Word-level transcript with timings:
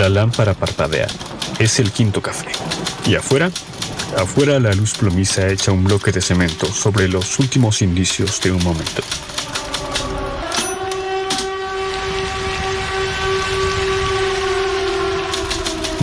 La 0.00 0.08
lámpara 0.08 0.54
parpadea. 0.54 1.08
Es 1.58 1.78
el 1.78 1.92
quinto 1.92 2.22
café. 2.22 2.50
¿Y 3.04 3.16
afuera? 3.16 3.50
Afuera 4.16 4.58
la 4.58 4.72
luz 4.72 4.94
plomiza 4.94 5.46
echa 5.48 5.72
un 5.72 5.84
bloque 5.84 6.10
de 6.10 6.22
cemento 6.22 6.72
sobre 6.72 7.06
los 7.06 7.38
últimos 7.38 7.82
indicios 7.82 8.40
de 8.40 8.50
un 8.50 8.64
momento. 8.64 9.02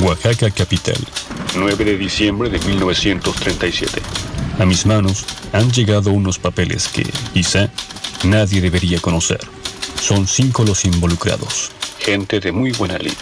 Oaxaca 0.03 0.51
capital, 0.51 0.99
9 1.55 1.83
de 1.83 1.97
diciembre 1.97 2.51
de 2.51 2.59
1937. 2.59 3.99
A 4.59 4.65
mis 4.65 4.85
manos 4.85 5.25
han 5.53 5.71
llegado 5.71 6.11
unos 6.11 6.37
papeles 6.37 6.87
que, 6.87 7.03
quizá, 7.33 7.71
nadie 8.23 8.61
debería 8.61 8.99
conocer. 8.99 9.39
Son 9.99 10.27
cinco 10.27 10.63
los 10.63 10.85
involucrados, 10.85 11.71
gente 11.97 12.39
de 12.39 12.51
muy 12.51 12.73
buena 12.73 12.99
lid. 12.99 13.17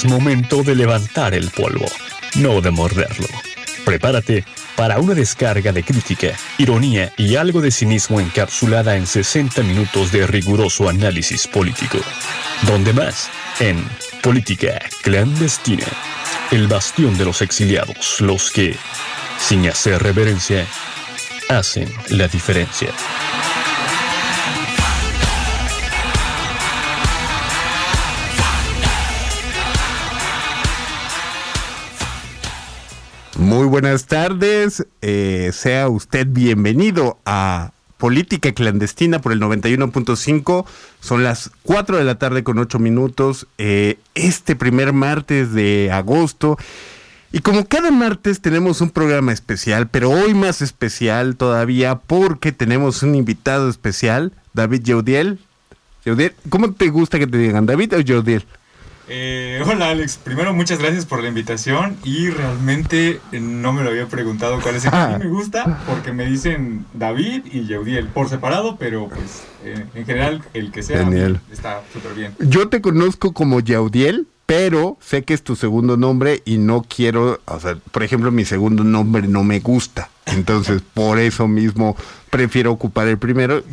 Es 0.00 0.06
momento 0.06 0.62
de 0.62 0.74
levantar 0.74 1.34
el 1.34 1.50
polvo, 1.50 1.84
no 2.36 2.62
de 2.62 2.70
morderlo. 2.70 3.26
Prepárate 3.84 4.46
para 4.74 4.98
una 4.98 5.12
descarga 5.12 5.72
de 5.72 5.84
crítica, 5.84 6.28
ironía 6.56 7.12
y 7.18 7.36
algo 7.36 7.60
de 7.60 7.70
cinismo 7.70 8.18
encapsulada 8.18 8.96
en 8.96 9.06
60 9.06 9.62
minutos 9.62 10.10
de 10.10 10.26
riguroso 10.26 10.88
análisis 10.88 11.46
político. 11.46 11.98
Donde 12.62 12.94
más? 12.94 13.28
En 13.58 13.84
Política 14.22 14.80
Clandestina, 15.02 15.84
el 16.50 16.66
bastión 16.66 17.18
de 17.18 17.26
los 17.26 17.42
exiliados, 17.42 18.22
los 18.22 18.50
que, 18.50 18.74
sin 19.38 19.68
hacer 19.68 20.02
reverencia, 20.02 20.66
hacen 21.50 21.92
la 22.08 22.26
diferencia. 22.26 22.88
Muy 33.40 33.66
buenas 33.66 34.04
tardes, 34.04 34.86
eh, 35.00 35.48
sea 35.54 35.88
usted 35.88 36.26
bienvenido 36.28 37.18
a 37.24 37.72
Política 37.96 38.52
Clandestina 38.52 39.22
por 39.22 39.32
el 39.32 39.40
91.5. 39.40 40.66
Son 41.00 41.24
las 41.24 41.50
4 41.62 41.96
de 41.96 42.04
la 42.04 42.16
tarde 42.16 42.44
con 42.44 42.58
8 42.58 42.78
minutos, 42.78 43.46
eh, 43.56 43.96
este 44.14 44.56
primer 44.56 44.92
martes 44.92 45.54
de 45.54 45.90
agosto. 45.90 46.58
Y 47.32 47.38
como 47.38 47.64
cada 47.64 47.90
martes 47.90 48.42
tenemos 48.42 48.82
un 48.82 48.90
programa 48.90 49.32
especial, 49.32 49.88
pero 49.88 50.10
hoy 50.10 50.34
más 50.34 50.60
especial 50.60 51.36
todavía 51.36 51.94
porque 51.94 52.52
tenemos 52.52 53.02
un 53.02 53.14
invitado 53.14 53.70
especial, 53.70 54.32
David 54.52 54.82
Yaudiel. 54.82 55.38
Yaudiel, 56.04 56.34
¿cómo 56.50 56.74
te 56.74 56.90
gusta 56.90 57.18
que 57.18 57.26
te 57.26 57.38
digan, 57.38 57.64
David 57.64 57.94
o 57.96 58.00
Yaudiel? 58.00 58.44
Eh, 59.12 59.60
hola 59.66 59.90
Alex, 59.90 60.18
primero 60.18 60.54
muchas 60.54 60.78
gracias 60.78 61.04
por 61.04 61.20
la 61.20 61.26
invitación 61.26 61.96
y 62.04 62.30
realmente 62.30 63.20
eh, 63.32 63.40
no 63.40 63.72
me 63.72 63.82
lo 63.82 63.90
había 63.90 64.06
preguntado 64.06 64.60
cuál 64.60 64.76
es 64.76 64.84
el 64.84 64.92
que 64.92 64.96
a 64.96 65.18
mí 65.18 65.24
me 65.24 65.30
gusta 65.30 65.82
porque 65.84 66.12
me 66.12 66.26
dicen 66.26 66.86
David 66.94 67.42
y 67.50 67.66
Yeudiel 67.66 68.06
por 68.06 68.28
separado, 68.28 68.76
pero 68.76 69.08
pues 69.08 69.42
eh, 69.64 69.84
en 69.96 70.06
general 70.06 70.44
el 70.54 70.70
que 70.70 70.84
sea 70.84 71.00
Daniel. 71.00 71.40
está 71.50 71.82
súper 71.92 72.14
bien. 72.14 72.36
Yo 72.38 72.68
te 72.68 72.80
conozco 72.80 73.32
como 73.32 73.58
Yaudiel, 73.58 74.28
pero 74.46 74.96
sé 75.00 75.24
que 75.24 75.34
es 75.34 75.42
tu 75.42 75.56
segundo 75.56 75.96
nombre 75.96 76.42
y 76.44 76.58
no 76.58 76.82
quiero, 76.82 77.40
o 77.46 77.58
sea, 77.58 77.76
por 77.90 78.04
ejemplo, 78.04 78.30
mi 78.30 78.44
segundo 78.44 78.84
nombre 78.84 79.26
no 79.26 79.42
me 79.42 79.58
gusta. 79.58 80.08
Entonces, 80.26 80.82
por 80.94 81.18
eso 81.18 81.48
mismo 81.48 81.96
prefiero 82.30 82.70
ocupar 82.70 83.08
el 83.08 83.18
primero. 83.18 83.64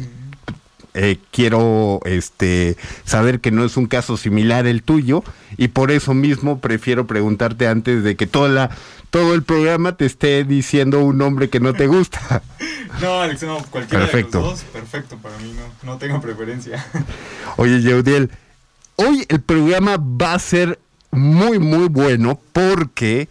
Eh, 0.99 1.19
quiero 1.29 1.99
este 2.05 2.75
saber 3.05 3.39
que 3.39 3.51
no 3.51 3.63
es 3.63 3.77
un 3.77 3.85
caso 3.85 4.17
similar 4.17 4.65
el 4.65 4.81
tuyo 4.81 5.23
y 5.55 5.67
por 5.67 5.91
eso 5.91 6.15
mismo 6.15 6.57
prefiero 6.57 7.05
preguntarte 7.05 7.67
antes 7.67 8.03
de 8.03 8.15
que 8.15 8.25
toda 8.25 8.49
la, 8.49 8.71
todo 9.11 9.35
el 9.35 9.43
programa 9.43 9.95
te 9.95 10.07
esté 10.07 10.43
diciendo 10.43 11.01
un 11.01 11.19
nombre 11.19 11.51
que 11.51 11.59
no 11.59 11.73
te 11.73 11.85
gusta. 11.85 12.41
No, 12.99 13.21
Alex, 13.21 13.43
no, 13.43 13.57
cualquiera 13.69 14.05
Perfecto. 14.05 14.39
de 14.39 14.43
los 14.43 14.53
dos, 14.53 14.63
perfecto 14.73 15.17
para 15.17 15.37
mí, 15.37 15.53
no, 15.53 15.91
no 15.91 15.97
tengo 15.99 16.19
preferencia. 16.19 16.83
Oye, 17.57 17.81
Yeudiel, 17.81 18.31
hoy 18.95 19.23
el 19.29 19.41
programa 19.41 19.97
va 19.97 20.33
a 20.33 20.39
ser 20.39 20.79
muy, 21.11 21.59
muy 21.59 21.89
bueno 21.89 22.39
porque 22.53 23.29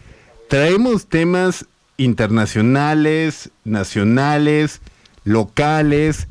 traemos 0.48 1.06
temas 1.06 1.66
internacionales, 1.96 3.50
nacionales, 3.64 4.80
locales, 5.24 6.28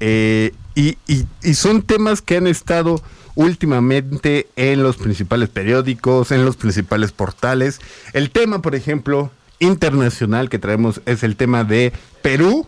eh, 0.00 0.52
y, 0.74 0.98
y- 1.06 1.26
y 1.42 1.54
son 1.54 1.82
temas 1.82 2.20
que 2.22 2.36
han 2.36 2.46
estado 2.46 3.00
últimamente 3.36 4.48
en 4.56 4.82
los 4.82 4.96
principales 4.96 5.48
periódicos, 5.48 6.30
en 6.32 6.44
los 6.44 6.56
principales 6.56 7.12
portales. 7.12 7.80
El 8.12 8.30
tema, 8.30 8.60
por 8.62 8.74
ejemplo, 8.74 9.30
internacional 9.60 10.48
que 10.48 10.58
traemos 10.58 11.00
es 11.06 11.22
el 11.22 11.36
tema 11.36 11.64
de 11.64 11.92
Perú. 12.22 12.66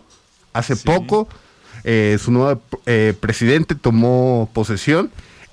Hace 0.53 0.75
Sí. 0.75 0.83
poco 0.85 1.27
eh, 1.83 2.17
su 2.21 2.31
nuevo 2.31 2.61
eh, 2.85 3.13
presidente 3.19 3.75
tomó 3.75 4.49
posesión 4.53 5.09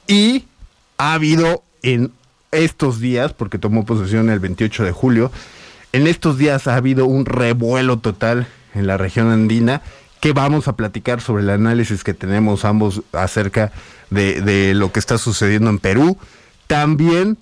y 0.06 0.46
ha 0.98 1.14
habido 1.14 1.62
en 1.82 2.10
estos 2.50 2.98
días, 3.00 3.32
porque 3.32 3.58
tomó 3.58 3.84
posesión 3.84 4.30
el 4.30 4.38
28 4.41 4.84
de 4.84 4.92
julio, 4.92 5.30
en 5.92 6.06
estos 6.06 6.38
días 6.38 6.66
ha 6.66 6.76
habido 6.76 7.06
un 7.06 7.24
revuelo 7.26 7.98
total 7.98 8.46
en 8.74 8.86
la 8.86 8.96
región 8.96 9.30
andina 9.30 9.82
que 10.24 10.32
vamos 10.32 10.68
a 10.68 10.72
platicar 10.74 11.20
sobre 11.20 11.42
el 11.42 11.50
análisis 11.50 12.02
que 12.02 12.14
tenemos 12.14 12.64
ambos 12.64 13.02
acerca 13.12 13.72
de, 14.08 14.40
de 14.40 14.72
lo 14.72 14.90
que 14.90 14.98
está 14.98 15.18
sucediendo 15.18 15.68
en 15.68 15.78
Perú. 15.78 16.16
También, 16.66 17.36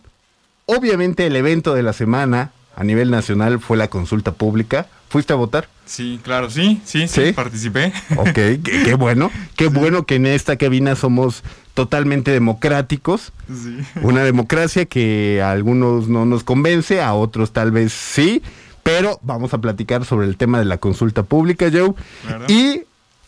obviamente, 0.66 1.25
el 1.28 1.37
evento 1.37 1.75
de 1.75 1.84
la 1.84 1.93
semana 1.93 2.50
a 2.75 2.82
nivel 2.82 3.12
nacional 3.12 3.60
fue 3.60 3.76
la 3.76 3.87
consulta 3.87 4.32
pública. 4.32 4.88
¿Fuiste 5.10 5.32
a 5.32 5.37
votar? 5.37 5.69
Sí, 5.87 6.19
claro, 6.25 6.50
sí, 6.50 6.81
sí, 6.84 7.06
sí, 7.06 7.26
¿Sí? 7.26 7.32
participé. 7.32 7.93
Ok, 8.16 8.32
qué, 8.32 8.60
qué 8.84 8.94
bueno. 8.99 9.31
Qué 9.54 9.69
bueno 9.69 10.04
que 10.04 10.16
en 10.16 10.26
esta 10.26 10.56
cabina 10.56 10.97
somos 10.97 11.44
totalmente 11.75 12.32
democráticos. 12.32 13.32
Sí. 13.47 13.78
Una 14.03 14.25
democracia 14.25 14.87
que 14.87 15.41
a 15.41 15.53
algunos 15.53 16.09
no 16.09 16.25
nos 16.26 16.43
convence, 16.43 17.00
a 17.00 17.14
otros 17.14 17.53
tal 17.53 17.70
vez 17.70 17.93
sí, 17.93 18.43
pero 18.82 19.19
vamos 19.22 19.54
a 19.54 19.59
platicar 19.59 20.04
sobre 20.04 20.26
el 20.26 20.37
tema 20.37 20.59
de 20.59 20.65
la 20.65 20.78
consulta 20.78 21.22
pública, 21.22 21.70
Joe. 21.72 21.94
Claro. 22.26 22.47
Y 22.48 22.82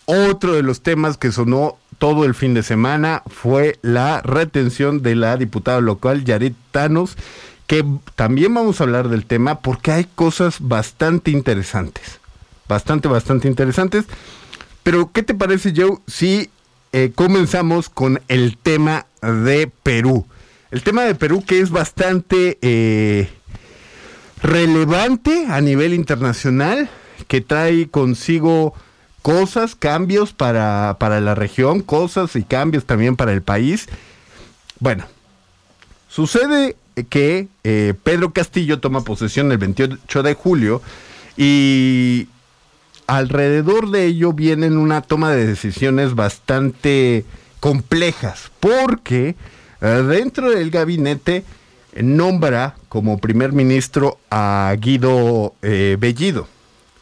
otro 0.06 0.52
de 0.54 0.62
los 0.62 0.82
temas 0.82 1.16
que 1.16 1.32
sonó 1.32 1.78
todo 1.98 2.24
el 2.24 2.34
fin 2.34 2.54
de 2.54 2.62
semana 2.62 3.22
fue 3.26 3.78
la 3.82 4.20
retención 4.22 5.02
de 5.02 5.14
la 5.14 5.36
diputada 5.36 5.80
local 5.80 6.24
Yarit 6.24 6.56
Thanos, 6.72 7.16
que 7.66 7.84
también 8.14 8.52
vamos 8.52 8.80
a 8.80 8.84
hablar 8.84 9.08
del 9.08 9.24
tema 9.24 9.60
porque 9.60 9.92
hay 9.92 10.04
cosas 10.04 10.56
bastante 10.60 11.30
interesantes, 11.30 12.20
bastante, 12.68 13.08
bastante 13.08 13.48
interesantes. 13.48 14.04
Pero, 14.82 15.10
¿qué 15.12 15.22
te 15.22 15.34
parece, 15.34 15.72
Joe, 15.74 15.98
si 16.06 16.50
eh, 16.92 17.12
comenzamos 17.14 17.88
con 17.88 18.20
el 18.28 18.58
tema 18.58 19.06
de 19.22 19.70
Perú? 19.82 20.26
El 20.70 20.82
tema 20.82 21.04
de 21.04 21.14
Perú 21.14 21.42
que 21.46 21.60
es 21.60 21.70
bastante 21.70 22.58
eh, 22.60 23.30
relevante 24.44 25.46
a 25.48 25.62
nivel 25.62 25.94
internacional, 25.94 26.90
que 27.28 27.40
trae 27.40 27.88
consigo 27.88 28.74
cosas, 29.22 29.74
cambios 29.74 30.34
para, 30.34 30.96
para 31.00 31.22
la 31.22 31.34
región, 31.34 31.80
cosas 31.80 32.36
y 32.36 32.42
cambios 32.42 32.84
también 32.84 33.16
para 33.16 33.32
el 33.32 33.40
país. 33.40 33.88
Bueno, 34.80 35.06
sucede 36.08 36.76
que 37.08 37.48
eh, 37.64 37.94
Pedro 38.02 38.34
Castillo 38.34 38.80
toma 38.80 39.00
posesión 39.02 39.50
el 39.50 39.56
28 39.56 40.22
de 40.22 40.34
julio 40.34 40.82
y 41.38 42.28
alrededor 43.06 43.90
de 43.90 44.04
ello 44.04 44.34
vienen 44.34 44.76
una 44.76 45.00
toma 45.00 45.30
de 45.30 45.46
decisiones 45.46 46.14
bastante 46.14 47.24
complejas, 47.60 48.50
porque 48.60 49.36
eh, 49.80 49.86
dentro 49.86 50.50
del 50.50 50.70
gabinete 50.70 51.44
nombra 52.02 52.76
como 52.88 53.18
primer 53.18 53.52
ministro 53.52 54.18
a 54.30 54.74
Guido 54.78 55.54
eh, 55.62 55.96
Bellido, 55.98 56.48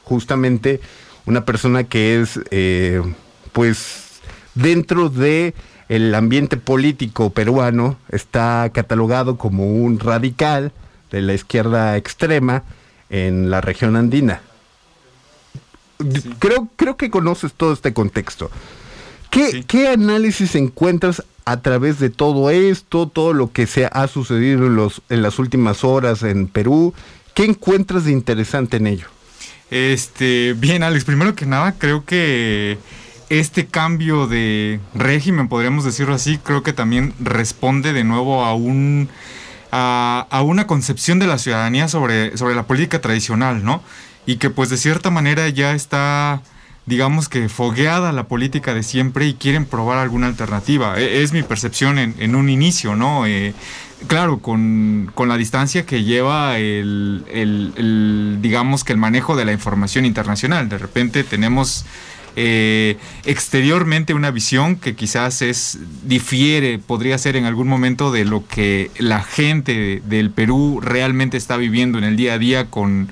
justamente 0.05 0.81
una 1.27 1.45
persona 1.45 1.85
que 1.85 2.21
es, 2.21 2.41
eh, 2.51 3.03
pues, 3.53 4.21
dentro 4.55 5.09
de 5.09 5.55
el 5.89 6.15
ambiente 6.15 6.57
político 6.57 7.31
peruano, 7.31 7.97
está 8.11 8.71
catalogado 8.73 9.37
como 9.37 9.67
un 9.67 10.01
radical 10.01 10.73
de 11.11 11.21
la 11.21 11.35
izquierda 11.35 11.97
extrema 11.97 12.63
en 13.11 13.51
la 13.51 13.61
región 13.61 13.97
andina. 13.97 14.41
Creo, 16.39 16.69
creo 16.77 16.97
que 16.97 17.11
conoces 17.11 17.53
todo 17.53 17.73
este 17.73 17.93
contexto. 17.93 18.51
¿Qué, 19.31 19.51
Sí. 19.51 19.65
¿Qué 19.65 19.89
análisis 19.89 20.55
encuentras 20.55 21.23
a 21.45 21.61
través 21.61 21.99
de 21.99 22.11
todo 22.11 22.51
esto, 22.51 23.09
todo 23.09 23.33
lo 23.33 23.53
que 23.53 23.67
se 23.67 23.89
ha 23.91 24.07
sucedido 24.09 24.67
en, 25.09 25.23
las 25.23 25.39
últimas 25.39 25.85
horas 25.85 26.23
en 26.23 26.47
Perú? 26.49 26.95
¿Qué 27.35 27.45
encuentras 27.45 28.05
de 28.05 28.13
interesante 28.13 28.77
en 28.77 28.87
ello? 28.87 29.07
Este, 29.71 30.55
bien, 30.55 30.83
Alex, 30.83 31.05
primero 31.05 31.35
que 31.35 31.47
nada, 31.47 31.73
creo 31.73 32.05
que 32.05 32.79
este 33.31 33.67
cambio 33.67 34.27
de 34.27 34.81
régimen, 34.95 35.49
podríamos 35.49 35.85
decirlo 35.85 36.15
así, 36.15 36.39
creo 36.39 36.63
que 36.63 36.73
también 36.73 37.15
responde 37.19 37.93
de 37.93 38.05
nuevo 38.05 38.45
a 38.45 38.55
un 38.55 39.09
una 39.73 40.67
concepción 40.67 41.19
de 41.19 41.27
la 41.27 41.39
ciudadanía 41.39 41.89
sobre, 41.89 42.37
sobre 42.37 42.55
la 42.55 42.65
política 42.65 43.01
tradicional, 43.01 43.65
¿no? 43.65 43.83
Y 44.27 44.37
que 44.37 44.51
pues 44.51 44.69
de 44.69 44.77
cierta 44.77 45.11
manera 45.11 45.49
ya 45.49 45.75
está 45.75 46.43
digamos 46.87 47.29
que 47.29 47.49
fogueada 47.49 48.13
la 48.13 48.25
política 48.25 48.75
de 48.75 48.83
siempre 48.83 49.27
y 49.27 49.35
quieren 49.35 49.67
probar 49.67 49.99
alguna 49.99 50.27
alternativa. 50.27 50.99
E, 50.99 51.23
es, 51.23 51.33
mi 51.33 51.43
percepción 51.43 51.99
en, 51.99 52.35
un 52.35 52.49
inicio, 52.49 52.97
¿no? 52.97 53.27
Eh, 53.27 53.55
claro, 54.07 54.39
con, 54.39 55.13
la 55.17 55.37
distancia 55.37 55.87
que 55.87 56.05
lleva 56.05 56.59
el, 56.59 58.39
digamos 58.41 58.85
que 58.85 58.93
el 58.93 58.99
manejo 58.99 59.37
de 59.37 59.45
la 59.45 59.53
información 59.53 60.05
internacional. 60.07 60.69
De 60.69 60.79
repente 60.79 61.23
tenemos 61.25 61.85
eh, 62.35 62.97
exteriormente 63.25 64.15
una 64.15 64.31
visión 64.31 64.77
que 64.77 64.97
quizás 64.97 65.43
es 65.43 65.79
difiere, 66.05 66.79
podría 66.79 67.19
ser 67.19 67.37
en 67.37 67.45
algún 67.45 67.69
momento 67.69 68.11
de 68.11 68.25
lo 68.25 68.47
que 68.47 68.91
la 68.99 69.23
gente 69.23 70.03
del 70.07 70.31
Perú 70.31 70.81
realmente 70.83 71.37
está 71.37 71.57
viviendo 71.57 71.99
en 71.99 72.05
el 72.05 72.17
día 72.17 72.35
a 72.35 72.39
día 72.39 72.71
con 72.71 73.09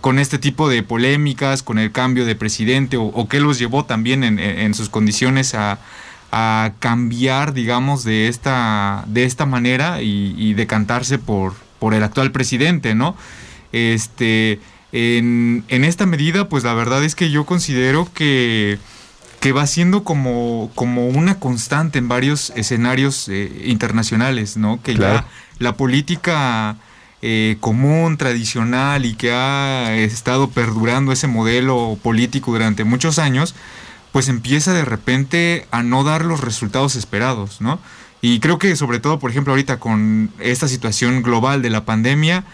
con 0.00 0.18
este 0.18 0.38
tipo 0.38 0.68
de 0.68 0.82
polémicas, 0.82 1.62
con 1.62 1.78
el 1.78 1.92
cambio 1.92 2.24
de 2.24 2.34
presidente 2.34 2.96
o, 2.96 3.28
qué 3.28 3.40
los 3.40 3.58
llevó 3.58 3.84
también 3.84 4.24
en, 4.24 4.74
sus 4.74 4.88
condiciones 4.88 5.54
a, 5.54 5.78
cambiar, 6.78 7.52
digamos, 7.52 8.04
de 8.04 8.28
esta, 8.28 9.04
de 9.08 9.24
esta 9.24 9.46
manera 9.46 10.00
y, 10.02 10.54
decantarse 10.54 11.18
por, 11.18 11.54
por 11.78 11.94
el 11.94 12.02
actual 12.02 12.32
presidente, 12.32 12.94
¿no? 12.94 13.16
Este, 13.72 14.60
en, 14.92 15.64
esta 15.68 16.06
medida, 16.06 16.48
pues 16.48 16.64
la 16.64 16.74
verdad 16.74 17.04
es 17.04 17.14
que 17.14 17.30
yo 17.30 17.44
considero 17.44 18.08
que, 18.12 18.78
que 19.40 19.52
va 19.52 19.66
siendo 19.66 20.02
como, 20.04 20.70
como 20.74 21.08
una 21.08 21.38
constante 21.38 21.98
en 21.98 22.08
varios 22.08 22.52
escenarios 22.56 23.28
eh, 23.28 23.62
internacionales, 23.66 24.56
¿no? 24.56 24.80
Que 24.82 24.94
ya 24.96 25.26
la 25.58 25.76
política 25.76 26.76
eh, 27.22 27.56
común, 27.60 28.16
tradicional 28.16 29.04
y 29.04 29.14
que 29.14 29.32
ha 29.32 29.94
estado 29.96 30.48
perdurando 30.48 31.12
ese 31.12 31.26
modelo 31.26 31.98
político 32.02 32.52
durante 32.52 32.84
muchos 32.84 33.18
años, 33.18 33.54
pues 34.12 34.28
empieza 34.28 34.72
de 34.72 34.84
repente 34.84 35.66
a 35.70 35.82
no 35.82 36.02
dar 36.02 36.24
los 36.24 36.40
resultados 36.40 36.96
esperados, 36.96 37.60
¿no? 37.60 37.78
Y 38.22 38.40
creo 38.40 38.58
que 38.58 38.74
sobre 38.76 39.00
todo, 39.00 39.18
por 39.18 39.30
ejemplo, 39.30 39.52
ahorita 39.52 39.78
con 39.78 40.30
esta 40.38 40.68
situación 40.68 41.22
global 41.22 41.62
de 41.62 41.70
la 41.70 41.84
pandemia, 41.84 42.44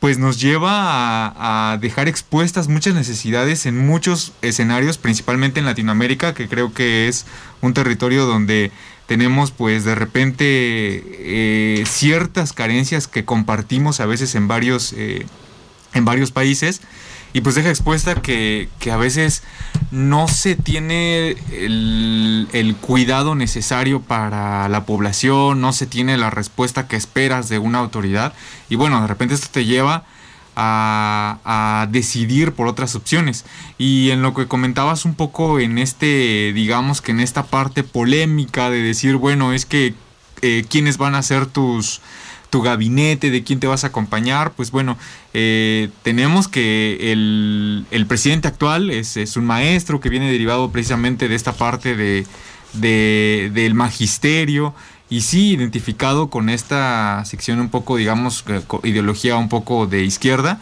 pues 0.00 0.18
nos 0.18 0.40
lleva 0.40 0.70
a, 0.72 1.72
a, 1.72 1.78
dejar 1.78 2.08
expuestas 2.08 2.66
muchas 2.66 2.94
necesidades 2.94 3.66
en 3.66 3.86
muchos 3.86 4.32
escenarios, 4.42 4.98
principalmente 4.98 5.60
en 5.60 5.66
Latinoamérica, 5.66 6.34
que 6.34 6.48
creo 6.48 6.72
que 6.74 7.06
es 7.06 7.24
un 7.60 7.72
territorio 7.72 8.26
donde 8.26 8.72
tenemos 9.12 9.50
pues 9.50 9.84
de 9.84 9.94
repente 9.94 10.46
eh, 10.46 11.84
ciertas 11.84 12.54
carencias 12.54 13.08
que 13.08 13.26
compartimos 13.26 14.00
a 14.00 14.06
veces 14.06 14.34
en 14.34 14.48
varios, 14.48 14.94
eh, 14.94 15.26
en 15.92 16.06
varios 16.06 16.30
países. 16.30 16.80
Y 17.34 17.42
pues 17.42 17.54
deja 17.54 17.68
expuesta 17.68 18.14
que, 18.14 18.70
a 18.90 18.96
veces 18.96 19.42
no 19.90 20.28
se 20.28 20.56
tiene 20.56 21.36
el, 21.52 22.48
el, 22.54 22.74
cuidado 22.76 23.34
necesario 23.34 24.00
para 24.00 24.66
la 24.70 24.86
población, 24.86 25.60
no 25.60 25.74
se 25.74 25.84
tiene 25.84 26.16
la 26.16 26.30
respuesta 26.30 26.88
que 26.88 26.96
esperas 26.96 27.50
de 27.50 27.58
una 27.58 27.80
autoridad. 27.80 28.32
Y 28.70 28.76
bueno, 28.76 29.02
de 29.02 29.08
repente 29.08 29.34
esto 29.34 29.48
te 29.52 29.66
lleva 29.66 30.04
a, 30.56 31.88
decidir 31.90 32.52
por 32.52 32.66
otras 32.66 32.94
opciones. 32.94 33.44
Y 33.78 34.10
en 34.10 34.22
lo 34.22 34.34
que 34.34 34.46
comentabas 34.46 35.04
un 35.04 35.14
poco 35.14 35.60
en 35.60 35.78
este, 35.78 36.52
digamos 36.54 37.00
que 37.00 37.12
en 37.12 37.20
esta 37.20 37.44
parte 37.44 37.82
polémica 37.82 38.70
de 38.70 38.82
decir, 38.82 39.16
bueno, 39.16 39.52
es 39.52 39.66
que 39.66 39.94
eh, 40.42 40.64
quiénes 40.68 40.98
van 40.98 41.14
a 41.14 41.22
ser 41.22 41.46
tus 41.46 42.00
tu 42.50 42.60
gabinete, 42.60 43.30
de 43.30 43.42
quién 43.44 43.60
te 43.60 43.66
vas 43.66 43.82
a 43.82 43.86
acompañar, 43.86 44.52
pues 44.52 44.70
bueno, 44.70 44.98
eh, 45.32 45.88
tenemos 46.02 46.48
que 46.48 47.10
el, 47.10 47.86
el 47.90 48.06
presidente 48.06 48.46
actual 48.46 48.90
es, 48.90 49.16
es, 49.16 49.38
un 49.38 49.46
maestro 49.46 50.00
que 50.00 50.10
viene 50.10 50.30
derivado 50.30 50.70
precisamente 50.70 51.28
de 51.28 51.34
esta 51.34 51.54
parte 51.54 51.96
de, 51.96 52.26
de, 52.74 53.50
del 53.54 53.72
magisterio, 53.72 54.74
y 55.12 55.20
sí 55.20 55.50
identificado 55.50 56.30
con 56.30 56.48
esta 56.48 57.22
sección 57.26 57.60
un 57.60 57.68
poco, 57.68 57.98
digamos, 57.98 58.44
eh, 58.48 58.62
ideología 58.84 59.36
un 59.36 59.50
poco 59.50 59.86
de 59.86 60.04
izquierda. 60.04 60.58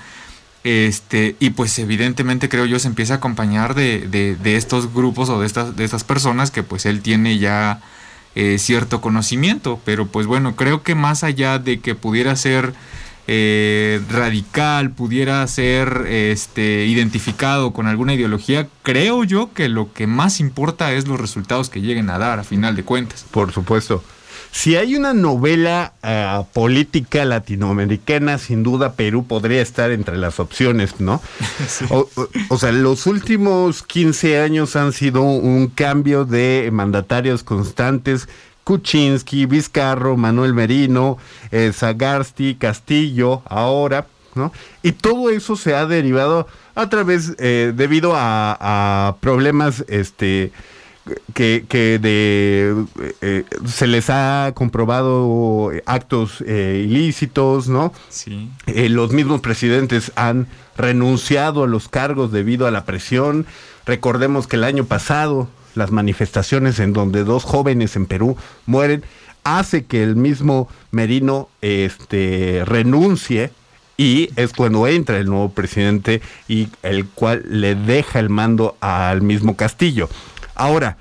Este, 0.65 1.37
y 1.39 1.51
pues 1.51 1.79
evidentemente 1.79 2.49
creo 2.49 2.67
yo 2.67 2.81
se 2.81 2.89
empieza 2.89 3.15
a 3.15 3.17
acompañar 3.19 3.77
de, 3.77 4.09
de, 4.09 4.57
estos 4.57 4.93
grupos 4.93 5.29
o 5.29 5.41
de 5.41 5.47
estas, 5.47 5.77
de 5.77 5.85
estas 5.85 6.03
personas 6.03 6.51
que 6.51 6.65
pues 6.65 6.85
él 6.85 7.01
tiene 7.01 7.39
ya 7.39 7.81
eh, 8.35 8.59
cierto 8.59 9.01
conocimiento. 9.01 9.79
Pero 9.85 10.09
pues 10.09 10.27
bueno, 10.27 10.57
creo 10.57 10.83
que 10.83 10.97
más 10.97 11.23
allá 11.23 11.61
de 11.61 11.79
que 11.79 11.95
pudiera 11.95 12.35
ser 12.35 12.75
eh, 13.29 14.03
radical, 14.11 14.91
pudiera 14.91 15.47
ser 15.47 16.07
este, 16.09 16.87
identificado 16.87 17.73
con 17.73 17.87
alguna 17.87 18.15
ideología, 18.15 18.67
creo 18.83 19.23
yo 19.23 19.53
que 19.55 19.69
lo 19.69 19.93
que 19.93 20.09
más 20.09 20.41
importa 20.41 20.93
es 20.93 21.07
los 21.07 21.21
resultados 21.21 21.71
que 21.71 21.81
lleguen 21.81 22.11
a 22.11 22.19
dar 22.19 22.41
a 22.41 22.43
final 22.43 22.75
de 22.75 22.83
cuentas. 22.83 23.25
Por 23.31 23.53
supuesto. 23.53 24.03
Si 24.53 24.77
hay 24.77 24.97
una 24.97 25.15
novela 25.15 25.93
eh, 26.03 26.43
política 26.53 27.25
latinoamericana, 27.25 28.37
sin 28.39 28.63
duda 28.63 28.93
Perú 28.95 29.25
podría 29.25 29.63
estar 29.63 29.91
entre 29.91 30.19
las 30.19 30.41
opciones, 30.41 31.01
¿no? 31.01 31.23
O, 32.49 32.59
sea, 32.59 32.73
los 32.73 33.07
últimos 33.07 33.83
15 33.83 34.41
años 34.41 34.77
han 34.77 34.93
sido 34.93 35.23
un 35.23 35.69
cambio 35.69 36.25
de 36.25 36.69
mandatarios 36.73 37.43
constantes. 37.43 38.29
Kuczynski, 38.65 39.47
Vizcarro, 39.47 40.17
Manuel 40.17 40.53
Merino, 40.55 41.17
eh, 41.51 41.73
Zagarsti, 41.73 42.57
Castillo, 42.57 43.43
ahora, 43.47 44.07
¿no? 44.35 44.53
Y 44.83 44.93
todo 44.93 45.31
eso 45.31 45.57
se 45.57 45.75
ha 45.75 45.87
derivado 45.87 46.47
a 46.75 46.89
través, 46.89 47.35
eh, 47.39 47.73
debido 47.75 48.15
a, 48.15 48.57
a 48.61 49.17
problemas, 49.21 49.85
este, 49.89 50.53
que, 51.35 51.99
de, 52.01 52.85
eh, 53.21 53.45
se 53.67 53.87
les 53.87 54.11
ha 54.11 54.53
comprobado 54.55 55.71
actos 55.87 56.43
eh, 56.47 56.85
ilícitos, 56.87 57.69
¿no? 57.69 57.93
Sí. 58.09 58.51
Eh, 58.67 58.89
los 58.89 59.13
mismos 59.13 59.41
presidentes 59.41 60.13
han 60.15 60.47
renunciado 60.77 61.65
a 61.65 61.67
los 61.67 61.89
cargos 61.89 62.33
debido 62.33 62.67
a 62.67 62.71
la 62.71 62.85
presión. 62.85 63.47
Recordemos 63.87 64.47
que 64.47 64.57
el 64.57 64.65
año 64.65 64.85
pasado 64.85 65.49
las 65.75 65.91
manifestaciones 65.91 66.79
en 66.81 66.93
donde 66.93 67.25
dos 67.25 67.45
jóvenes 67.45 67.97
en 67.97 68.07
Perú 68.07 68.37
mueren 68.67 69.05
hace 69.45 69.85
que 69.85 70.03
el 70.03 70.17
mismo 70.17 70.69
Merino 70.91 71.49
este, 71.61 72.63
renuncie 72.67 73.51
y 73.97 74.31
es 74.37 74.53
cuando 74.53 74.87
entra 74.87 75.19
el 75.19 75.27
nuevo 75.27 75.51
presidente 75.51 76.23
y 76.49 76.69
el 76.83 77.07
cual 77.07 77.45
le 77.49 77.75
deja 77.75 78.19
el 78.19 78.31
mando 78.31 78.77
al 78.81 79.23
mismo 79.23 79.57
Castillo. 79.57 80.09
Ahora, 80.61 80.99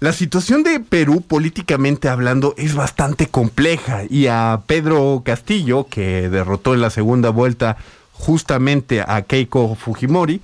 la 0.00 0.14
situación 0.14 0.62
de 0.62 0.80
Perú 0.80 1.20
políticamente 1.20 2.08
hablando 2.08 2.54
es 2.56 2.74
bastante 2.74 3.26
compleja 3.26 4.04
y 4.08 4.28
a 4.28 4.62
Pedro 4.66 5.20
Castillo, 5.22 5.88
que 5.90 6.30
derrotó 6.30 6.72
en 6.72 6.80
la 6.80 6.88
segunda 6.88 7.28
vuelta 7.28 7.76
justamente 8.12 9.02
a 9.02 9.20
Keiko 9.20 9.74
Fujimori, 9.74 10.40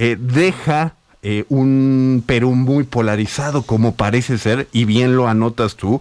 eh, 0.00 0.16
deja 0.18 0.94
eh, 1.22 1.44
un 1.48 2.24
Perú 2.26 2.56
muy 2.56 2.82
polarizado 2.82 3.62
como 3.62 3.94
parece 3.94 4.38
ser, 4.38 4.66
y 4.72 4.86
bien 4.86 5.14
lo 5.14 5.28
anotas 5.28 5.76
tú, 5.76 6.00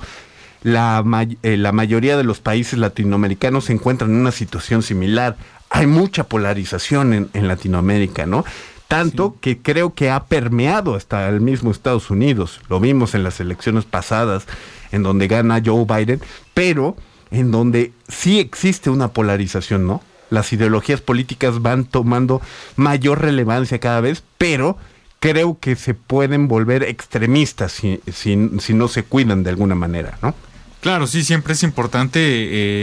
la, 0.64 1.04
eh, 1.44 1.58
la 1.58 1.74
mayoría 1.74 2.18
de 2.18 2.24
los 2.24 2.40
países 2.40 2.80
latinoamericanos 2.80 3.66
se 3.66 3.74
encuentran 3.74 4.10
en 4.10 4.18
una 4.18 4.32
situación 4.32 4.82
similar. 4.82 5.38
Hay 5.70 5.86
mucha 5.86 6.24
polarización 6.24 7.14
en, 7.14 7.30
en 7.34 7.48
Latinoamérica, 7.48 8.26
¿no? 8.26 8.46
Tanto 8.94 9.38
que 9.42 9.58
creo 9.58 9.96
que 9.96 10.12
ha 10.12 10.26
permeado 10.26 10.94
hasta 10.94 11.28
el 11.28 11.42
mismo 11.42 11.72
Estados 11.72 12.12
Unidos. 12.12 12.62
Lo 12.70 12.80
vimos 12.80 13.16
en 13.16 13.24
las 13.24 13.40
elecciones 13.40 13.86
pasadas, 13.86 14.46
en 14.92 15.02
donde 15.02 15.28
gana 15.28 15.60
Joe 15.66 15.84
Biden, 15.84 16.22
pero 16.54 16.96
en 17.32 17.50
donde 17.50 17.92
sí 18.08 18.40
existe 18.40 18.92
una 18.92 19.08
polarización, 19.08 19.88
¿no? 19.88 20.04
Las 20.30 20.54
ideologías 20.54 21.02
políticas 21.02 21.60
van 21.60 21.86
tomando 21.86 22.40
mayor 22.76 23.22
relevancia 23.22 23.80
cada 23.80 24.00
vez, 24.00 24.24
pero 24.38 24.78
creo 25.20 25.58
que 25.60 25.76
se 25.76 25.96
pueden 25.96 26.48
volver 26.48 26.84
extremistas 26.84 27.72
si, 27.72 28.00
si, 28.14 28.36
no 28.36 28.88
se 28.90 29.02
cuidan 29.02 29.42
de 29.42 29.50
alguna 29.50 29.74
manera, 29.74 30.20
¿no? 30.22 30.36
Claro, 30.82 31.08
sí, 31.08 31.24
siempre 31.24 31.54
es 31.54 31.64
importante 31.64 32.20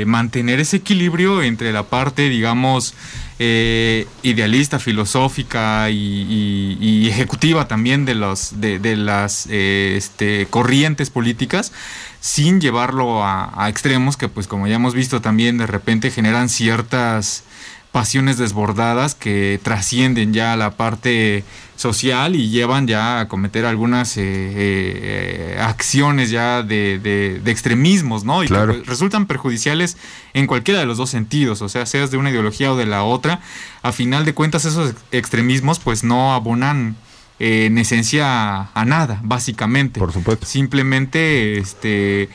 eh, 0.01 0.07
mantener 0.07 0.59
ese 0.59 0.79
equilibrio 0.79 1.43
entre 1.43 1.71
la 1.71 1.85
parte, 1.85 2.29
digamos, 2.29 2.95
eh, 3.43 4.07
idealista, 4.23 4.79
filosófica 4.79 5.89
y, 5.89 7.09
ejecutiva 7.09 7.67
también 7.67 8.05
de, 8.05 8.15
los, 8.15 8.61
de, 8.61 8.97
las 8.97 9.47
eh, 9.49 9.95
este, 9.97 10.47
corrientes 10.51 11.09
políticas, 11.09 11.73
sin 12.21 12.61
llevarlo 12.61 13.25
a, 13.25 13.67
extremos 13.71 14.19
que, 14.19 14.29
pues 14.29 14.47
como 14.47 14.67
ya 14.67 14.75
hemos 14.75 14.95
visto 14.95 15.23
también, 15.23 15.57
de 15.57 15.67
repente 15.67 16.11
generan 16.11 16.51
ciertas 16.51 17.43
pasiones 17.93 18.37
desbordadas 18.37 19.15
que 19.15 19.59
trascienden 19.63 20.35
ya 20.35 20.55
la 20.57 20.73
parte 20.73 21.43
social 21.81 22.37
y 22.37 22.51
llevan 22.51 22.87
ya 22.87 23.21
a 23.21 23.29
cometer 23.29 23.65
algunas 23.65 24.19
eh, 24.19 24.23
eh, 24.23 25.59
acciones 25.59 26.31
ya 26.31 26.63
de, 26.63 27.41
extremismos, 27.47 28.23
¿no? 28.23 28.45
Y 28.45 28.49
que 28.49 28.83
resultan 28.85 29.25
perjudiciales 29.25 29.97
en 30.35 30.47
cualquiera 30.47 30.79
de 30.81 30.87
los 30.87 30.99
dos 30.99 31.09
sentidos, 31.09 31.63
o 31.63 31.71
sea, 31.71 31.87
seas 31.87 32.11
de 32.11 32.19
una 32.19 32.31
ideología 32.31 32.71
o 32.73 32.77
de 32.77 32.85
la 32.85 33.03
otra, 33.03 33.41
a 33.83 33.93
final 33.93 34.27
de 34.27 34.35
cuentas 34.35 34.67
esos 34.67 34.95
extremismos 35.11 35.79
pues 35.79 36.05
no 36.05 36.35
abonan 36.35 36.97
eh, 37.39 37.65
en 37.67 37.79
esencia 37.79 38.69
a 38.75 38.85
nada, 38.85 39.19
básicamente. 39.25 40.01
Por 40.01 40.13
supuesto. 40.13 40.45
Simplemente 40.45 41.57
este, 41.59 42.29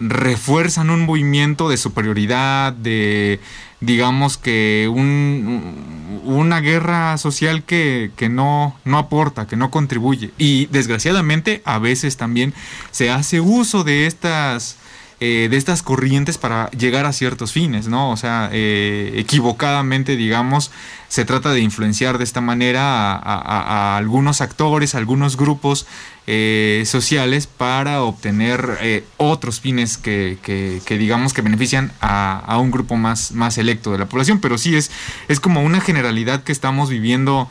refuerzan 0.00 0.88
un 0.88 1.02
movimiento 1.02 1.68
de 1.68 1.76
superioridad, 1.76 2.72
de 2.72 3.38
digamos 3.80 4.38
que 4.38 4.90
un, 4.92 6.22
una 6.24 6.60
guerra 6.60 7.18
social 7.18 7.62
que, 7.64 8.10
no, 8.30 8.76
no 8.84 8.98
aporta, 8.98 9.46
que 9.46 9.56
no 9.56 9.70
contribuye. 9.70 10.30
Y 10.38 10.66
desgraciadamente 10.66 11.62
a 11.64 11.78
veces 11.78 12.16
también 12.16 12.54
se 12.90 13.10
hace 13.10 13.40
uso 13.40 13.84
de 13.84 14.06
estas... 14.06 14.78
Eh, 15.20 15.46
de 15.48 15.56
estas 15.56 15.82
corrientes 15.82 16.38
para 16.38 16.68
llegar 16.72 17.06
a 17.06 17.12
ciertos 17.12 17.52
fines, 17.52 17.86
¿no? 17.86 18.10
O 18.10 18.16
sea, 18.16 18.50
eh, 18.52 19.14
equivocadamente, 19.16 20.16
digamos, 20.16 20.72
se 21.08 21.24
trata 21.24 21.52
de 21.52 21.60
influenciar 21.60 22.18
de 22.18 22.24
esta 22.24 22.40
manera 22.40 23.14
a, 23.14 23.96
algunos 23.96 24.40
actores, 24.40 24.96
a 24.96 24.98
algunos 24.98 25.36
grupos 25.36 25.86
eh, 26.26 26.82
sociales 26.84 27.46
para 27.46 28.02
obtener 28.02 29.04
otros 29.16 29.60
fines 29.60 29.98
que, 29.98 30.82
digamos 30.88 31.32
que 31.32 31.42
benefician 31.42 31.92
a, 32.00 32.58
un 32.58 32.72
grupo 32.72 32.96
más, 32.96 33.30
más 33.30 33.54
selecto 33.54 33.92
de 33.92 33.98
la 33.98 34.06
población. 34.06 34.40
Pero 34.40 34.58
sí 34.58 34.74
es, 34.74 34.90
es 35.28 35.38
como 35.38 35.62
una 35.62 35.80
generalidad 35.80 36.42
que 36.42 36.50
estamos 36.50 36.90
viviendo 36.90 37.48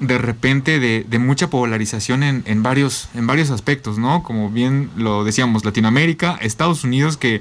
de 0.00 0.18
repente 0.18 0.80
de, 0.80 1.18
mucha 1.18 1.48
polarización 1.48 2.22
en, 2.22 2.62
varios, 2.62 3.08
en 3.14 3.26
varios 3.26 3.50
aspectos, 3.50 3.98
¿no? 3.98 4.22
Como 4.22 4.50
bien 4.50 4.90
lo 4.96 5.24
decíamos, 5.24 5.64
Latinoamérica, 5.64 6.38
Estados 6.40 6.84
Unidos, 6.84 7.16
que 7.16 7.40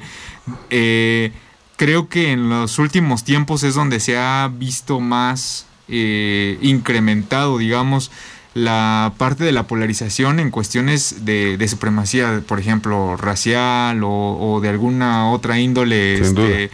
eh, 0.69 1.31
creo 1.77 2.09
que 2.09 2.31
en 2.31 2.49
los 2.49 2.79
últimos 2.79 3.23
tiempos 3.23 3.63
es 3.63 3.75
donde 3.75 3.99
se 3.99 4.17
ha 4.17 4.49
visto 4.53 4.99
más 4.99 5.65
eh, 5.87 6.57
incrementado, 6.61 7.57
digamos, 7.57 8.11
la 8.53 9.13
parte 9.17 9.43
de 9.43 9.51
la 9.51 9.63
polarización 9.63 10.39
en 10.39 10.51
cuestiones 10.51 11.25
de, 11.25 11.67
supremacía, 11.67 12.43
por 12.47 12.59
ejemplo, 12.59 13.17
racial 13.17 14.01
o, 14.03 14.59
de 14.61 14.69
alguna 14.69 15.31
otra 15.31 15.59
índole, 15.59 16.19
este, 16.19 16.69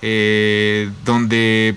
eh, 0.00 0.90
donde, 1.04 1.74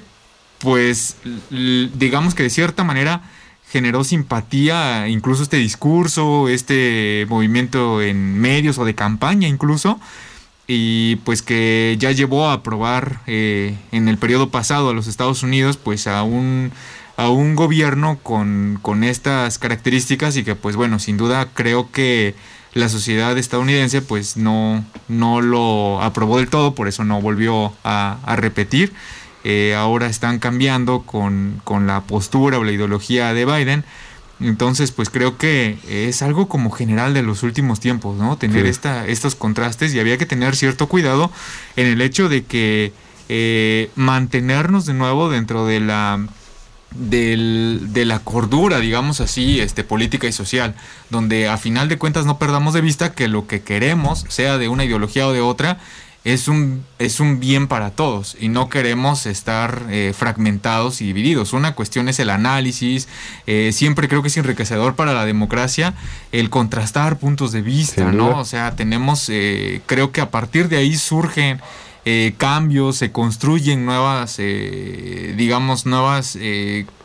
pues, 0.59 1.17
digamos 1.49 2.35
que 2.35 2.43
de 2.43 2.51
cierta 2.51 2.83
manera 2.83 3.23
generó 3.69 4.03
simpatía, 4.03 5.07
incluso 5.07 5.43
este 5.43 5.57
discurso, 5.57 6.49
este 6.49 7.25
movimiento 7.29 8.01
en 8.01 8.39
medios 8.39 8.77
o 8.77 8.85
de 8.85 8.95
campaña 8.95 9.47
incluso, 9.47 9.99
y 10.67 11.17
pues 11.17 11.41
que 11.41 11.95
ya 11.99 12.11
llevó 12.11 12.47
a 12.47 12.53
aprobar 12.53 13.21
eh, 13.27 13.75
en 13.91 14.07
el 14.07 14.17
periodo 14.17 14.49
pasado 14.49 14.89
a 14.89 14.93
los 14.93 15.07
Estados 15.07 15.43
Unidos 15.43 15.77
pues 15.77 16.07
a 16.07 16.23
un 16.23 16.71
a 17.15 17.29
un 17.29 17.55
gobierno 17.55 18.19
con, 18.21 18.77
con 18.81 19.03
estas 19.03 19.57
características 19.57 20.37
y 20.37 20.43
que 20.43 20.55
pues 20.55 20.75
bueno 20.75 20.99
sin 20.99 21.17
duda 21.17 21.47
creo 21.53 21.89
que 21.91 22.35
la 22.73 22.89
sociedad 22.89 23.37
estadounidense 23.37 24.01
pues 24.01 24.37
no, 24.37 24.85
no 25.07 25.41
lo 25.41 26.01
aprobó 26.01 26.37
del 26.37 26.49
todo, 26.49 26.75
por 26.75 26.87
eso 26.87 27.03
no 27.03 27.21
volvió 27.21 27.73
a, 27.83 28.17
a 28.23 28.35
repetir. 28.35 28.93
Eh, 29.49 29.75
ahora 29.75 30.07
están 30.07 30.39
cambiando 30.39 31.03
con, 31.03 31.61
con, 31.63 31.87
la 31.87 32.01
postura 32.01 32.59
o 32.59 32.65
la 32.65 32.73
ideología 32.73 33.33
de 33.33 33.45
Biden 33.45 33.85
entonces, 34.39 34.91
pues 34.91 35.09
creo 35.09 35.37
que 35.37 35.79
es 35.87 36.21
algo 36.21 36.47
como 36.47 36.69
general 36.69 37.13
de 37.13 37.23
los 37.23 37.41
últimos 37.41 37.79
tiempos, 37.79 38.17
¿no? 38.17 38.37
Tener 38.37 38.67
esta, 38.67 39.07
estos 39.07 39.35
contrastes 39.35 39.93
y 39.93 39.99
había 39.99 40.17
que 40.17 40.27
tener 40.27 40.55
cierto 40.55 40.87
cuidado 40.87 41.31
en 41.75 41.87
el 41.87 42.01
hecho 42.01 42.29
de 42.29 42.45
que 42.45 42.93
eh, 43.29 43.89
mantenernos 43.95 44.85
de 44.85 44.93
nuevo 44.93 45.29
dentro 45.29 45.65
de 45.65 45.79
la 45.79 46.27
de 46.91 48.03
la 48.05 48.19
cordura, 48.19 48.79
digamos 48.79 49.19
así, 49.19 49.59
este, 49.59 49.83
política 49.83 50.25
y 50.25 50.31
social, 50.31 50.73
donde 51.09 51.49
a 51.49 51.57
final 51.57 51.89
de 51.89 51.97
cuentas 51.97 52.25
no 52.25 52.39
perdamos 52.39 52.73
de 52.73 52.81
vista 52.81 53.11
que 53.11 53.27
lo 53.27 53.45
que 53.45 53.61
queremos, 53.61 54.25
sea 54.29 54.57
de 54.57 54.69
una 54.69 54.85
ideología 54.85 55.27
o 55.27 55.33
de 55.33 55.41
otra, 55.41 55.79
es 56.23 56.47
un, 56.47 56.85
es 56.99 57.19
un 57.19 57.39
bien 57.39 57.67
para 57.67 57.91
todos 57.91 58.35
y 58.39 58.49
no 58.49 58.67
queremos 58.67 59.25
estar 59.25 59.83
eh, 59.89 60.13
fragmentados 60.15 61.01
y 61.01 61.05
divididos. 61.05 61.53
Una 61.53 61.73
cuestión 61.73 62.09
es 62.09 62.19
el 62.19 62.29
análisis, 62.29 63.07
eh, 63.45 63.71
siempre 63.73 64.07
creo 64.09 64.21
que 64.21 64.27
es 64.27 64.37
enriquecedor 64.37 64.95
para 64.95 65.13
la 65.13 65.25
democracia 65.25 65.93
el 66.31 66.49
contrastar 66.49 67.17
puntos 67.17 67.51
de 67.51 67.61
vista, 67.61 68.11
¿no? 68.11 68.39
O 68.39 68.45
sea, 68.45 68.75
tenemos, 68.75 69.29
eh, 69.29 69.81
creo 69.85 70.11
que 70.11 70.21
a 70.21 70.29
partir 70.29 70.67
de 70.67 70.77
ahí 70.77 70.97
surgen 70.97 71.61
cambios, 72.37 72.97
se 72.97 73.11
construyen 73.11 73.85
nuevas, 73.85 74.37
digamos, 74.37 75.85
nuevas 75.85 76.37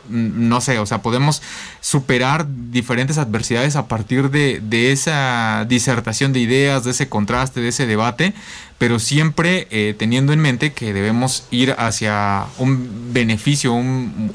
no 0.09 0.61
sé, 0.61 0.79
o 0.79 0.85
sea, 0.85 1.01
podemos 1.01 1.41
superar 1.81 2.45
diferentes 2.71 3.17
adversidades 3.17 3.75
a 3.75 3.87
partir 3.87 4.29
de, 4.29 4.91
esa 4.91 5.65
disertación 5.67 6.33
de 6.33 6.39
ideas, 6.39 6.83
de 6.83 6.91
ese 6.91 7.09
contraste, 7.09 7.61
de 7.61 7.69
ese 7.69 7.85
debate, 7.85 8.33
pero 8.77 8.99
siempre 8.99 9.67
eh, 9.71 9.95
teniendo 9.97 10.33
en 10.33 10.39
mente 10.39 10.73
que 10.73 10.93
debemos 10.93 11.45
ir 11.51 11.75
hacia 11.77 12.45
un 12.57 13.13
beneficio, 13.13 13.73
un, 13.73 14.31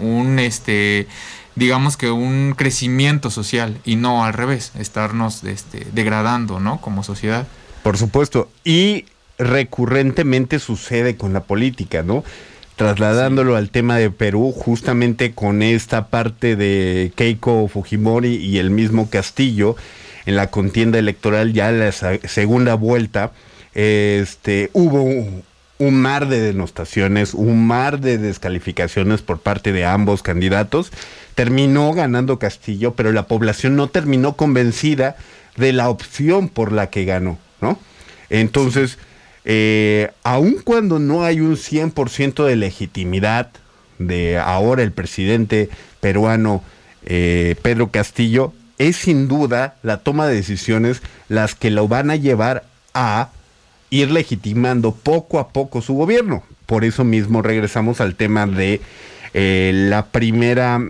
un, 0.00 0.38
este, 0.38 1.08
digamos 1.56 1.96
que 1.96 2.10
un 2.10 2.54
crecimiento 2.56 3.30
social 3.30 3.78
y 3.84 3.96
no 3.96 4.24
al 4.24 4.32
revés, 4.32 4.72
estarnos 4.78 5.42
este, 5.44 5.86
degradando, 5.92 6.60
¿no? 6.60 6.80
Como 6.80 7.02
sociedad. 7.02 7.48
Por 7.82 7.98
supuesto, 7.98 8.48
y 8.64 9.06
recurrentemente 9.38 10.58
sucede 10.58 11.16
con 11.16 11.32
la 11.32 11.44
política, 11.44 12.02
¿no? 12.02 12.24
trasladándolo 12.76 13.56
al 13.56 13.70
tema 13.70 13.98
de 13.98 14.10
Perú, 14.10 14.52
justamente 14.52 15.32
con 15.32 15.62
esta 15.62 16.08
parte 16.08 16.56
de 16.56 17.12
Keiko 17.14 17.68
Fujimori 17.68 18.36
y 18.36 18.58
el 18.58 18.70
mismo 18.70 19.10
Castillo, 19.10 19.76
en 20.26 20.36
la 20.36 20.48
contienda 20.48 20.98
electoral, 20.98 21.52
ya 21.52 21.68
en 21.70 21.80
la 21.80 21.92
segunda 21.92 22.74
vuelta, 22.74 23.32
este, 23.74 24.70
hubo 24.72 25.02
un, 25.02 25.94
mar 25.94 26.28
de 26.28 26.40
denostaciones, 26.40 27.34
un 27.34 27.66
mar 27.66 28.00
de 28.00 28.18
descalificaciones 28.18 29.20
por 29.22 29.40
parte 29.40 29.72
de 29.72 29.84
ambos 29.84 30.22
candidatos. 30.22 30.92
Terminó 31.34 31.92
ganando 31.92 32.38
Castillo, 32.38 32.94
pero 32.94 33.12
la 33.12 33.26
población 33.26 33.76
no 33.76 33.88
terminó 33.88 34.36
convencida 34.36 35.16
de 35.56 35.72
la 35.72 35.88
opción 35.88 36.48
por 36.48 36.72
la 36.72 36.90
que 36.90 37.04
ganó, 37.04 37.38
¿no? 37.60 37.78
Entonces, 38.30 38.98
eh, 39.44 40.10
aun 40.22 40.56
cuando 40.62 40.98
no 40.98 41.24
hay 41.24 41.40
un 41.40 41.56
100% 41.56 42.44
de 42.44 42.56
legitimidad 42.56 43.50
de 43.98 44.38
ahora 44.38 44.82
el 44.82 44.92
presidente 44.92 45.68
peruano 46.00 46.62
eh, 47.04 47.56
Pedro 47.62 47.90
Castillo, 47.90 48.52
es 48.78 48.96
sin 48.96 49.28
duda 49.28 49.76
la 49.82 49.98
toma 49.98 50.26
de 50.26 50.34
decisiones 50.34 51.02
las 51.28 51.54
que 51.54 51.70
lo 51.70 51.88
van 51.88 52.10
a 52.10 52.16
llevar 52.16 52.64
a 52.94 53.30
ir 53.90 54.10
legitimando 54.10 54.92
poco 54.94 55.38
a 55.38 55.48
poco 55.48 55.82
su 55.82 55.94
gobierno. 55.94 56.42
Por 56.66 56.84
eso 56.84 57.04
mismo 57.04 57.42
regresamos 57.42 58.00
al 58.00 58.14
tema 58.14 58.46
de 58.46 58.80
eh, 59.34 59.72
la 59.74 60.06
primera, 60.06 60.80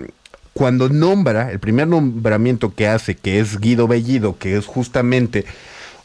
cuando 0.52 0.88
nombra, 0.88 1.50
el 1.50 1.58
primer 1.58 1.88
nombramiento 1.88 2.74
que 2.74 2.86
hace, 2.86 3.14
que 3.14 3.40
es 3.40 3.58
Guido 3.58 3.88
Bellido, 3.88 4.38
que 4.38 4.56
es 4.56 4.66
justamente 4.66 5.44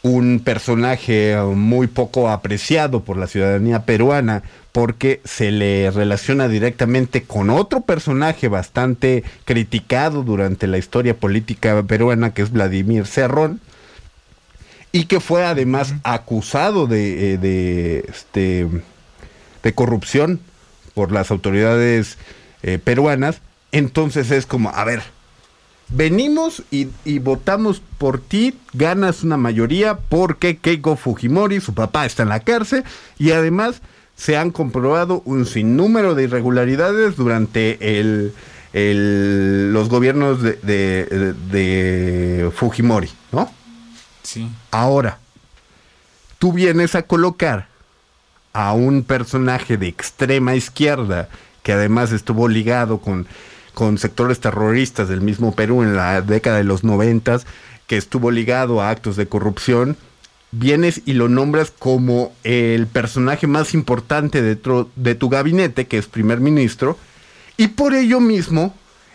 un 0.03 0.41
personaje 0.43 1.35
muy 1.55 1.87
poco 1.87 2.29
apreciado 2.29 3.03
por 3.03 3.17
la 3.17 3.27
ciudadanía 3.27 3.83
peruana 3.83 4.43
porque 4.71 5.21
se 5.25 5.51
le 5.51 5.89
relaciona 5.91 6.47
directamente 6.47 7.23
con 7.23 7.49
otro 7.49 7.81
personaje 7.81 8.47
bastante 8.47 9.23
criticado 9.45 10.23
durante 10.23 10.67
la 10.67 10.77
historia 10.77 11.15
política 11.15 11.81
peruana 11.83 12.33
que 12.33 12.43
es 12.43 12.51
Vladimir 12.51 13.05
Cerrón 13.05 13.59
y 14.91 15.05
que 15.05 15.19
fue 15.19 15.45
además 15.45 15.95
acusado 16.03 16.87
de, 16.87 17.33
eh, 17.33 17.37
de, 17.37 18.05
este, 18.09 18.67
de 19.63 19.73
corrupción 19.73 20.39
por 20.93 21.11
las 21.11 21.29
autoridades 21.29 22.17
eh, 22.63 22.79
peruanas, 22.79 23.41
entonces 23.71 24.31
es 24.31 24.45
como, 24.45 24.69
a 24.69 24.83
ver, 24.83 25.03
venimos 25.89 26.63
y, 26.71 27.19
votamos 27.19 27.81
por 27.97 28.19
ti, 28.19 28.57
ganas 28.73 29.23
una 29.23 29.37
mayoría 29.37 29.97
porque 29.97 30.57
Keiko 30.57 30.95
Fujimori, 30.95 31.61
su 31.61 31.73
papá, 31.73 32.05
está 32.05 32.23
en 32.23 32.29
la 32.29 32.41
cárcel 32.41 32.83
y 33.17 33.31
además 33.31 33.81
se 34.15 34.35
han 34.35 34.51
comprobado 34.51 35.21
un 35.25 35.45
sinnúmero 35.45 36.15
de 36.15 36.23
irregularidades 36.23 37.15
durante 37.15 37.99
el, 37.99 38.33
los 39.73 39.89
gobiernos 39.89 40.41
de, 40.41 40.55
de, 40.55 42.51
Fujimori, 42.55 43.09
¿no? 43.31 43.51
Sí. 44.23 44.49
Ahora, 44.71 45.19
tú 46.39 46.51
vienes 46.51 46.95
a 46.95 47.03
colocar 47.03 47.67
a 48.53 48.73
un 48.73 49.03
personaje 49.03 49.77
de 49.77 49.87
extrema 49.87 50.55
izquierda 50.55 51.29
que 51.63 51.73
además 51.73 52.11
estuvo 52.11 52.47
ligado 52.47 52.97
con, 52.99 53.27
con 53.77 53.99
sectores 53.99 54.39
terroristas 54.39 55.07
del 55.07 55.21
mismo 55.21 55.53
Perú 55.53 55.83
en 55.83 55.95
la 55.95 56.23
década 56.23 56.57
de 56.57 56.63
los 56.63 56.83
noventas, 56.83 57.45
que 57.85 57.95
estuvo 57.95 58.31
ligado 58.31 58.81
a 58.81 58.89
actos 58.89 59.15
de 59.17 59.27
corrupción, 59.27 59.97
vienes 60.51 61.03
y 61.05 61.13
lo 61.13 61.29
nombras 61.29 61.69
como 61.69 62.33
el 62.43 62.87
personaje 62.87 63.45
más 63.45 63.75
importante 63.75 64.41
dentro 64.41 64.89
de 64.95 65.13
tu 65.13 65.29
gabinete, 65.29 65.85
que 65.85 65.99
es 65.99 66.07
primer 66.07 66.39
ministro, 66.39 66.97
y 67.55 67.67
por 67.67 67.93
ello 67.93 68.19
mismo, 68.19 68.73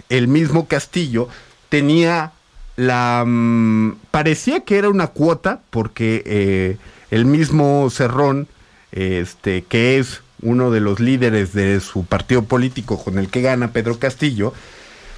el 0.08 0.28
mismo 0.28 0.68
Castillo 0.68 1.26
tenía 1.68 2.30
la... 2.76 3.24
Mm, 3.26 3.96
parecía 4.12 4.60
que 4.60 4.78
era 4.78 4.90
una 4.90 5.08
cuota, 5.08 5.60
porque 5.70 6.22
eh, 6.24 6.76
el 7.10 7.24
mismo 7.24 7.90
Cerrón, 7.90 8.46
este, 8.92 9.62
que 9.62 9.98
es 9.98 10.20
uno 10.42 10.70
de 10.70 10.80
los 10.80 11.00
líderes 11.00 11.52
de 11.52 11.80
su 11.80 12.04
partido 12.04 12.42
político 12.42 13.02
con 13.02 13.18
el 13.18 13.28
que 13.28 13.42
gana 13.42 13.72
Pedro 13.72 13.98
Castillo, 13.98 14.52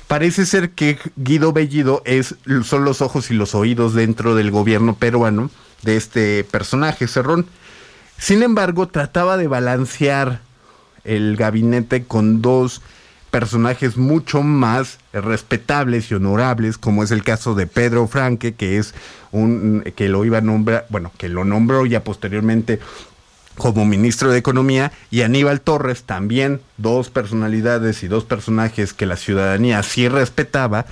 parece 0.06 0.46
ser 0.46 0.70
que 0.70 0.98
Guido 1.16 1.52
Bellido 1.52 2.02
es, 2.04 2.36
son 2.62 2.84
los 2.84 3.00
ojos 3.00 3.30
y 3.30 3.34
los 3.34 3.54
oídos 3.54 3.94
dentro 3.94 4.34
del 4.34 4.50
gobierno 4.50 4.94
peruano 4.94 5.50
de 5.82 5.96
este 5.96 6.44
personaje, 6.44 7.08
Cerrón. 7.08 7.46
Sin 8.18 8.42
embargo, 8.42 8.88
trataba 8.88 9.36
de 9.36 9.48
balancear 9.48 10.40
el 11.04 11.36
gabinete 11.36 12.04
con 12.04 12.42
dos 12.42 12.80
personajes 13.30 13.96
mucho 13.96 14.42
más 14.42 14.98
respetables 15.12 16.10
y 16.10 16.14
honorables, 16.14 16.78
como 16.78 17.02
es 17.02 17.10
el 17.10 17.24
caso 17.24 17.56
de 17.56 17.66
Pedro 17.66 18.06
Franque, 18.06 18.54
que 18.54 18.78
es 18.78 18.94
un 19.32 19.82
que 19.96 20.08
lo 20.08 20.24
iba 20.24 20.38
a 20.38 20.40
nombrar, 20.40 20.86
bueno, 20.88 21.10
que 21.18 21.28
lo 21.28 21.44
nombró 21.44 21.84
ya 21.84 22.04
posteriormente 22.04 22.78
como 23.56 23.84
ministro 23.84 24.30
de 24.30 24.38
Economía, 24.38 24.92
y 25.10 25.22
Aníbal 25.22 25.60
Torres, 25.60 26.02
también 26.02 26.60
dos 26.76 27.10
personalidades 27.10 28.02
y 28.02 28.08
dos 28.08 28.24
personajes 28.24 28.92
que 28.92 29.06
la 29.06 29.16
ciudadanía 29.16 29.82
sí 29.82 30.08
respetaba, 30.08 30.86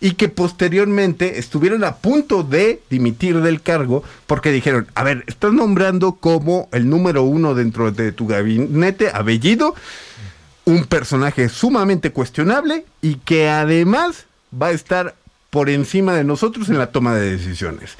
y 0.00 0.12
que 0.12 0.28
posteriormente 0.28 1.38
estuvieron 1.38 1.84
a 1.84 1.96
punto 1.96 2.42
de 2.42 2.80
dimitir 2.88 3.40
del 3.40 3.60
cargo 3.60 4.04
porque 4.26 4.52
dijeron, 4.52 4.86
a 4.94 5.02
ver, 5.02 5.24
estás 5.26 5.52
nombrando 5.52 6.12
como 6.12 6.68
el 6.72 6.88
número 6.88 7.22
uno 7.24 7.54
dentro 7.54 7.90
de 7.90 8.12
tu 8.12 8.26
gabinete, 8.26 9.10
Abellido, 9.12 9.74
un 10.64 10.84
personaje 10.84 11.48
sumamente 11.48 12.12
cuestionable 12.12 12.84
y 13.02 13.16
que 13.16 13.48
además 13.48 14.26
va 14.60 14.68
a 14.68 14.72
estar 14.72 15.14
por 15.50 15.70
encima 15.70 16.14
de 16.14 16.24
nosotros 16.24 16.68
en 16.68 16.78
la 16.78 16.92
toma 16.92 17.14
de 17.14 17.36
decisiones. 17.36 17.96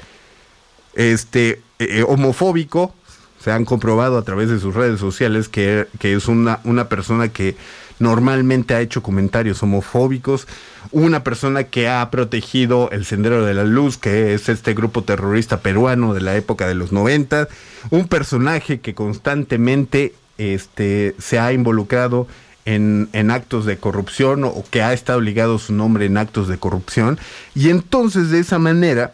Este, 0.93 1.61
eh, 1.79 2.03
homofóbico, 2.07 2.93
se 3.41 3.51
han 3.51 3.65
comprobado 3.65 4.17
a 4.17 4.23
través 4.23 4.49
de 4.49 4.59
sus 4.59 4.75
redes 4.75 4.99
sociales 4.99 5.49
que, 5.49 5.87
es 6.01 6.27
una, 6.27 6.59
una 6.63 6.89
persona 6.89 7.29
que 7.29 7.55
normalmente 7.99 8.73
ha 8.73 8.81
hecho 8.81 9.03
comentarios 9.03 9.61
homofóbicos, 9.63 10.47
una 10.91 11.23
persona 11.23 11.65
que 11.65 11.89
ha 11.89 12.09
protegido 12.11 12.89
el 12.91 13.05
Sendero 13.05 13.45
de 13.45 13.53
la 13.53 13.63
Luz, 13.63 13.97
que 13.97 14.33
es 14.33 14.49
este 14.49 14.73
grupo 14.73 15.03
terrorista 15.03 15.59
peruano 15.59 16.13
de 16.13 16.21
la 16.21 16.35
época 16.35 16.67
de 16.67 16.75
los 16.75 16.91
90, 16.91 17.47
un 17.89 18.07
personaje 18.07 18.79
que 18.79 18.93
constantemente 18.93 20.13
este, 20.37 21.15
se 21.19 21.39
ha 21.39 21.51
involucrado 21.51 22.27
en, 22.65 23.09
en, 23.13 23.31
actos 23.31 23.65
de 23.65 23.77
corrupción 23.77 24.43
o 24.43 24.63
que 24.69 24.81
ha 24.81 24.93
estado 24.93 25.21
ligado 25.21 25.59
su 25.59 25.73
nombre 25.73 26.05
en 26.05 26.17
actos 26.17 26.47
de 26.47 26.57
corrupción. 26.57 27.19
Y 27.55 27.69
entonces 27.69 28.29
de 28.29 28.39
esa 28.39 28.59
manera 28.59 29.13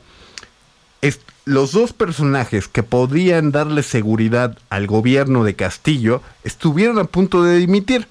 los 1.46 1.72
dos 1.72 1.94
personajes 1.94 2.68
que 2.68 2.84
podían 2.84 3.52
darle 3.52 3.84
seguridad 3.84 4.58
al 4.70 4.88
gobierno 4.88 5.44
de 5.44 5.56
Castillo 5.56 6.22
estuvieron 6.44 6.98
a 6.98 7.04
punto 7.04 7.44
de 7.44 7.58
dimitir. 7.58 8.08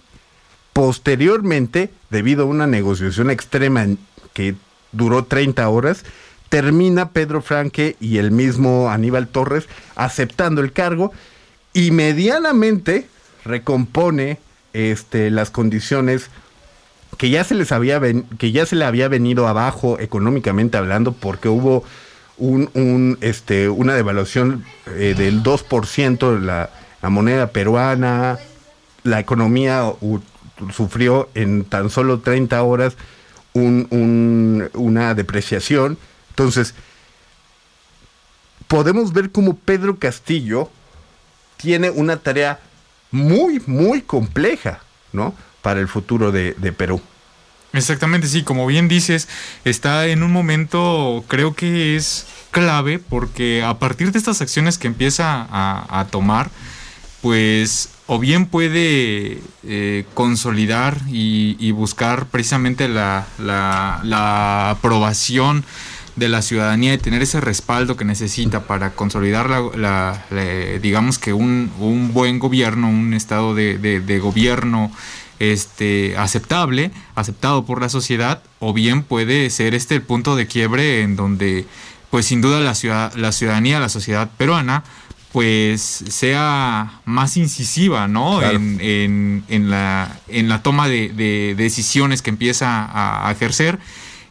Posteriormente, 0.73 1.90
debido 2.11 2.44
a 2.44 2.47
una 2.47 2.66
negociación 2.66 3.31
extrema 3.31 3.87
que 4.33 4.55
duró 4.92 5.25
30 5.25 5.68
horas, 5.68 6.05
termina 6.49 7.11
Pedro 7.11 7.42
Franque 7.42 7.97
y 8.01 8.18
el 8.18 8.31
mismo 8.31 8.90
Aníbal 8.90 9.27
Torres 9.27 9.68
aceptando 9.97 10.61
el 10.61 10.73
cargo 10.73 11.12
y 11.73 11.90
medianamente 11.90 13.09
recompone 13.44 14.38
este, 14.73 15.31
las 15.31 15.51
condiciones 15.51 16.31
que 17.18 17.31
ya 17.31 17.44
se 17.44 17.55
les 17.55 17.73
había 17.73 18.01
que 18.38 18.53
ya 18.53 18.66
se 18.66 18.77
le 18.77 18.85
había 18.85 19.09
venido 19.09 19.47
abajo 19.47 19.99
económicamente 20.01 20.77
hablando 20.77 21.12
porque 21.12 21.49
hubo 21.49 21.85
un, 22.37 23.18
este, 23.20 23.68
una 23.68 23.94
devaluación 23.94 24.64
eh, 24.87 25.14
del 25.16 25.42
2% 25.42 26.40
la, 26.40 26.70
la 27.03 27.11
moneda 27.11 27.49
peruana, 27.49 28.38
la 29.03 29.20
economía 29.20 29.92
sufrió 30.73 31.29
en 31.35 31.64
tan 31.64 31.90
solo 31.90 32.20
30 32.20 32.62
horas 32.62 32.97
un, 33.53 34.68
una 34.75 35.14
depreciación. 35.14 35.99
Entonces, 36.31 36.75
podemos 38.66 39.12
ver 39.12 39.31
cómo 39.31 39.57
Pedro 39.57 39.99
Castillo 39.99 40.70
tiene 41.57 41.90
una 41.90 42.16
tarea 42.16 42.61
muy, 43.11 43.62
muy 43.66 44.03
compleja, 44.03 44.81
¿no? 45.12 45.35
Para 45.62 45.81
el 45.81 45.88
futuro 45.88 46.33
de, 46.33 46.55
de 46.55 46.73
Perú. 46.73 47.01
Exactamente, 47.75 48.29
sí, 48.29 48.45
como 48.45 48.67
bien 48.69 48.87
dices, 48.87 49.29
está 49.65 50.07
en 50.07 50.23
un 50.23 50.31
momento, 50.33 51.25
creo 51.27 51.55
que 51.55 51.97
es 51.97 52.25
clave, 52.53 53.01
porque 53.01 53.65
a 53.65 53.81
partir 53.81 54.13
de 54.13 54.19
estas 54.19 54.41
acciones 54.41 54.79
que 54.79 54.87
empieza 54.87 55.49
a, 55.51 56.07
tomar, 56.09 56.51
pues 57.21 57.89
o 58.07 58.21
bien 58.21 58.47
puede 58.47 59.41
eh, 59.65 60.05
consolidar 60.15 61.01
y, 61.09 61.73
buscar 61.73 62.27
precisamente 62.27 62.87
la, 62.87 63.27
aprobación 64.71 65.65
de 66.15 66.29
la 66.29 66.43
ciudadanía 66.43 66.95
y 66.95 66.99
tener 66.99 67.23
ese 67.23 67.41
respaldo 67.41 67.97
que 67.97 68.05
necesita 68.05 68.69
para 68.69 68.91
consolidar 68.91 69.51
la, 69.51 70.25
digamos 70.81 71.19
que 71.19 71.33
un, 71.33 71.73
buen 72.13 72.39
gobierno, 72.39 72.89
un 72.89 73.15
estado 73.15 73.53
de 73.53 74.21
gobierno 74.23 74.93
este, 75.52 76.16
aceptable, 76.16 76.90
aceptado 77.14 77.64
por 77.64 77.80
la 77.80 77.88
sociedad, 77.88 78.42
o 78.61 78.72
bien 78.72 79.02
puede 79.02 79.50
ser 79.50 79.74
este 79.74 79.96
el 79.96 80.02
punto 80.02 80.37
de 80.37 80.46
quiebre 80.46 81.02
en 81.02 81.16
donde, 81.16 81.66
pues 82.11 82.26
sin 82.26 82.40
duda 82.40 82.61
la, 82.61 82.74
ciudad, 82.74 83.12
la 83.14 83.33
ciudadanía, 83.33 83.80
la 83.80 83.88
sociedad 83.88 84.30
peruana, 84.37 84.85
pues 85.33 85.80
sea 85.80 87.00
más 87.04 87.37
incisiva, 87.37 88.07
¿no? 88.07 88.40
En, 88.42 89.44
la, 89.48 90.20
en 90.28 90.48
la 90.48 90.62
toma 90.62 90.88
de, 90.88 91.54
decisiones 91.57 92.22
que 92.22 92.30
empieza 92.30 92.88
a 93.26 93.30
ejercer 93.33 93.78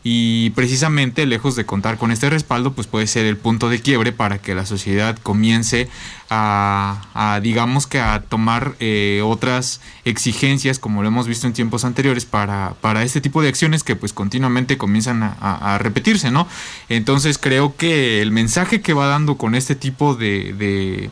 y 0.03 0.49
precisamente 0.51 1.25
lejos 1.25 1.55
de 1.55 1.65
contar 1.65 1.97
con 1.97 2.11
este 2.11 2.29
respaldo 2.29 2.73
pues 2.73 2.87
puede 2.87 3.07
ser 3.07 3.25
el 3.25 3.37
punto 3.37 3.69
de 3.69 3.79
quiebre 3.79 4.11
para 4.11 4.37
que 4.39 4.53
la 4.53 4.65
sociedad 4.65 5.17
comience 5.23 5.87
a, 6.29 7.39
digamos 7.41 7.87
que 7.87 7.99
a 7.99 8.21
tomar 8.21 8.75
eh, 8.79 9.21
otras 9.23 9.81
exigencias 10.03 10.79
como 10.79 11.03
lo 11.03 11.07
hemos 11.07 11.27
visto 11.27 11.47
en 11.47 11.53
tiempos 11.53 11.85
anteriores 11.85 12.25
para, 12.25 12.73
para 12.81 13.03
este 13.03 13.21
tipo 13.21 13.41
de 13.41 13.49
acciones 13.49 13.83
que 13.83 13.95
pues 13.95 14.13
continuamente 14.13 14.77
comienzan 14.77 15.23
a, 15.23 15.77
repetirse 15.79 16.31
no 16.31 16.47
entonces 16.89 17.37
creo 17.37 17.75
que 17.77 18.21
el 18.21 18.31
mensaje 18.31 18.81
que 18.81 18.93
va 18.93 19.07
dando 19.07 19.37
con 19.37 19.55
este 19.55 19.75
tipo 19.75 20.15
de, 20.15 21.09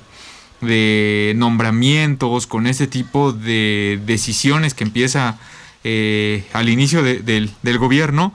de 0.62 1.34
nombramientos, 1.36 2.48
con 2.48 2.68
este 2.68 2.88
tipo 2.88 3.34
de 3.34 4.00
decisiones 4.06 4.74
que 4.74 4.84
empieza 4.84 5.40
eh, 5.84 6.46
al 6.54 6.70
inicio 6.70 7.02
del, 7.02 7.78
gobierno, 7.80 8.34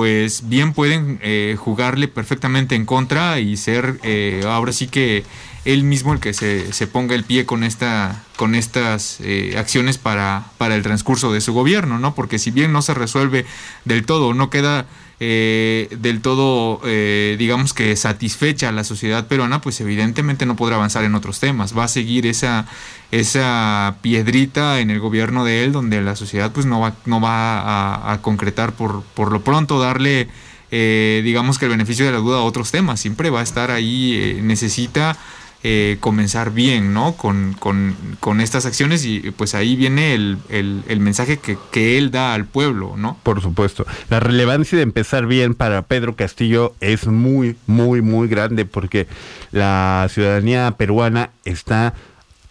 pues 0.00 0.48
bien 0.48 0.72
pueden 0.72 1.18
eh, 1.22 1.56
jugarle 1.58 2.08
perfectamente 2.08 2.74
en 2.74 2.86
contra 2.86 3.38
y 3.38 3.58
ser 3.58 4.00
eh, 4.02 4.42
ahora 4.46 4.72
sí 4.72 4.86
que 4.86 5.24
él 5.66 5.84
mismo 5.84 6.14
el 6.14 6.20
que 6.20 6.32
se, 6.32 6.72
se, 6.72 6.86
ponga 6.86 7.14
el 7.14 7.24
pie 7.24 7.44
con 7.44 7.64
esta 7.64 8.24
con 8.36 8.54
estas 8.54 9.18
eh, 9.20 9.56
acciones 9.58 9.98
para, 9.98 10.46
para 10.56 10.74
el 10.74 10.82
transcurso 10.82 11.34
de 11.34 11.42
su 11.42 11.52
gobierno, 11.52 11.98
¿no? 11.98 12.14
Porque 12.14 12.38
si 12.38 12.50
bien 12.50 12.72
no 12.72 12.80
se 12.80 12.94
resuelve 12.94 13.44
del 13.84 14.06
todo, 14.06 14.32
no 14.32 14.48
queda 14.48 14.86
eh, 15.22 15.94
del 16.00 16.22
todo, 16.22 16.80
eh, 16.84 17.36
digamos 17.38 17.74
que 17.74 17.94
satisfecha 17.94 18.70
a 18.70 18.72
la 18.72 18.84
sociedad 18.84 19.26
peruana, 19.26 19.60
pues 19.60 19.78
evidentemente 19.82 20.46
no 20.46 20.56
podrá 20.56 20.76
avanzar 20.76 21.04
en 21.04 21.14
otros 21.14 21.40
temas. 21.40 21.76
Va 21.76 21.84
a 21.84 21.88
seguir 21.88 22.26
esa, 22.26 22.66
esa 23.10 23.96
piedrita 24.00 24.80
en 24.80 24.88
el 24.88 24.98
gobierno 24.98 25.44
de 25.44 25.62
él, 25.62 25.72
donde 25.72 26.00
la 26.00 26.16
sociedad 26.16 26.52
pues 26.52 26.64
no 26.64 26.80
va, 26.80 26.94
no 27.04 27.20
va 27.20 28.12
a, 28.12 28.22
concretar 28.22 28.72
por, 28.72 29.02
por 29.12 29.30
lo 29.30 29.42
pronto, 29.42 29.78
darle, 29.78 30.28
eh, 30.70 31.20
digamos 31.22 31.58
que 31.58 31.66
el 31.66 31.72
beneficio 31.72 32.06
de 32.06 32.12
la 32.12 32.18
duda 32.18 32.38
a 32.38 32.42
otros 32.42 32.70
temas. 32.70 32.98
Siempre 32.98 33.28
va 33.28 33.40
a 33.40 33.42
estar 33.42 33.70
ahí, 33.70 34.40
necesita 34.42 35.18
eh, 35.62 35.98
comenzar 36.00 36.52
bien, 36.52 36.94
¿no? 36.94 37.16
Con, 37.16 37.54
con, 37.58 38.40
estas 38.40 38.64
acciones 38.64 39.04
y 39.04 39.20
pues 39.32 39.54
ahí 39.54 39.76
viene 39.76 40.14
el, 40.14 40.38
el, 40.48 41.00
mensaje 41.00 41.36
que, 41.36 41.58
que, 41.70 41.98
él 41.98 42.10
da 42.10 42.32
al 42.32 42.46
pueblo, 42.46 42.94
¿no? 42.96 43.18
Por 43.22 43.42
supuesto. 43.42 43.86
La 44.08 44.20
relevancia 44.20 44.76
de 44.76 44.82
empezar 44.82 45.26
bien 45.26 45.54
para 45.54 45.82
Pedro 45.82 46.16
Castillo 46.16 46.74
es 46.80 47.06
muy, 47.06 47.56
muy, 47.66 48.00
muy 48.00 48.28
grande 48.28 48.64
porque 48.64 49.06
la 49.52 50.06
ciudadanía 50.10 50.70
peruana 50.78 51.30
está 51.44 51.92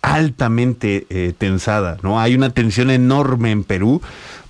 altamente 0.01 1.05
eh, 1.09 1.33
tensada, 1.37 1.97
¿no? 2.03 2.19
Hay 2.19 2.35
una 2.35 2.51
tensión 2.51 2.89
enorme 2.89 3.51
en 3.51 3.63
Perú 3.63 4.01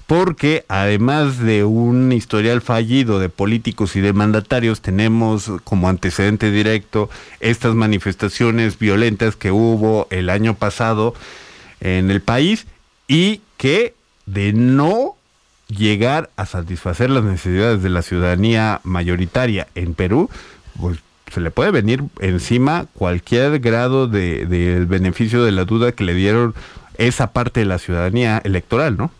porque 0.09 0.65
además 0.69 1.37
de 1.37 1.65
un 1.65 2.11
historial 2.11 2.61
fallido 2.61 3.19
de 3.19 3.29
políticos 3.29 3.95
y 3.95 4.01
de 4.01 4.11
mandatarios, 4.11 4.81
tenemos 4.81 5.51
como 5.63 5.87
antecedente 5.87 6.49
directo 6.49 7.11
estas 7.41 7.75
manifestaciones 7.75 8.79
violentas 8.79 9.35
que 9.35 9.51
hubo 9.51 10.07
el 10.09 10.31
año 10.31 10.55
pasado 10.55 11.13
en 11.79 12.09
el 12.09 12.21
país 12.21 12.65
y 13.07 13.41
que 13.57 13.93
de 14.25 14.51
no 14.51 15.15
llegar 15.67 16.31
a 16.37 16.47
satisfacer 16.47 17.11
las 17.11 17.23
necesidades 17.23 17.83
de 17.83 17.89
la 17.91 18.01
ciudadanía 18.01 18.81
mayoritaria 18.83 19.67
en 19.75 19.93
Perú, 19.93 20.27
pues 20.81 20.97
se 21.31 21.39
le 21.39 21.51
puede 21.51 21.69
venir 21.69 22.03
encima 22.19 22.87
cualquier 22.95 23.59
grado 23.59 24.07
de, 24.07 24.47
de 24.47 24.85
beneficio 24.85 25.43
de 25.43 25.51
la 25.51 25.65
duda 25.65 25.91
que 25.91 26.03
le 26.03 26.15
dieron 26.15 26.55
esa 26.97 27.31
parte 27.31 27.59
de 27.59 27.67
la 27.67 27.77
ciudadanía 27.77 28.41
electoral, 28.43 28.97
¿no? 28.97 29.11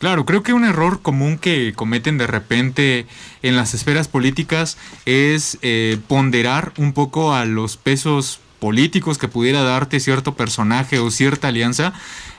Claro, 0.00 0.24
creo 0.24 0.42
que 0.42 0.54
un 0.54 0.64
error 0.64 1.02
común 1.02 1.36
que 1.36 1.74
cometen 1.76 2.16
de 2.16 2.26
repente 2.26 3.06
en 3.42 3.54
las 3.54 3.74
esferas 3.74 4.08
políticas 4.08 4.78
es 5.04 5.58
eh, 5.60 5.98
ponderar 6.08 6.72
un 6.78 6.94
poco 6.94 7.34
a 7.34 7.44
los 7.44 7.76
pesos 7.76 8.40
políticos 8.60 9.18
que 9.18 9.28
pudiera 9.28 9.62
darte 9.62 10.00
cierto 10.00 10.36
personaje 10.36 10.98
o 10.98 11.10
cierta 11.10 11.48
alianza, 11.48 11.92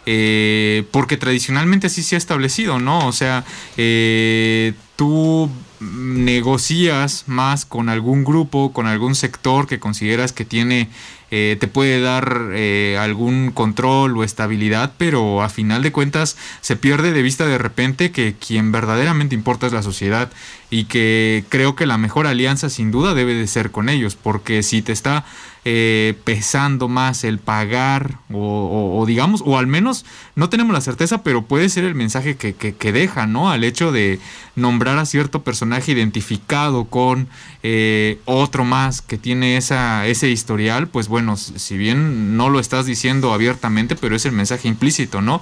eh, 0.07 0.85
porque 0.89 1.17
tradicionalmente 1.17 1.85
así 1.85 2.01
se 2.01 2.15
ha 2.15 2.17
establecido, 2.17 2.79
¿no? 2.79 3.05
O 3.05 3.11
sea, 3.11 3.45
eh, 3.77 4.73
tú 4.95 5.47
negocias 5.79 7.25
más 7.27 7.65
con 7.65 7.89
algún 7.89 8.23
grupo, 8.23 8.73
con 8.73 8.87
algún 8.87 9.13
sector 9.13 9.67
que 9.67 9.79
consideras 9.79 10.33
que 10.33 10.45
tiene 10.45 10.89
eh, 11.31 11.55
te 11.59 11.67
puede 11.67 12.01
dar 12.01 12.49
eh, 12.51 12.97
algún 12.99 13.51
control 13.51 14.17
o 14.17 14.23
estabilidad, 14.23 14.91
pero 14.97 15.41
a 15.41 15.47
final 15.47 15.81
de 15.81 15.93
cuentas 15.93 16.35
se 16.59 16.75
pierde 16.75 17.13
de 17.13 17.21
vista 17.21 17.45
de 17.45 17.57
repente 17.57 18.11
que 18.11 18.35
quien 18.35 18.73
verdaderamente 18.73 19.33
importa 19.33 19.65
es 19.65 19.73
la 19.73 19.81
sociedad 19.81 20.29
y 20.69 20.85
que 20.85 21.45
creo 21.47 21.75
que 21.75 21.85
la 21.85 21.97
mejor 21.97 22.27
alianza 22.27 22.69
sin 22.69 22.91
duda 22.91 23.13
debe 23.13 23.33
de 23.33 23.47
ser 23.47 23.71
con 23.71 23.87
ellos, 23.87 24.15
porque 24.15 24.61
si 24.61 24.81
te 24.81 24.91
está 24.91 25.25
eh, 25.63 26.15
pesando 26.23 26.87
más 26.87 27.23
el 27.23 27.37
pagar 27.37 28.17
o, 28.33 29.03
digamos, 29.05 29.43
o 29.45 29.59
al 29.59 29.67
menos 29.67 30.05
no 30.35 30.49
tenemos 30.49 30.73
la 30.73 30.81
certeza, 30.81 31.21
pero 31.21 31.43
puede 31.43 31.69
ser 31.69 31.83
el 31.83 31.93
mensaje 31.93 32.35
que, 32.35 32.55
que, 32.55 32.91
deja, 32.91 33.27
¿no? 33.27 33.51
Al 33.51 33.63
hecho 33.63 33.91
de 33.91 34.19
nombrar 34.55 34.97
a 34.97 35.05
cierto 35.05 35.43
personaje 35.43 35.91
identificado 35.91 36.85
con 36.85 37.27
eh, 37.61 38.19
otro 38.25 38.65
más 38.65 39.03
que 39.03 39.19
tiene 39.19 39.55
esa, 39.55 40.07
ese 40.07 40.29
historial, 40.29 40.87
pues 40.87 41.07
bueno, 41.07 41.37
si 41.37 41.77
bien 41.77 42.35
no 42.37 42.49
lo 42.49 42.59
estás 42.59 42.87
diciendo 42.87 43.31
abiertamente, 43.31 43.95
pero 43.95 44.15
es 44.15 44.25
el 44.25 44.31
mensaje 44.31 44.67
implícito, 44.67 45.21
¿no? 45.21 45.41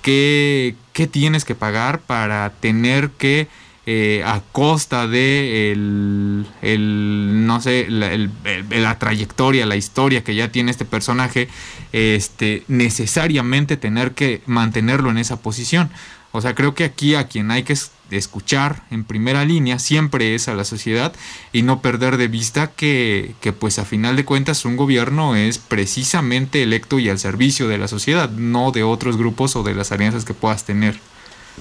¿Qué, 0.00 0.76
qué 0.94 1.06
tienes 1.06 1.44
que 1.44 1.54
pagar 1.54 2.00
para 2.00 2.50
tener 2.60 3.10
que 3.10 3.48
eh, 3.90 4.22
a 4.22 4.42
costa 4.52 5.06
de 5.06 5.72
el, 5.72 7.46
no 7.46 7.58
sé, 7.62 7.86
la, 7.88 8.98
trayectoria, 8.98 9.64
la 9.64 9.76
historia 9.76 10.22
que 10.22 10.34
ya 10.34 10.52
tiene 10.52 10.70
este 10.70 10.84
personaje, 10.84 11.48
este, 11.94 12.64
necesariamente 12.68 13.78
tener 13.78 14.12
que 14.12 14.42
mantenerlo 14.44 15.10
en 15.10 15.16
esa 15.16 15.40
posición. 15.40 15.88
O 16.32 16.42
sea, 16.42 16.54
creo 16.54 16.74
que 16.74 16.84
aquí 16.84 17.14
a 17.14 17.28
quien 17.28 17.50
hay 17.50 17.62
que 17.62 17.74
escuchar 18.10 18.82
en 18.90 19.04
primera 19.04 19.46
línea 19.46 19.78
siempre 19.78 20.34
es 20.34 20.48
a 20.48 20.54
la 20.54 20.64
sociedad 20.64 21.14
y 21.54 21.62
no 21.62 21.80
perder 21.80 22.18
de 22.18 22.28
vista 22.28 22.70
que, 22.70 23.36
que, 23.40 23.54
pues 23.54 23.78
a 23.78 23.86
final 23.86 24.16
de 24.16 24.26
cuentas 24.26 24.66
un 24.66 24.76
gobierno 24.76 25.34
es 25.34 25.56
precisamente 25.56 26.62
electo 26.62 26.98
y 26.98 27.08
al 27.08 27.18
servicio 27.18 27.68
de 27.68 27.78
la 27.78 27.88
sociedad, 27.88 28.28
no 28.28 28.70
de 28.70 28.82
otros 28.82 29.16
grupos 29.16 29.56
o 29.56 29.62
de 29.62 29.74
las 29.74 29.92
alianzas 29.92 30.26
que 30.26 30.34
puedas 30.34 30.66
tener. 30.66 31.00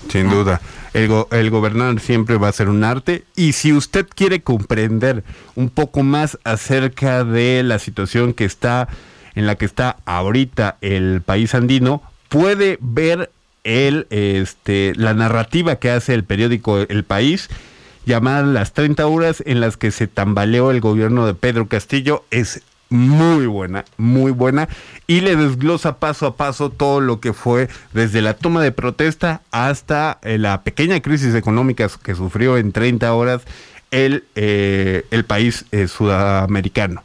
Sin 0.09 0.29
duda. 0.29 0.61
El, 0.93 1.11
el 1.31 1.49
gobernar 1.49 1.99
siempre 1.99 2.37
va 2.37 2.47
a 2.47 2.53
ser 2.53 2.69
un 2.69 2.83
arte. 2.83 3.23
Y 3.35 3.53
si 3.53 3.73
usted 3.73 4.07
quiere 4.13 4.41
comprender 4.41 5.23
un 5.55 5.69
poco 5.69 6.03
más 6.03 6.37
acerca 6.43 7.23
de 7.23 7.63
la 7.63 7.79
situación 7.79 8.33
que 8.33 8.45
está, 8.45 8.87
en 9.35 9.47
la 9.47 9.55
que 9.55 9.65
está 9.65 9.97
ahorita 10.05 10.77
el 10.81 11.21
país 11.21 11.53
andino, 11.55 12.01
puede 12.29 12.77
ver 12.81 13.31
el, 13.63 14.07
este, 14.09 14.93
la 14.95 15.13
narrativa 15.13 15.75
que 15.75 15.91
hace 15.91 16.13
el 16.13 16.23
periódico 16.23 16.79
El 16.79 17.03
País 17.03 17.49
llamada 18.05 18.43
Las 18.43 18.71
30 18.71 19.05
horas 19.05 19.43
en 19.45 19.59
las 19.59 19.75
que 19.75 19.91
se 19.91 20.07
tambaleó 20.07 20.71
el 20.71 20.79
gobierno 20.79 21.27
de 21.27 21.33
Pedro 21.33 21.67
Castillo. 21.67 22.23
Es 22.31 22.61
muy 22.89 23.47
buena, 23.47 23.85
muy 23.97 24.31
buena, 24.31 24.69
y 25.07 25.21
le 25.21 25.35
desglosa 25.35 25.97
paso 25.97 26.25
a 26.25 26.35
paso 26.37 26.69
todo 26.69 27.01
lo 27.01 27.19
que 27.19 27.33
fue 27.33 27.69
desde 27.93 28.21
la 28.21 28.33
toma 28.33 28.61
de 28.63 28.71
protesta 28.71 29.41
hasta 29.51 30.19
eh, 30.21 30.37
la 30.37 30.63
pequeña 30.63 31.01
crisis 31.01 31.35
económica 31.35 31.89
que 32.01 32.15
sufrió 32.15 32.57
en 32.57 32.71
30 32.71 33.13
horas 33.13 33.41
el, 33.91 34.25
eh, 34.35 35.05
el 35.11 35.25
país 35.25 35.65
eh, 35.71 35.87
sudamericano. 35.87 37.03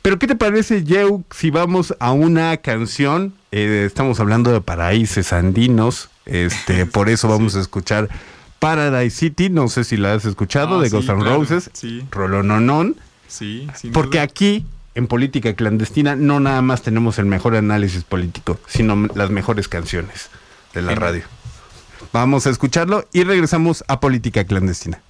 Pero 0.00 0.18
¿qué 0.18 0.26
te 0.26 0.34
parece, 0.34 0.82
Yeu, 0.82 1.24
si 1.30 1.50
vamos 1.50 1.94
a 2.00 2.12
una 2.12 2.56
canción? 2.56 3.34
estamos 3.52 4.18
hablando 4.18 4.50
de 4.50 4.62
paraísos 4.62 5.34
andinos, 5.34 6.08
este, 6.24 6.86
por 6.86 7.10
eso 7.10 7.28
vamos 7.28 7.54
a 7.54 7.60
escuchar 7.60 8.08
Paradise 8.58 9.14
City, 9.14 9.50
no 9.50 9.68
sé 9.68 9.84
si 9.84 9.96
la 9.96 10.14
has 10.14 10.24
escuchado, 10.24 10.78
ah, 10.78 10.82
de 10.82 10.88
Ghost 10.88 11.10
and 11.10 11.22
Roses, 11.22 11.70
sí. 11.74 12.02
Rolononon. 12.10 12.96
Sí, 13.28 13.66
porque 13.92 14.20
aquí 14.20 14.66
en 14.94 15.06
política 15.06 15.54
clandestina 15.54 16.16
no 16.16 16.40
nada 16.40 16.62
más 16.62 16.82
tenemos 16.82 17.18
el 17.18 17.26
mejor 17.26 17.56
análisis 17.56 18.04
político, 18.04 18.58
sino 18.66 19.08
las 19.14 19.30
mejores 19.30 19.68
canciones 19.68 20.30
de 20.74 20.82
la 20.82 20.94
radio. 20.94 21.24
Vamos 22.12 22.46
a 22.46 22.50
escucharlo 22.50 23.06
y 23.12 23.24
regresamos 23.24 23.84
a 23.88 24.00
política 24.00 24.44
clandestina. 24.44 25.00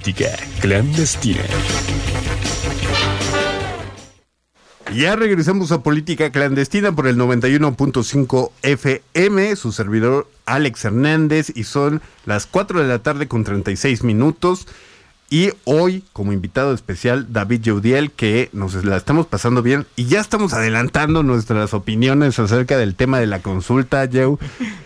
Política 0.00 0.30
Clandestina. 0.62 1.42
Ya 4.96 5.14
regresamos 5.14 5.72
a 5.72 5.82
Política 5.82 6.32
Clandestina 6.32 6.92
por 6.92 7.06
el 7.06 7.18
91.5 7.18 8.50
FM, 8.62 9.56
su 9.56 9.72
servidor 9.72 10.26
Alex 10.46 10.86
Hernández, 10.86 11.52
y 11.54 11.64
son 11.64 12.00
las 12.24 12.46
4 12.46 12.80
de 12.80 12.88
la 12.88 13.00
tarde 13.00 13.28
con 13.28 13.44
36 13.44 14.02
minutos. 14.02 14.66
Y 15.28 15.50
hoy, 15.64 16.02
como 16.14 16.32
invitado 16.32 16.72
especial, 16.72 17.30
David 17.30 17.60
Jeudiel, 17.62 18.10
que 18.10 18.48
nos 18.54 18.82
la 18.82 18.96
estamos 18.96 19.26
pasando 19.26 19.62
bien 19.62 19.86
y 19.96 20.06
ya 20.06 20.20
estamos 20.20 20.54
adelantando 20.54 21.22
nuestras 21.22 21.74
opiniones 21.74 22.38
acerca 22.38 22.78
del 22.78 22.94
tema 22.94 23.20
de 23.20 23.26
la 23.26 23.40
consulta, 23.40 24.08
Joe. 24.10 24.38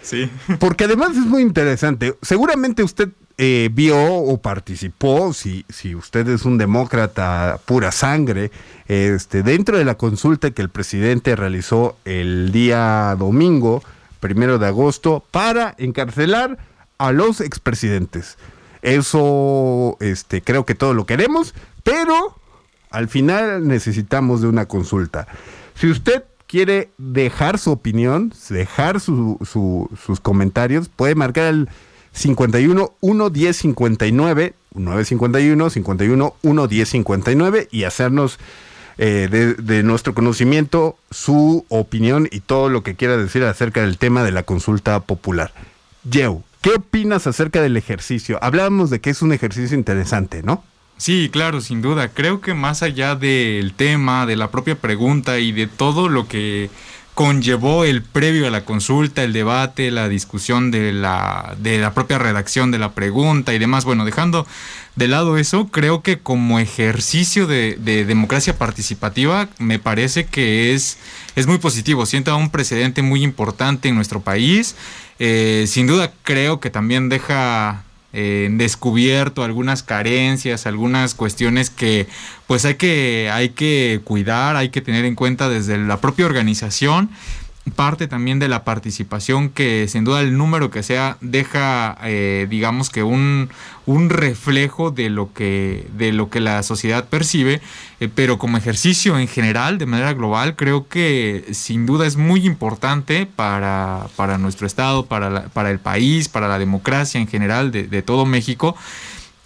Sí. 0.03 0.29
Porque 0.59 0.85
además 0.85 1.12
es 1.12 1.24
muy 1.24 1.40
interesante. 1.40 2.16
Seguramente 2.20 2.83
usted 2.83 3.11
eh, 3.37 3.68
vio 3.73 4.01
o 4.01 4.38
participó, 4.38 5.33
si, 5.33 5.64
si 5.68 5.94
usted 5.94 6.29
es 6.29 6.44
un 6.44 6.57
demócrata 6.57 7.59
pura 7.64 7.90
sangre, 7.90 8.53
este, 8.87 9.42
dentro 9.42 9.77
de 9.77 9.85
la 9.85 9.97
consulta 9.97 10.53
que 10.53 10.62
el 10.62 10.68
presidente 10.68 11.35
realizó 11.35 11.97
el 12.05 12.53
día 12.53 13.16
domingo, 13.18 13.83
primero 14.20 14.59
de 14.59 14.68
agosto, 14.68 15.25
para 15.31 15.75
encarcelar 15.79 16.59
a 16.99 17.12
los 17.12 17.40
expresidentes. 17.40 18.38
Eso, 18.83 19.97
este, 20.01 20.42
creo 20.42 20.64
que 20.64 20.75
todo 20.75 20.94
lo 20.94 21.07
queremos, 21.07 21.55
pero 21.83 22.38
al 22.90 23.09
final 23.09 23.66
necesitamos 23.66 24.42
de 24.42 24.49
una 24.49 24.66
consulta. 24.66 25.27
Si 25.75 25.90
usted 25.90 26.23
quiere 26.47 26.90
dejar 26.99 27.59
su 27.59 27.73
opinión, 27.73 28.33
dejar 28.49 29.01
su, 29.01 29.38
su, 29.44 29.90
sus 30.07 30.20
comentarios, 30.20 30.88
puede 30.88 31.16
marcar 31.16 31.47
el 31.47 31.68
51 32.14 32.92
1 33.00 33.31
10 33.31 33.57
59 33.57 34.55
951 34.74 35.70
51 35.70 36.35
1 36.42 36.66
10 36.66 36.88
59 36.88 37.68
y 37.70 37.85
hacernos 37.85 38.38
eh, 38.96 39.29
de, 39.31 39.55
de, 39.55 39.83
nuestro 39.83 40.14
conocimiento 40.14 40.96
su 41.11 41.66
opinión 41.68 42.29
y 42.31 42.40
todo 42.40 42.68
lo 42.68 42.83
que 42.83 42.94
quiera 42.94 43.16
decir 43.16 43.42
acerca 43.42 43.83
del 43.83 43.98
tema 43.98 44.22
de 44.22 44.31
la 44.31 44.44
consulta 44.44 45.00
popular. 45.00 45.53
Joe, 46.11 46.38
¿qué 46.61 46.70
opinas 46.70 47.27
acerca 47.27 47.61
del 47.61 47.77
ejercicio? 47.77 48.38
Hablábamos 48.40 48.90
de 48.90 49.00
que 49.00 49.11
es 49.11 49.20
un 49.20 49.33
ejercicio 49.33 49.77
interesante, 49.77 50.42
¿no? 50.42 50.62
Sí, 50.96 51.29
claro, 51.33 51.61
sin 51.61 51.83
duda. 51.83 52.09
Creo 52.09 52.40
que 52.40 52.55
más 52.55 52.83
allá 52.83 53.16
del 53.16 53.74
tema, 53.74 54.27
de 54.27 54.37
la 54.37 54.50
propia 54.50 54.77
pregunta 54.77 55.38
y 55.40 55.50
de 55.50 55.66
todo 55.66 56.09
lo 56.09 56.29
que 56.29 56.70
conllevó 57.14 57.85
el 57.85 58.03
previo 58.03 58.46
a 58.46 58.50
la 58.50 58.64
consulta, 58.64 59.22
el 59.22 59.33
debate, 59.33 59.90
la 59.92 60.09
discusión 60.09 60.70
de 60.70 60.92
la, 60.92 61.55
de 61.59 61.79
la 61.79 61.94
propia 61.94 62.18
redacción 62.18 62.72
de 62.72 62.81
la 62.81 62.92
pregunta 62.92 63.55
y 63.55 63.59
demás. 63.59 63.85
Bueno, 63.85 64.05
dejando 64.05 64.46
de 64.96 65.09
lado 65.09 65.38
eso, 65.38 65.68
creo 65.68 66.03
que 66.03 66.18
como 66.18 66.59
ejercicio 66.59 67.46
de, 67.46 67.77
de 67.81 68.05
democracia 68.05 68.59
participativa 68.59 69.48
me 69.59 69.79
parece 69.79 70.27
que 70.27 70.74
es, 70.74 70.98
es 71.37 71.46
muy 71.46 71.59
positivo. 71.59 72.05
Sienta 72.05 72.35
un 72.35 72.50
precedente 72.50 73.03
muy 73.03 73.22
importante 73.22 73.88
en 73.88 73.94
nuestro 73.94 74.20
país. 74.20 74.74
Eh, 75.20 75.66
sin 75.68 75.87
duda 75.87 76.12
creo 76.24 76.59
que 76.59 76.70
también 76.70 77.09
deja 77.09 77.85
eh, 78.14 78.48
descubierto 78.53 79.42
algunas 79.42 79.83
carencias, 79.83 80.66
algunas 80.66 81.14
cuestiones 81.14 81.68
que 81.68 82.07
pues 82.46 82.64
hay 82.64 82.77
que, 82.77 83.29
hay 83.33 83.50
que 83.50 84.00
cuidar, 84.05 84.55
hay 84.57 84.68
que 84.68 84.81
tener 84.81 85.05
en 85.05 85.16
cuenta 85.16 85.48
desde 85.48 85.77
la 85.79 86.00
propia 86.00 86.27
organización 86.27 87.11
parte 87.70 88.09
también 88.09 88.38
de 88.38 88.48
la 88.48 88.62
participación 88.62 89.48
que 89.48 89.88
sin 89.88 90.05
duda 90.05 90.20
el 90.20 90.37
número 90.37 90.70
que 90.70 90.83
sea 90.83 91.16
deja 91.20 91.96
eh, 92.05 92.46
digamos 92.50 92.90
que 92.90 93.03
un, 93.03 93.48
un, 93.87 94.11
reflejo 94.11 94.90
de 94.90 95.09
lo 95.09 95.33
que 95.33 95.87
de 95.96 96.12
lo 96.12 96.29
que 96.29 96.40
la 96.40 96.62
sociedad 96.62 97.07
percibe. 97.09 97.62
Eh, 98.00 98.09
pero 98.14 98.38
como 98.38 98.59
ejercicio 98.59 99.18
en 99.18 99.29
general 99.29 99.79
de 99.79 99.87
manera 99.87 100.12
global 100.12 100.57
creo 100.57 100.88
que 100.88 101.46
sin 101.53 101.87
duda 101.87 102.07
es 102.07 102.16
muy 102.16 102.46
importante 102.46 103.27
para, 103.27 104.09
para 104.16 104.37
nuestro 104.37 104.66
estado 104.66 105.07
para, 105.07 105.31
la, 105.31 105.42
para 105.48 105.70
el 105.70 105.79
país 105.79 106.29
para 106.29 106.48
la 106.48 106.59
democracia 106.59 107.18
en 107.20 107.29
general 107.29 107.72
de, 107.72 107.85
de 107.87 108.03
todo 108.03 108.27
México. 108.27 108.77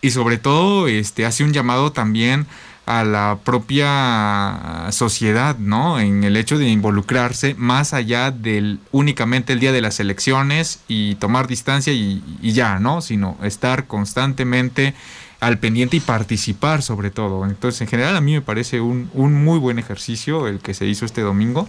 Y 0.00 0.10
sobre 0.10 0.38
todo 0.38 0.86
este 0.88 1.24
hace 1.24 1.44
un 1.44 1.52
llamado 1.52 1.92
también 1.92 2.46
a 2.88 3.04
la 3.04 3.38
propia 3.44 4.86
sociedad, 4.92 5.58
¿no? 5.58 6.00
En 6.00 6.24
el 6.24 6.38
hecho 6.38 6.56
de 6.56 6.68
involucrarse 6.68 7.54
más 7.58 7.92
allá 7.92 8.30
del 8.30 8.80
únicamente 8.92 9.52
el 9.52 9.60
día 9.60 9.72
de 9.72 9.82
las 9.82 10.00
elecciones 10.00 10.80
y 10.88 11.16
tomar 11.16 11.48
distancia 11.48 11.92
y, 11.92 12.22
ya, 12.40 12.78
¿no? 12.78 13.02
Sino 13.02 13.36
estar 13.42 13.86
constantemente 13.86 14.94
al 15.38 15.58
pendiente 15.58 15.98
y 15.98 16.00
participar 16.00 16.80
sobre 16.80 17.10
todo. 17.10 17.44
Entonces, 17.44 17.82
en 17.82 17.88
general, 17.88 18.16
a 18.16 18.22
mí 18.22 18.32
me 18.32 18.40
parece 18.40 18.80
un, 18.80 19.10
un 19.12 19.34
muy 19.34 19.58
buen 19.58 19.78
ejercicio 19.78 20.48
el 20.48 20.60
que 20.60 20.72
se 20.72 20.86
hizo 20.86 21.04
este 21.04 21.20
domingo. 21.20 21.68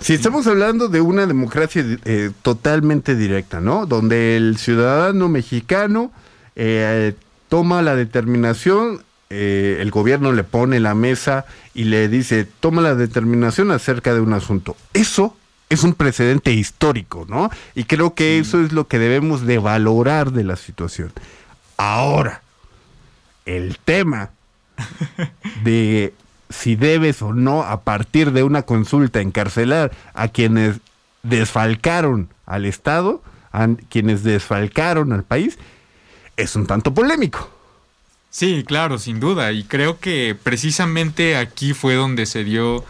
Si 0.00 0.12
estamos 0.12 0.46
hablando 0.46 0.88
de 0.88 1.00
una 1.00 1.24
democracia 1.24 1.82
eh, 2.04 2.32
totalmente 2.42 3.16
directa, 3.16 3.60
¿no? 3.62 3.86
Donde 3.86 4.36
el 4.36 4.58
ciudadano 4.58 5.30
mexicano 5.30 6.12
eh, 6.54 7.14
toma 7.48 7.80
la 7.80 7.96
determinación 7.96 9.07
eh, 9.30 9.78
el 9.80 9.90
gobierno 9.90 10.32
le 10.32 10.44
pone 10.44 10.80
la 10.80 10.94
mesa 10.94 11.44
y 11.74 11.84
le 11.84 12.08
dice, 12.08 12.46
toma 12.46 12.82
la 12.82 12.94
determinación 12.94 13.70
acerca 13.70 14.14
de 14.14 14.20
un 14.20 14.32
asunto. 14.32 14.76
Eso 14.94 15.36
es 15.68 15.84
un 15.84 15.94
precedente 15.94 16.52
histórico, 16.52 17.26
¿no? 17.28 17.50
Y 17.74 17.84
creo 17.84 18.14
que 18.14 18.38
eso 18.38 18.62
es 18.62 18.72
lo 18.72 18.88
que 18.88 18.98
debemos 18.98 19.46
de 19.46 19.58
valorar 19.58 20.32
de 20.32 20.44
la 20.44 20.56
situación. 20.56 21.12
Ahora, 21.76 22.42
el 23.44 23.78
tema 23.78 24.30
de 25.64 26.14
si 26.50 26.76
debes 26.76 27.20
o 27.20 27.34
no, 27.34 27.62
a 27.62 27.82
partir 27.82 28.32
de 28.32 28.42
una 28.42 28.62
consulta, 28.62 29.20
encarcelar 29.20 29.92
a 30.14 30.28
quienes 30.28 30.76
desfalcaron 31.22 32.30
al 32.46 32.64
Estado, 32.64 33.22
a 33.52 33.68
quienes 33.90 34.22
desfalcaron 34.22 35.12
al 35.12 35.24
país, 35.24 35.58
es 36.36 36.56
un 36.56 36.66
tanto 36.66 36.94
polémico. 36.94 37.57
Sí, 38.30 38.64
claro, 38.66 38.98
sin 38.98 39.20
duda. 39.20 39.52
Y 39.52 39.64
creo 39.64 39.98
que 40.00 40.36
precisamente 40.40 41.36
aquí 41.36 41.72
fue 41.72 41.94
donde 41.94 42.26
se 42.26 42.44
dio 42.44 42.84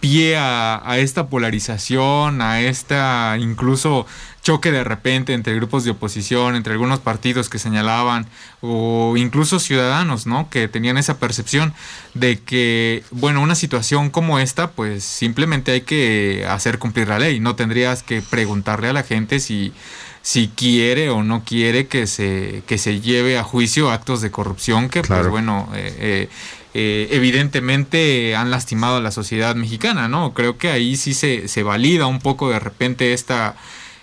pie 0.00 0.36
a, 0.38 0.82
esta 0.96 1.28
polarización, 1.28 2.40
a 2.40 2.62
esta 2.62 3.36
incluso 3.38 4.06
choque 4.42 4.72
de 4.72 4.82
repente 4.82 5.34
entre 5.34 5.54
grupos 5.54 5.84
de 5.84 5.90
oposición, 5.90 6.56
entre 6.56 6.72
algunos 6.72 7.00
partidos 7.00 7.50
que 7.50 7.58
señalaban, 7.58 8.26
o 8.62 9.14
incluso 9.18 9.60
ciudadanos, 9.60 10.26
¿no? 10.26 10.48
Que 10.48 10.68
tenían 10.68 10.96
esa 10.96 11.18
percepción 11.18 11.74
de 12.14 12.40
que, 12.40 13.04
bueno, 13.10 13.42
una 13.42 13.54
situación 13.54 14.08
como 14.08 14.38
esta, 14.38 14.70
pues 14.70 15.04
simplemente 15.04 15.72
hay 15.72 15.82
que 15.82 16.46
hacer 16.48 16.78
cumplir 16.78 17.08
la 17.08 17.18
ley. 17.18 17.38
No 17.38 17.54
tendrías 17.54 18.02
que 18.02 18.22
preguntarle 18.22 18.88
a 18.88 18.92
la 18.94 19.02
gente 19.02 19.40
si 19.40 19.74
si 20.22 20.48
quiere 20.48 21.10
o 21.10 21.22
no 21.22 21.44
quiere 21.44 21.86
que 21.86 22.06
se, 22.06 22.62
que 22.66 22.78
se 22.78 23.00
lleve 23.00 23.38
a 23.38 23.42
juicio 23.42 23.90
actos 23.90 24.20
de 24.20 24.30
corrupción 24.30 24.88
que, 24.88 25.02
claro. 25.02 25.22
pues 25.22 25.30
bueno, 25.30 25.68
eh, 25.74 25.94
eh, 25.98 26.28
eh, 26.74 27.08
evidentemente 27.12 28.36
han 28.36 28.50
lastimado 28.50 28.96
a 28.96 29.00
la 29.00 29.10
sociedad 29.10 29.54
mexicana, 29.54 30.08
¿no? 30.08 30.34
Creo 30.34 30.58
que 30.58 30.70
ahí 30.70 30.96
sí 30.96 31.14
se, 31.14 31.48
se 31.48 31.62
valida 31.62 32.06
un 32.06 32.20
poco 32.20 32.50
de 32.50 32.58
repente 32.58 33.12
esta, 33.12 33.56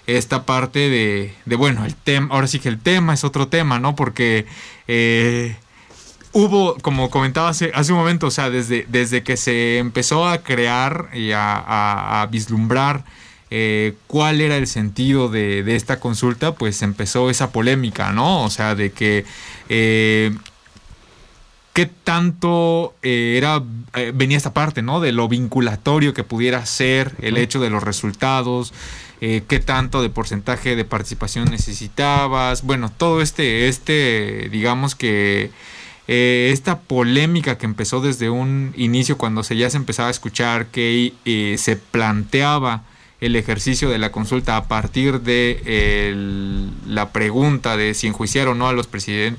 esta 0.08 0.44
parte 0.44 0.90
de, 0.90 1.34
de, 1.46 1.56
bueno, 1.56 1.86
el 1.86 1.96
tema, 1.96 2.34
ahora 2.34 2.48
sí 2.48 2.60
que 2.60 2.70
el 2.70 2.80
tema 2.80 3.14
es 3.14 3.24
otro 3.24 3.48
tema, 3.48 3.80
¿no? 3.80 3.96
Porque 3.96 4.48
hubo, 6.32 6.76
como 6.82 7.10
comentaba 7.10 7.50
hace, 7.50 7.72
hace 7.74 7.94
un 7.94 8.00
momento, 8.00 8.28
o 8.28 8.32
sea, 8.32 8.50
desde, 8.50 8.86
desde 8.90 9.24
que 9.24 9.38
se 9.38 9.78
empezó 9.78 10.28
a 10.28 10.40
crear 10.40 11.10
y 11.14 11.32
a, 11.32 11.56
a, 11.56 12.22
a 12.24 12.26
vislumbrar 12.26 13.06
eh, 13.50 13.96
cuál 14.08 14.42
era 14.42 14.58
el 14.58 14.68
sentido 14.68 15.30
de, 15.30 15.64
de, 15.64 15.76
esta 15.76 16.00
consulta, 16.00 16.56
pues 16.56 16.82
empezó 16.82 17.30
esa 17.30 17.52
polémica, 17.52 18.12
¿no? 18.12 18.44
O 18.44 18.50
sea, 18.50 18.76
de 18.76 18.92
que 18.92 19.26
eh, 19.70 20.36
qué 21.74 21.86
tanto 21.86 22.94
eh, 23.04 23.36
era 23.38 23.64
venía 24.14 24.38
esta 24.38 24.54
parte, 24.54 24.82
¿no? 24.82 25.00
De 25.00 25.12
lo 25.12 25.28
vinculatorio 25.28 26.14
que 26.14 26.24
pudiera 26.24 26.66
ser 26.66 27.16
el 27.22 27.38
hecho 27.38 27.60
de 27.60 27.70
los 27.70 27.84
resultados. 27.84 28.74
Qué 29.20 29.64
tanto 29.66 30.04
de 30.04 30.12
porcentaje 30.12 30.76
de 30.76 30.86
participación 30.86 31.50
necesitabas, 31.50 32.62
bueno, 32.62 32.92
todo 32.96 33.24
este, 33.24 33.68
este, 33.68 34.48
digamos 34.52 34.94
que 34.94 35.50
eh, 36.08 36.52
esta 36.54 36.80
polémica 36.80 37.58
que 37.58 37.66
empezó 37.66 38.00
desde 38.00 38.30
un 38.30 38.74
inicio 38.78 39.18
cuando 39.18 39.44
se 39.44 39.58
ya 39.58 39.70
se 39.70 39.76
empezaba 39.76 40.08
a 40.08 40.12
escuchar 40.12 40.68
que 40.68 41.14
eh, 41.26 41.56
se 41.58 41.76
planteaba 41.76 42.84
el 43.20 43.36
ejercicio 43.36 43.90
de 43.90 43.98
la 43.98 44.12
consulta 44.12 44.58
a 44.58 44.68
partir 44.68 45.22
de 45.22 46.14
la 46.86 47.10
pregunta 47.12 47.78
de 47.78 47.94
si 47.94 48.08
enjuiciar 48.08 48.48
o 48.48 48.56
no 48.56 48.68
a 48.68 48.74
los 48.74 48.88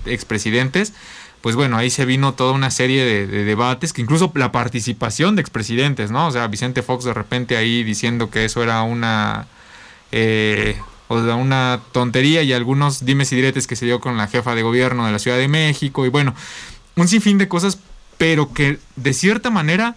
expresidentes, 0.06 0.92
pues 1.40 1.54
bueno, 1.54 1.76
ahí 1.76 1.88
se 1.90 2.04
vino 2.04 2.34
toda 2.34 2.52
una 2.52 2.70
serie 2.70 3.04
de, 3.04 3.26
de, 3.28 3.44
debates, 3.44 3.92
que 3.92 4.02
incluso 4.02 4.32
la 4.34 4.50
participación 4.50 5.36
de 5.36 5.42
expresidentes, 5.42 6.10
¿no? 6.10 6.26
O 6.26 6.30
sea, 6.32 6.48
Vicente 6.48 6.82
Fox 6.82 7.04
de 7.04 7.14
repente 7.14 7.56
ahí 7.56 7.84
diciendo 7.84 8.30
que 8.30 8.44
eso 8.44 8.62
era 8.62 8.82
una... 8.82 9.46
Eh, 10.10 10.76
una 11.10 11.80
tontería 11.92 12.42
y 12.42 12.52
algunos 12.52 13.06
dimes 13.06 13.32
y 13.32 13.36
diretes 13.36 13.66
que 13.66 13.76
se 13.76 13.86
dio 13.86 13.98
con 13.98 14.18
la 14.18 14.26
jefa 14.26 14.54
de 14.54 14.62
gobierno 14.62 15.06
de 15.06 15.12
la 15.12 15.18
Ciudad 15.18 15.38
de 15.38 15.48
México 15.48 16.04
y 16.04 16.10
bueno, 16.10 16.34
un 16.96 17.08
sinfín 17.08 17.38
de 17.38 17.48
cosas, 17.48 17.78
pero 18.18 18.52
que 18.52 18.78
de 18.96 19.14
cierta 19.14 19.50
manera 19.50 19.96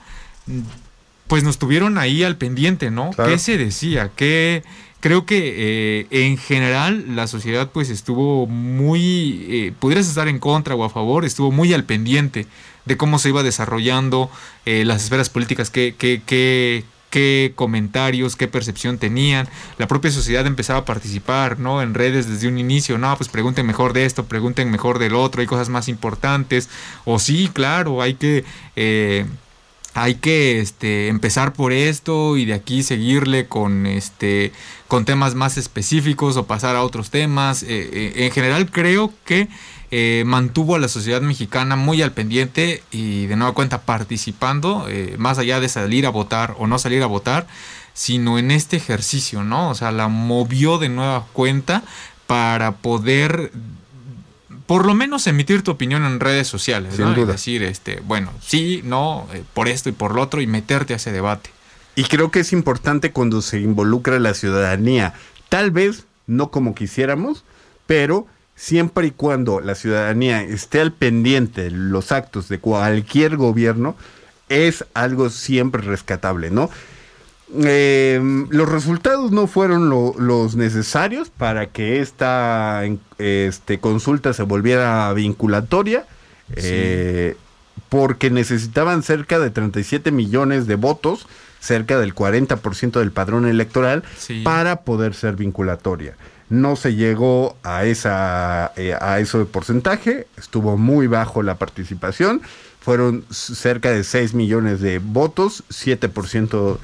pues 1.32 1.46
nos 1.46 1.58
tuvieron 1.58 1.98
ahí 1.98 2.24
al 2.24 2.36
pendiente, 2.36 2.92
¿no? 2.92 3.12
¿Qué 3.12 3.40
se 3.40 3.58
decía? 3.58 4.12
¿Qué, 4.18 4.64
creo 5.00 5.26
que 5.26 6.02
eh, 6.02 6.08
en 6.12 6.38
general 6.38 7.16
la 7.16 7.26
sociedad 7.26 7.70
pues 7.72 7.90
estuvo 7.90 8.48
muy, 8.48 9.46
eh, 9.50 9.74
pudieras 9.80 10.10
estar 10.10 10.28
en 10.28 10.40
contra 10.40 10.76
o 10.76 10.84
a 10.84 10.90
favor, 10.90 11.24
estuvo 11.24 11.50
muy 11.50 11.74
al 11.74 11.86
pendiente 11.86 12.48
de 12.84 12.98
cómo 12.98 13.18
se 13.18 13.30
iba 13.30 13.44
desarrollando 13.44 14.30
eh, 14.66 14.84
las 14.84 15.06
esferas 15.06 15.30
políticas, 15.30 15.70
qué, 15.70 15.96
qué, 15.98 16.22
qué, 16.26 16.84
qué 17.10 17.54
comentarios, 17.56 18.36
qué 18.36 18.50
percepción 18.50 18.98
tenían. 18.98 19.48
La 19.78 19.88
propia 19.88 20.12
sociedad 20.12 20.46
empezaba 20.46 20.80
a 20.80 20.86
participar, 20.86 21.60
¿no? 21.60 21.82
En 21.82 21.94
redes 21.94 22.28
desde 22.28 22.50
un 22.50 22.58
inicio, 22.58 22.98
no, 22.98 23.16
pues 23.16 23.30
pregunten 23.30 23.66
mejor 23.66 23.94
de 23.94 24.04
esto, 24.04 24.26
pregunten 24.26 24.70
mejor 24.70 25.00
del 25.00 25.16
otro, 25.16 25.40
hay 25.40 25.48
cosas 25.48 25.70
más 25.70 25.88
importantes. 25.88 26.68
O 27.06 27.20
sí, 27.20 27.50
claro, 27.54 28.02
hay 28.02 28.16
que 28.16 28.44
hay 29.94 30.16
que 30.16 30.62
este, 30.62 31.10
empezar 31.10 31.54
por 31.54 31.74
esto 31.74 32.38
y 32.38 32.46
de 32.46 32.54
aquí 32.54 32.84
seguirle 32.84 33.48
con, 33.48 33.86
este, 33.86 34.54
con 34.88 35.06
temas 35.06 35.36
más 35.36 35.58
específicos 35.58 36.38
o 36.38 36.46
pasar 36.46 36.76
a 36.76 36.84
otros 36.84 37.10
temas. 37.10 37.64
Eh, 37.64 37.68
eh, 37.70 38.14
en 38.26 38.32
general 38.32 38.72
creo 38.72 39.14
que 39.26 39.50
eh, 39.92 40.24
mantuvo 40.26 40.76
a 40.76 40.80
la 40.80 40.88
sociedad 40.88 41.22
mexicana 41.22 41.76
muy 41.76 42.02
al 42.02 42.14
pendiente 42.14 42.84
y 42.92 43.26
de 43.28 43.36
nueva 43.36 43.54
cuenta 43.54 43.82
participando, 43.82 44.88
más 45.18 45.38
allá 45.38 45.60
de 45.60 45.68
salir 45.68 46.06
a 46.06 46.10
votar 46.10 46.56
o 46.58 46.68
no 46.68 46.80
salir 46.80 47.04
a 47.04 47.08
votar, 47.08 47.46
sino 47.94 48.40
en 48.40 48.52
este 48.52 48.78
ejercicio, 48.78 49.44
¿no? 49.44 49.70
O 49.70 49.76
sea, 49.76 49.92
la 49.92 50.08
movió 50.08 50.78
de 50.78 50.88
nueva 50.88 51.28
cuenta 51.34 51.84
para 52.26 52.78
poder 52.78 53.52
por 54.66 54.86
lo 54.86 54.94
menos 54.94 55.28
emitir 55.28 55.64
tu 55.64 55.72
opinión 55.72 56.04
en 56.04 56.20
redes 56.20 56.48
sociales, 56.48 56.96
Sin 56.96 57.14
duda. 57.14 57.32
Y 57.32 57.32
decir, 57.34 57.64
este, 57.64 58.02
bueno, 58.06 58.32
sí, 58.42 58.82
no, 58.84 59.28
eh, 59.34 59.44
por 59.54 59.68
esto 59.68 59.90
y 59.90 59.92
por 59.92 60.16
lo 60.16 60.22
otro, 60.22 60.42
y 60.42 60.48
meterte 60.48 60.94
a 60.94 60.98
ese 60.98 61.12
debate. 61.12 61.50
Y 61.96 62.04
creo 62.06 62.32
que 62.32 62.40
es 62.40 62.54
importante 62.54 63.12
cuando 63.12 63.42
se 63.42 63.60
involucra 63.60 64.20
la 64.20 64.34
ciudadanía, 64.34 65.14
tal 65.50 65.72
vez 65.72 66.06
no 66.28 66.52
como 66.52 66.74
quisiéramos, 66.76 67.44
pero 67.86 68.28
siempre 68.56 69.08
y 69.08 69.12
cuando 69.12 69.60
la 69.60 69.76
ciudadanía 69.76 70.42
esté 70.44 70.80
al 70.80 70.94
pendiente 70.94 71.64
de 71.64 71.72
los 71.72 72.12
actos 72.12 72.48
de 72.48 72.60
cualquier 72.60 73.36
gobierno, 73.36 73.96
es 74.50 74.86
algo 74.94 75.30
siempre 75.30 75.82
rescatable, 75.82 76.52
¿no? 76.52 76.70
Eh, 77.54 78.22
los 78.50 78.70
resultados 78.70 79.32
no 79.32 79.48
fueron 79.48 79.90
los 79.90 80.56
necesarios 80.56 81.30
para 81.30 81.68
que 81.68 82.00
esta 82.00 82.84
este, 83.18 83.80
consulta 83.80 84.34
se 84.34 84.44
volviera 84.44 85.12
vinculatoria, 85.14 86.06
eh, 86.56 87.36
porque 87.90 88.30
necesitaban 88.30 89.04
cerca 89.04 89.40
de 89.40 89.50
37 89.50 90.12
millones 90.12 90.66
de 90.66 90.76
votos, 90.76 91.28
cerca 91.60 92.00
del 92.00 92.16
40% 92.16 93.00
del 93.00 93.12
padrón 93.12 93.46
electoral, 93.46 94.04
para 94.44 94.82
poder 94.82 95.14
ser 95.14 95.36
vinculatoria. 95.36 96.16
No 96.50 96.76
se 96.76 96.96
llegó 96.96 97.56
a, 97.64 97.86
esa, 97.86 98.74
eh, 98.76 98.96
a 99.00 99.20
eso 99.20 99.40
de 99.40 99.46
porcentaje, 99.46 100.28
estuvo 100.38 100.78
muy 100.78 101.08
bajo 101.08 101.44
la 101.44 101.56
participación, 101.56 102.42
fueron 102.80 103.26
cerca 103.30 103.92
de 103.92 104.04
6 104.04 104.34
millones 104.34 104.82
de 104.82 105.00
votos, 105.00 105.64
7% 105.70 106.78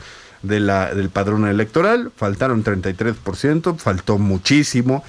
de 0.48 0.60
la, 0.60 0.94
del 0.94 1.10
padrón 1.10 1.48
electoral, 1.48 2.12
faltaron 2.16 2.64
33%, 2.64 3.78
faltó 3.78 4.18
muchísimo, 4.18 5.04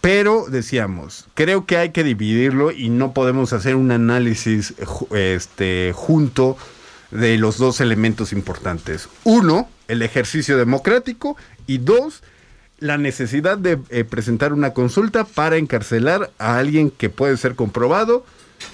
pero 0.00 0.46
decíamos, 0.48 1.26
creo 1.34 1.66
que 1.66 1.76
hay 1.76 1.90
que 1.90 2.04
dividirlo 2.04 2.70
y 2.70 2.88
no 2.88 3.12
podemos 3.12 3.52
hacer 3.52 3.74
un 3.74 3.90
análisis 3.90 4.74
este, 5.12 5.92
junto 5.94 6.56
de 7.10 7.36
los 7.38 7.58
dos 7.58 7.80
elementos 7.80 8.32
importantes. 8.32 9.08
Uno, 9.24 9.68
el 9.88 10.02
ejercicio 10.02 10.56
democrático 10.56 11.36
y 11.66 11.78
dos, 11.78 12.22
la 12.78 12.96
necesidad 12.96 13.58
de 13.58 13.78
eh, 13.90 14.04
presentar 14.04 14.52
una 14.52 14.72
consulta 14.72 15.24
para 15.24 15.56
encarcelar 15.56 16.30
a 16.38 16.58
alguien 16.58 16.90
que 16.90 17.10
puede 17.10 17.36
ser 17.36 17.56
comprobado 17.56 18.24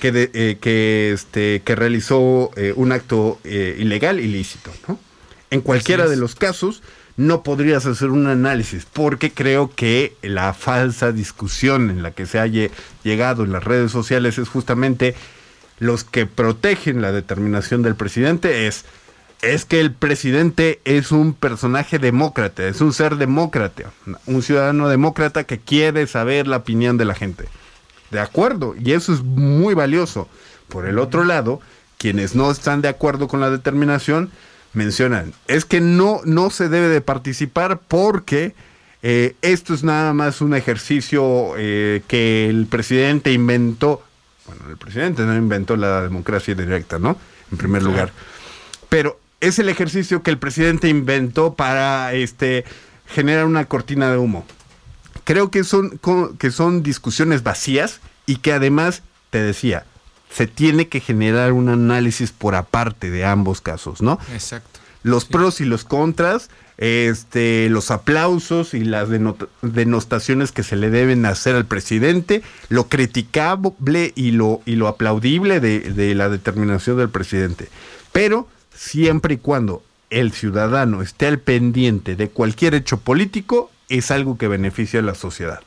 que, 0.01 0.31
eh, 0.35 0.59
que, 0.61 1.13
este, 1.13 1.63
que 1.65 1.75
realizó 1.75 2.51
eh, 2.57 2.73
un 2.77 2.93
acto 2.93 3.39
ilegal, 3.45 4.21
ilícito. 4.21 4.71
¿no? 4.89 4.99
En 5.55 5.61
cualquiera 5.61 6.09
de 6.09 6.17
los 6.17 6.35
casos, 6.35 6.83
no 7.17 7.45
podrías 7.45 7.87
hacer 7.87 8.11
un 8.11 8.27
análisis, 8.27 8.89
porque 8.93 9.31
creo 9.31 9.71
que 9.73 10.17
la 10.21 10.53
falsa 10.53 11.13
discusión 11.13 11.91
en 11.91 12.03
la 12.03 12.11
que 12.11 12.27
se 12.27 12.41
haya 12.41 12.71
llegado 13.05 13.45
en 13.45 13.53
las 13.53 13.63
redes 13.63 13.93
sociales 13.93 14.37
es 14.39 14.49
justamente 14.49 15.15
los 15.79 16.03
que 16.03 16.27
protegen 16.27 17.01
la 17.01 17.13
determinación 17.13 17.83
del 17.83 17.95
presidente 17.95 18.67
es 18.67 18.85
es 19.43 19.65
que 19.65 19.79
el 19.79 19.93
presidente 19.93 20.81
es 20.85 21.13
un 21.13 21.35
personaje 21.35 22.01
demócrata, 22.01 22.67
es 22.67 22.81
un 22.81 22.93
ser 22.93 23.15
demócrata, 23.15 23.93
un 24.27 24.43
ciudadano 24.43 24.89
demócrata 24.89 25.45
que 25.45 25.61
quiere 25.61 26.09
saber 26.09 26.49
la 26.49 26.57
opinión 26.57 26.99
de 26.99 27.05
la 27.05 27.15
gente. 27.15 27.45
De 28.11 28.19
acuerdo, 28.19 28.75
y 28.77 28.91
eso 28.91 29.15
es 29.15 29.23
muy 29.23 29.75
valioso. 29.75 30.29
Por 30.67 30.89
el 30.89 30.99
otro 30.99 31.23
lado, 31.23 31.61
quienes 31.97 32.35
no 32.35 32.51
están 32.51 32.83
de 32.83 32.89
acuerdo 32.89 33.29
con 33.29 33.39
la 33.39 33.51
determinación, 33.51 34.33
mencionan, 34.75 35.33
es 35.49 35.65
que 35.65 35.81
no, 35.81 36.21
no 36.25 36.51
se 36.51 36.69
debe 36.69 36.89
de 36.89 37.01
participar 37.01 37.81
porque 37.87 38.55
eh, 39.03 39.37
esto 39.43 39.75
es 39.75 39.85
nada 39.85 40.15
más 40.15 40.41
un 40.41 40.55
ejercicio 40.55 41.55
eh, 41.57 42.03
que 42.09 42.49
el 42.49 42.67
presidente 42.67 43.33
inventó. 43.33 44.03
Bueno, 44.47 44.63
el 44.71 44.77
presidente 44.77 45.23
no 45.23 45.37
inventó 45.37 45.77
la 45.77 46.03
democracia 46.03 46.55
directa, 46.55 46.99
¿no? 46.99 47.17
En 47.53 47.59
primer 47.59 47.83
lugar. 47.83 48.13
Pero 48.89 49.19
es 49.41 49.59
el 49.59 49.69
ejercicio 49.69 50.23
que 50.23 50.31
el 50.31 50.39
presidente 50.39 50.89
inventó 50.89 51.55
para 51.55 52.15
este, 52.15 52.65
generar 53.07 53.45
una 53.45 53.67
cortina 53.67 54.11
de 54.11 54.17
humo. 54.17 54.47
Creo 55.25 55.51
que 55.51 55.65
son, 55.65 56.01
que 56.39 56.51
son 56.51 56.83
discusiones 56.83 57.43
vacías 57.43 58.01
y 58.27 58.37
que 58.37 58.53
además, 58.53 59.03
te 59.31 59.43
decía, 59.43 59.85
se 60.35 60.47
tiene 60.49 60.89
que 60.89 61.01
generar 61.01 61.53
un 61.53 61.69
análisis 61.69 62.33
por 62.33 62.57
aparte 62.57 63.11
de 63.11 63.25
ambos 63.25 63.61
casos, 63.61 64.03
¿no? 64.03 64.19
Exacto. 64.33 64.81
Los 65.05 65.27
pros 65.27 65.61
y 65.61 65.65
los 65.65 65.85
contras, 65.85 66.51
este, 66.77 67.69
los 67.69 67.91
aplausos 67.91 68.75
y 68.75 68.85
las 68.85 69.09
denostaciones 69.63 70.51
que 70.51 70.63
se 70.63 70.77
le 70.77 70.91
deben 70.91 71.25
hacer 71.27 71.55
al 71.55 71.67
presidente, 71.67 72.43
lo 72.69 72.89
criticable 72.89 74.13
y 74.17 74.33
lo, 74.33 74.61
y 74.65 74.75
lo 74.75 74.89
aplaudible 74.89 75.61
de, 75.61 75.81
de 75.81 76.15
la 76.15 76.29
determinación 76.29 76.97
del 76.97 77.11
presidente. 77.11 77.69
Pero 78.11 78.49
siempre 78.75 79.35
y 79.35 79.39
cuando 79.39 79.85
el 80.11 80.33
ciudadano 80.33 81.03
esté 81.03 81.27
al 81.27 81.39
pendiente 81.39 82.17
de 82.17 82.29
cualquier 82.29 82.75
hecho 82.75 82.99
político, 82.99 83.71
es 83.89 84.11
algo 84.11 84.37
que 84.37 84.49
beneficia 84.49 85.01
a 85.01 85.05
la 85.05 85.15
sociedad. 85.15 85.61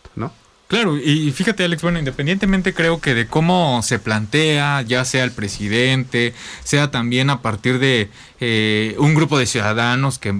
Claro, 0.67 0.97
y 0.97 1.31
fíjate 1.31 1.63
Alex, 1.63 1.81
bueno, 1.81 1.97
independientemente 1.97 2.73
creo 2.73 2.99
que 2.99 3.13
de 3.13 3.25
cómo 3.27 3.81
se 3.83 3.99
plantea, 3.99 4.81
ya 4.81 5.05
sea 5.05 5.23
el 5.23 5.31
presidente, 5.31 6.33
sea 6.65 6.91
también 6.91 7.29
a 7.29 7.41
partir 7.41 7.79
de 7.79 8.09
eh, 8.41 8.93
un 8.99 9.15
grupo 9.15 9.39
de 9.39 9.45
ciudadanos 9.45 10.19
que 10.19 10.35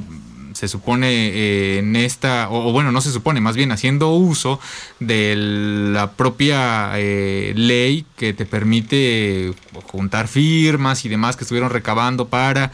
se 0.52 0.68
supone 0.68 1.30
eh, 1.30 1.78
en 1.78 1.96
esta, 1.96 2.50
o, 2.50 2.74
bueno, 2.74 2.92
no 2.92 3.00
se 3.00 3.14
supone, 3.14 3.40
más 3.40 3.56
bien 3.56 3.72
haciendo 3.72 4.10
uso 4.10 4.60
de 5.00 5.36
la 5.94 6.12
propia 6.12 6.92
eh, 6.96 7.54
ley 7.56 8.06
que 8.18 8.34
te 8.34 8.46
permite 8.46 9.54
juntar 9.86 10.28
firmas 10.28 11.06
y 11.06 11.10
demás 11.10 11.38
que 11.38 11.46
estuvieron 11.46 11.70
recabando 11.70 12.28
para 12.28 12.74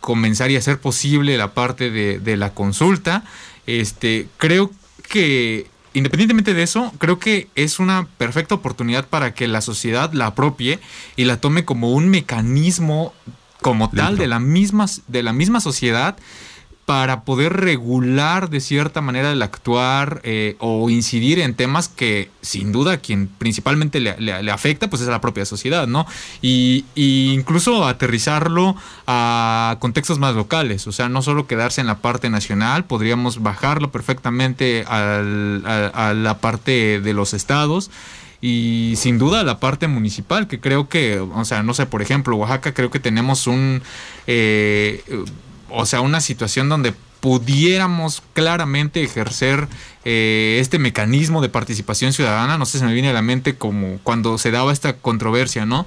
comenzar 0.00 0.50
y 0.50 0.56
hacer 0.56 0.78
posible 0.78 1.36
la 1.36 1.52
parte 1.52 1.90
de, 1.90 2.18
de 2.18 2.36
la 2.38 2.54
consulta. 2.54 3.24
Este, 3.66 4.26
creo 4.38 4.72
que 5.08 5.66
independientemente 5.96 6.52
de 6.52 6.62
eso, 6.62 6.92
creo 6.98 7.18
que 7.18 7.48
es 7.54 7.78
una 7.78 8.06
perfecta 8.18 8.54
oportunidad 8.54 9.06
para 9.06 9.32
que 9.32 9.48
la 9.48 9.62
sociedad 9.62 10.12
la 10.12 10.26
apropie 10.26 10.78
y 11.16 11.24
la 11.24 11.40
tome 11.40 11.64
como 11.64 11.92
un 11.92 12.10
mecanismo 12.10 13.14
como 13.62 13.88
tal 13.88 14.18
de 14.18 14.26
la 14.26 14.38
misma, 14.38 14.84
de 15.08 15.22
la 15.22 15.32
misma 15.32 15.60
sociedad 15.60 16.18
para 16.86 17.24
poder 17.24 17.52
regular 17.52 18.48
de 18.48 18.60
cierta 18.60 19.00
manera 19.00 19.32
el 19.32 19.42
actuar 19.42 20.20
eh, 20.22 20.54
o 20.60 20.88
incidir 20.88 21.40
en 21.40 21.54
temas 21.54 21.88
que 21.88 22.30
sin 22.42 22.70
duda 22.70 22.98
quien 22.98 23.26
principalmente 23.26 23.98
le, 23.98 24.52
afecta 24.52 24.88
pues 24.88 25.02
es 25.02 25.08
la 25.08 25.20
propia 25.20 25.44
sociedad, 25.44 25.88
¿no? 25.88 26.06
Y, 26.40 26.84
incluso 26.94 27.84
aterrizarlo 27.84 28.76
a 29.08 29.76
contextos 29.80 30.20
más 30.20 30.36
locales, 30.36 30.86
o 30.86 30.92
sea, 30.92 31.08
no 31.08 31.22
solo 31.22 31.48
quedarse 31.48 31.80
en 31.80 31.88
la 31.88 31.98
parte 31.98 32.30
nacional, 32.30 32.84
podríamos 32.84 33.42
bajarlo 33.42 33.90
perfectamente 33.90 34.84
a, 34.86 35.22
la 36.14 36.38
parte 36.40 37.00
de 37.00 37.12
los 37.12 37.34
estados 37.34 37.90
y 38.40 38.94
sin 38.96 39.18
duda 39.18 39.42
la 39.42 39.58
parte 39.58 39.88
municipal, 39.88 40.46
que 40.46 40.60
creo 40.60 40.88
que, 40.88 41.18
o 41.18 41.44
sea, 41.44 41.64
no 41.64 41.74
sé, 41.74 41.86
por 41.86 42.00
ejemplo, 42.00 42.36
Oaxaca 42.36 42.72
creo 42.72 42.92
que 42.92 43.00
tenemos 43.00 43.48
un... 43.48 43.82
Eh, 44.28 45.02
o 45.70 45.86
sea, 45.86 46.00
una 46.00 46.20
situación 46.20 46.68
donde 46.68 46.94
pudiéramos 47.20 48.22
claramente 48.34 49.02
ejercer 49.02 49.68
eh, 50.04 50.58
este 50.60 50.78
mecanismo 50.78 51.42
de 51.42 51.48
participación 51.48 52.12
ciudadana, 52.12 52.58
no 52.58 52.66
sé, 52.66 52.78
se 52.78 52.84
me 52.84 52.92
viene 52.92 53.08
a 53.08 53.12
la 53.12 53.22
mente 53.22 53.56
como 53.56 53.98
cuando 54.02 54.38
se 54.38 54.50
daba 54.50 54.72
esta 54.72 54.94
controversia, 54.94 55.66
¿no? 55.66 55.86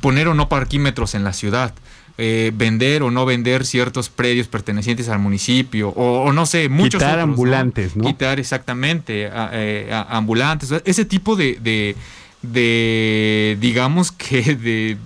Poner 0.00 0.28
o 0.28 0.34
no 0.34 0.48
parquímetros 0.48 1.14
en 1.14 1.24
la 1.24 1.32
ciudad. 1.32 1.74
Eh, 2.16 2.52
vender 2.54 3.02
o 3.02 3.10
no 3.10 3.26
vender 3.26 3.66
ciertos 3.66 4.08
predios 4.08 4.46
pertenecientes 4.46 5.08
al 5.08 5.18
municipio, 5.18 5.88
o, 5.88 6.32
no 6.32 6.46
sé, 6.46 6.68
muchos 6.68 7.02
Quitar 7.02 7.18
ambulantes, 7.18 7.96
¿no? 7.96 8.04
Quitar 8.04 8.38
exactamente 8.38 9.28
eh, 9.32 10.04
ambulantes, 10.08 10.72
ese 10.84 11.04
tipo 11.04 11.34
de, 11.34 11.58
de, 11.60 11.96
de 12.42 13.58
digamos 13.60 14.12
que 14.12 14.54
de 14.54 14.96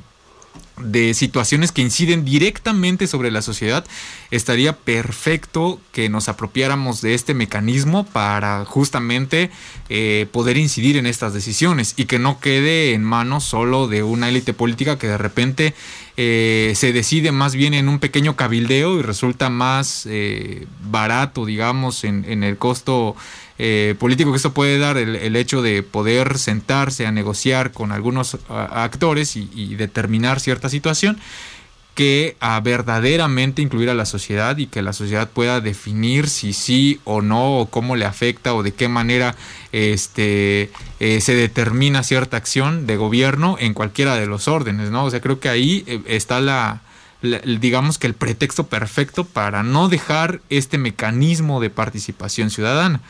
de 0.82 1.14
situaciones 1.14 1.72
que 1.72 1.82
inciden 1.82 2.24
directamente 2.24 3.06
sobre 3.06 3.30
la 3.30 3.42
sociedad, 3.42 3.84
estaría 4.30 4.74
perfecto 4.74 5.80
que 5.92 6.08
nos 6.08 6.28
apropiáramos 6.28 7.00
de 7.00 7.14
este 7.14 7.34
mecanismo 7.34 8.04
para 8.04 8.64
justamente 8.64 9.50
eh, 9.88 10.26
poder 10.32 10.56
incidir 10.56 10.96
en 10.96 11.06
estas 11.06 11.34
decisiones 11.34 11.94
y 11.96 12.04
que 12.04 12.18
no 12.18 12.40
quede 12.40 12.94
en 12.94 13.04
manos 13.04 13.44
solo 13.44 13.88
de 13.88 14.02
una 14.02 14.28
élite 14.28 14.54
política 14.54 14.98
que 14.98 15.08
de 15.08 15.18
repente 15.18 15.74
eh, 16.20 16.72
se 16.74 16.92
decide 16.92 17.30
más 17.30 17.54
bien 17.54 17.74
en 17.74 17.88
un 17.88 18.00
pequeño 18.00 18.34
cabildeo 18.34 18.98
y 18.98 19.02
resulta 19.02 19.50
más 19.50 20.04
eh, 20.10 20.66
barato, 20.82 21.46
digamos, 21.46 22.02
en, 22.02 22.42
el 22.42 22.58
costo 22.58 23.14
eh, 23.56 23.94
político 24.00 24.32
que 24.32 24.38
esto 24.38 24.52
puede 24.52 24.80
dar 24.80 24.96
el, 24.96 25.36
hecho 25.36 25.62
de 25.62 25.84
poder 25.84 26.36
sentarse 26.38 27.06
a 27.06 27.12
negociar 27.12 27.70
con 27.70 27.92
algunos 27.92 28.36
actores 28.48 29.36
y, 29.36 29.76
determinar 29.76 30.40
cierta 30.40 30.68
situación 30.68 31.20
que 31.98 32.36
a 32.38 32.60
verdaderamente 32.60 33.60
incluir 33.60 33.90
a 33.90 33.94
la 33.94 34.06
sociedad 34.06 34.56
y 34.56 34.68
que 34.68 34.82
la 34.82 34.92
sociedad 34.92 35.28
pueda 35.28 35.60
definir 35.60 36.28
si 36.28 36.52
sí 36.52 37.00
o 37.02 37.22
no, 37.22 37.58
o 37.58 37.66
cómo 37.66 37.96
le 37.96 38.04
afecta 38.04 38.54
o 38.54 38.62
de 38.62 38.72
qué 38.72 38.86
manera 38.86 39.34
este, 39.72 40.70
eh, 41.00 41.20
se 41.20 41.34
determina 41.34 42.04
cierta 42.04 42.36
acción 42.36 42.86
de 42.86 42.96
gobierno 42.96 43.56
en 43.58 43.74
cualquiera 43.74 44.14
de 44.14 44.26
los 44.26 44.46
órdenes, 44.46 44.92
¿no? 44.92 45.06
O 45.06 45.10
sea, 45.10 45.20
creo 45.20 45.40
que 45.40 45.48
ahí 45.48 45.82
eh, 45.88 46.00
está 46.06 46.38
la, 46.38 46.82
digamos 47.20 47.98
que 47.98 48.06
el 48.06 48.14
pretexto 48.14 48.68
perfecto 48.68 49.24
para 49.24 49.64
no 49.64 49.88
dejar 49.88 50.40
este 50.50 50.78
mecanismo 50.78 51.60
de 51.60 51.70
participación 51.70 52.50
ciudadana. 52.50 53.00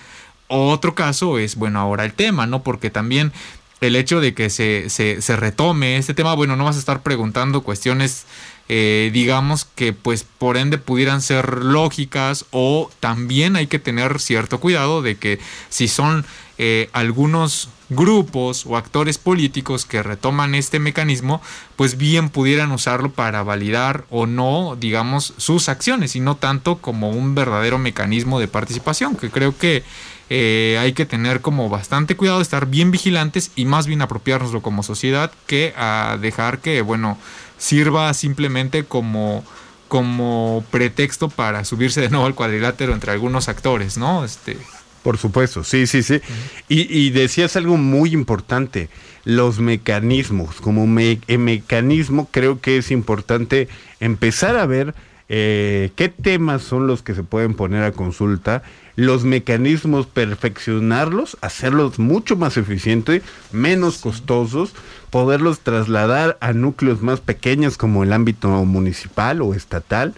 Otro 0.46 0.94
caso 0.94 1.38
es, 1.38 1.56
bueno, 1.56 1.78
ahora 1.78 2.06
el 2.06 2.14
tema, 2.14 2.46
¿no? 2.46 2.62
Porque 2.62 2.88
también 2.88 3.34
el 3.80 3.96
hecho 3.96 4.20
de 4.20 4.34
que 4.34 4.50
se, 4.50 4.90
se, 4.90 5.36
retome 5.36 5.98
este 5.98 6.14
tema, 6.14 6.34
bueno, 6.34 6.56
no 6.56 6.64
vas 6.64 6.76
a 6.76 6.80
estar 6.80 7.02
preguntando 7.02 7.62
cuestiones, 7.62 8.26
eh, 8.68 9.10
digamos, 9.12 9.64
que 9.64 9.92
pues 9.92 10.24
por 10.24 10.56
ende 10.56 10.78
pudieran 10.78 11.22
ser 11.22 11.64
lógicas 11.64 12.44
o 12.50 12.90
también 13.00 13.56
hay 13.56 13.66
que 13.66 13.78
tener 13.78 14.20
cierto 14.20 14.60
cuidado 14.60 15.00
de 15.00 15.16
que 15.16 15.38
si 15.70 15.88
son 15.88 16.26
eh, 16.58 16.90
algunos 16.92 17.70
grupos 17.88 18.66
o 18.66 18.76
actores 18.76 19.16
políticos 19.16 19.86
que 19.86 20.02
retoman 20.02 20.54
este 20.54 20.78
mecanismo, 20.78 21.40
pues 21.76 21.96
bien 21.96 22.28
pudieran 22.28 22.72
usarlo 22.72 23.12
para 23.12 23.42
validar 23.42 24.04
o 24.10 24.26
no, 24.26 24.76
digamos, 24.78 25.34
sus 25.38 25.68
acciones 25.68 26.14
y 26.14 26.20
no 26.20 26.36
tanto 26.36 26.78
como 26.78 27.10
un 27.10 27.34
verdadero 27.34 27.78
mecanismo 27.78 28.40
de 28.40 28.48
participación, 28.48 29.16
que 29.16 29.30
creo 29.30 29.56
que 29.56 29.84
eh, 30.30 30.76
hay 30.78 30.92
que 30.92 31.06
tener 31.06 31.40
como 31.40 31.70
bastante 31.70 32.16
cuidado, 32.16 32.42
estar 32.42 32.66
bien 32.66 32.90
vigilantes 32.90 33.50
y 33.56 33.64
más 33.64 33.86
bien 33.86 34.02
apropiárnoslo 34.02 34.60
como 34.60 34.82
sociedad 34.82 35.32
que 35.46 35.72
a 35.76 36.18
dejar 36.20 36.58
que, 36.58 36.82
bueno, 36.82 37.16
sirva 37.58 38.12
simplemente 38.14 38.84
como 38.84 39.44
como 39.88 40.64
pretexto 40.70 41.30
para 41.30 41.64
subirse 41.64 42.02
de 42.02 42.10
nuevo 42.10 42.26
al 42.26 42.34
cuadrilátero 42.34 42.92
entre 42.92 43.10
algunos 43.10 43.48
actores, 43.48 43.96
¿no? 43.96 44.24
Este, 44.24 44.58
por 45.02 45.16
supuesto, 45.16 45.64
sí, 45.64 45.86
sí, 45.86 46.02
sí. 46.02 46.20
y, 46.68 47.10
decías 47.10 47.56
algo 47.56 47.78
muy 47.78 48.12
importante, 48.12 48.90
los 49.24 49.58
mecanismos. 49.58 50.60
Como 50.60 50.86
mecanismo 50.86 52.28
creo 52.30 52.60
que 52.60 52.76
es 52.76 52.90
importante 52.90 53.68
empezar 54.00 54.56
a 54.56 54.66
ver 54.66 54.94
eh, 55.30 55.90
qué 55.96 56.08
temas 56.08 56.62
son 56.62 56.86
los 56.86 57.02
que 57.02 57.14
se 57.14 57.22
pueden 57.22 57.54
poner 57.54 57.84
a 57.84 57.92
consulta, 57.92 58.62
los 58.96 59.24
mecanismos, 59.24 60.06
perfeccionarlos, 60.06 61.38
hacerlos 61.40 61.98
mucho 61.98 62.36
más 62.36 62.56
eficientes, 62.56 63.22
menos 63.52 63.98
costosos, 63.98 64.72
poderlos 65.10 65.60
trasladar 65.60 66.36
a 66.40 66.52
núcleos 66.52 67.02
más 67.02 67.20
pequeños 67.20 67.76
como 67.76 68.02
el 68.02 68.12
ámbito 68.12 68.48
municipal 68.64 69.42
o 69.42 69.54
estatal. 69.54 70.14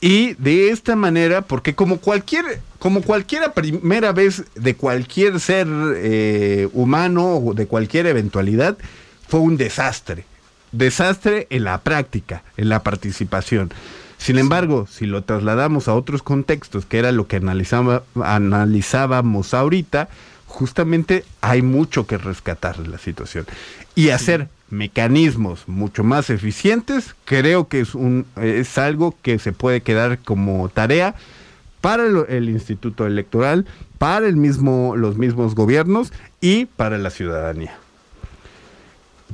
Y 0.00 0.34
de 0.34 0.68
esta 0.68 0.96
manera, 0.96 1.42
porque 1.42 1.74
como 1.74 1.98
cualquier, 1.98 2.60
como 2.78 3.00
cualquiera 3.02 3.54
primera 3.54 4.12
vez 4.12 4.44
de 4.54 4.74
cualquier 4.74 5.40
ser 5.40 5.66
eh, 5.96 6.68
humano 6.74 7.36
o 7.36 7.54
de 7.54 7.66
cualquier 7.66 8.06
eventualidad, 8.06 8.76
fue 9.28 9.40
un 9.40 9.56
desastre. 9.56 10.26
Desastre 10.72 11.46
en 11.50 11.64
la 11.64 11.80
práctica, 11.80 12.42
en 12.56 12.68
la 12.68 12.82
participación. 12.82 13.72
Sin 14.18 14.38
embargo, 14.38 14.86
si 14.90 15.06
lo 15.06 15.22
trasladamos 15.22 15.88
a 15.88 15.94
otros 15.94 16.22
contextos, 16.22 16.86
que 16.86 16.98
era 16.98 17.12
lo 17.12 17.26
que 17.26 17.36
analizaba, 17.36 18.04
analizábamos 18.22 19.54
ahorita, 19.54 20.08
justamente 20.54 21.24
hay 21.40 21.62
mucho 21.62 22.06
que 22.06 22.16
rescatar 22.16 22.78
de 22.78 22.88
la 22.88 22.98
situación. 22.98 23.44
Y 23.94 24.10
hacer 24.10 24.48
mecanismos 24.70 25.68
mucho 25.68 26.04
más 26.04 26.30
eficientes, 26.30 27.14
creo 27.24 27.68
que 27.68 27.80
es, 27.80 27.94
un, 27.94 28.26
es 28.36 28.78
algo 28.78 29.16
que 29.20 29.38
se 29.38 29.52
puede 29.52 29.82
quedar 29.82 30.20
como 30.20 30.68
tarea 30.68 31.14
para 31.80 32.04
el, 32.06 32.48
Instituto 32.48 33.06
Electoral, 33.06 33.66
para 33.98 34.26
el 34.26 34.36
mismo, 34.36 34.96
los 34.96 35.18
mismos 35.18 35.54
gobiernos 35.54 36.12
y 36.40 36.66
para 36.66 36.98
la 36.98 37.10
ciudadanía. 37.10 37.76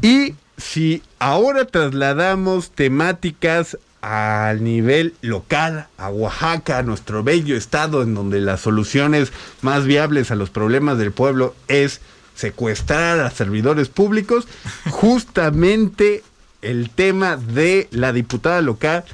Y 0.03 0.35
si 0.57 1.03
ahora 1.19 1.67
trasladamos 1.67 2.71
temáticas 2.71 3.79
al 4.01 4.65
nivel 4.65 5.15
local, 5.21 5.87
a 5.99 6.09
Oaxaca, 6.09 6.79
a 6.79 6.83
nuestro 6.83 7.23
bello 7.23 7.57
estado, 7.57 8.03
en 8.03 8.15
donde 8.15 8.41
las 8.41 8.61
soluciones 8.61 9.33
más 9.63 9.85
viables 9.85 10.31
a 10.31 10.37
los 10.37 10.51
problemas 10.51 10.99
del 10.99 11.13
pueblo 11.13 11.55
es 11.69 12.01
secuestrar 12.35 13.21
a 13.21 13.31
servidores 13.31 13.89
públicos, 13.89 14.49
justamente 14.91 16.23
el 16.63 16.91
tema 16.91 17.37
de 17.37 17.89
la 17.91 18.13
diputada 18.13 18.63
local, 18.63 19.05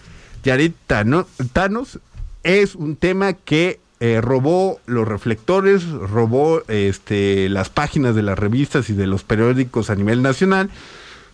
Yarit 0.44 0.76
Thanos, 0.86 1.98
es 2.44 2.76
un 2.76 2.94
tema 2.94 3.32
que 3.32 3.80
eh, 3.98 4.20
robó 4.20 4.80
los 4.86 5.08
reflectores, 5.08 5.84
robó 5.88 6.62
este, 6.68 7.48
las 7.48 7.70
páginas 7.70 8.14
de 8.14 8.22
las 8.22 8.38
revistas 8.38 8.90
y 8.90 8.92
de 8.92 9.06
los 9.06 9.24
periódicos 9.24 9.90
a 9.90 9.96
nivel 9.96 10.22
nacional, 10.22 10.70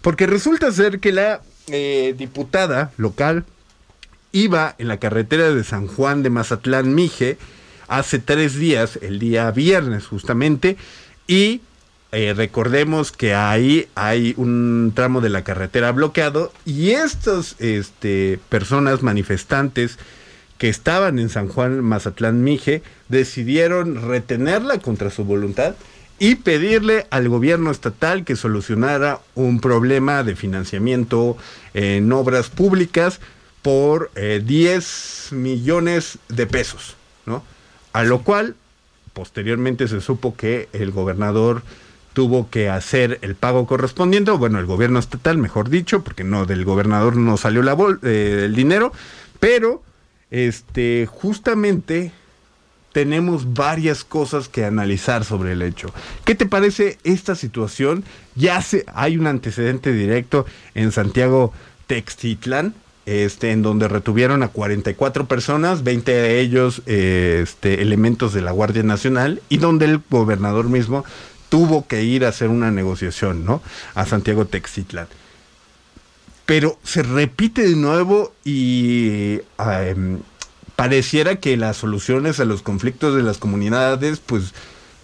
porque 0.00 0.26
resulta 0.26 0.72
ser 0.72 1.00
que 1.00 1.12
la 1.12 1.42
eh, 1.68 2.14
diputada 2.16 2.92
local 2.96 3.44
iba 4.32 4.74
en 4.78 4.88
la 4.88 4.98
carretera 4.98 5.52
de 5.52 5.64
San 5.64 5.86
Juan 5.86 6.22
de 6.22 6.30
Mazatlán 6.30 6.94
Mije 6.94 7.38
hace 7.88 8.18
tres 8.18 8.56
días, 8.56 8.98
el 9.02 9.18
día 9.18 9.50
viernes 9.50 10.06
justamente, 10.06 10.76
y 11.26 11.60
eh, 12.10 12.34
recordemos 12.34 13.12
que 13.12 13.34
ahí 13.34 13.88
hay 13.94 14.34
un 14.36 14.92
tramo 14.94 15.20
de 15.20 15.30
la 15.30 15.44
carretera 15.44 15.92
bloqueado 15.92 16.52
y 16.64 16.90
estas 16.90 17.56
este, 17.58 18.38
personas 18.48 19.02
manifestantes 19.02 19.98
que 20.58 20.68
estaban 20.68 21.18
en 21.18 21.28
San 21.28 21.48
Juan 21.48 21.82
Mazatlán 21.82 22.44
Mije 22.44 22.82
decidieron 23.08 24.08
retenerla 24.08 24.78
contra 24.78 25.10
su 25.10 25.24
voluntad 25.24 25.74
y 26.22 26.36
pedirle 26.36 27.08
al 27.10 27.28
gobierno 27.28 27.72
estatal 27.72 28.24
que 28.24 28.36
solucionara 28.36 29.18
un 29.34 29.58
problema 29.58 30.22
de 30.22 30.36
financiamiento 30.36 31.36
en 31.74 32.12
obras 32.12 32.48
públicas 32.48 33.18
por 33.60 34.12
10 34.14 35.32
eh, 35.32 35.34
millones 35.34 36.20
de 36.28 36.46
pesos, 36.46 36.94
¿no? 37.26 37.42
A 37.92 38.04
lo 38.04 38.22
cual 38.22 38.54
posteriormente 39.14 39.88
se 39.88 40.00
supo 40.00 40.36
que 40.36 40.68
el 40.72 40.92
gobernador 40.92 41.64
tuvo 42.12 42.48
que 42.50 42.68
hacer 42.68 43.18
el 43.22 43.34
pago 43.34 43.66
correspondiente, 43.66 44.30
bueno, 44.30 44.60
el 44.60 44.66
gobierno 44.66 45.00
estatal, 45.00 45.38
mejor 45.38 45.70
dicho, 45.70 46.04
porque 46.04 46.22
no 46.22 46.46
del 46.46 46.64
gobernador 46.64 47.16
no 47.16 47.36
salió 47.36 47.64
la 47.64 47.76
eh, 48.04 48.42
el 48.44 48.54
dinero, 48.54 48.92
pero 49.40 49.82
este 50.30 51.08
justamente 51.10 52.12
tenemos 52.92 53.54
varias 53.54 54.04
cosas 54.04 54.48
que 54.48 54.64
analizar 54.64 55.24
sobre 55.24 55.52
el 55.52 55.62
hecho. 55.62 55.92
¿Qué 56.24 56.34
te 56.34 56.46
parece 56.46 56.98
esta 57.04 57.34
situación? 57.34 58.04
Ya 58.34 58.60
se, 58.62 58.84
hay 58.94 59.16
un 59.16 59.26
antecedente 59.26 59.92
directo 59.92 60.46
en 60.74 60.92
Santiago 60.92 61.52
Textitlán, 61.86 62.74
este, 63.04 63.50
en 63.50 63.62
donde 63.62 63.88
retuvieron 63.88 64.42
a 64.42 64.48
44 64.48 65.26
personas, 65.26 65.82
20 65.82 66.12
de 66.12 66.40
ellos 66.40 66.82
este, 66.86 67.82
elementos 67.82 68.32
de 68.32 68.42
la 68.42 68.52
Guardia 68.52 68.82
Nacional, 68.82 69.42
y 69.48 69.56
donde 69.56 69.86
el 69.86 70.00
gobernador 70.08 70.68
mismo 70.68 71.04
tuvo 71.48 71.86
que 71.86 72.02
ir 72.02 72.24
a 72.24 72.28
hacer 72.28 72.48
una 72.48 72.70
negociación, 72.70 73.44
¿no? 73.44 73.62
A 73.94 74.06
Santiago 74.06 74.46
Textitlán. 74.46 75.08
Pero 76.46 76.78
se 76.82 77.02
repite 77.02 77.62
de 77.62 77.76
nuevo 77.76 78.32
y 78.44 79.40
em, 79.58 80.20
pareciera 80.82 81.36
que 81.36 81.56
las 81.56 81.76
soluciones 81.76 82.40
a 82.40 82.44
los 82.44 82.60
conflictos 82.60 83.14
de 83.14 83.22
las 83.22 83.38
comunidades 83.38 84.18
pues 84.18 84.52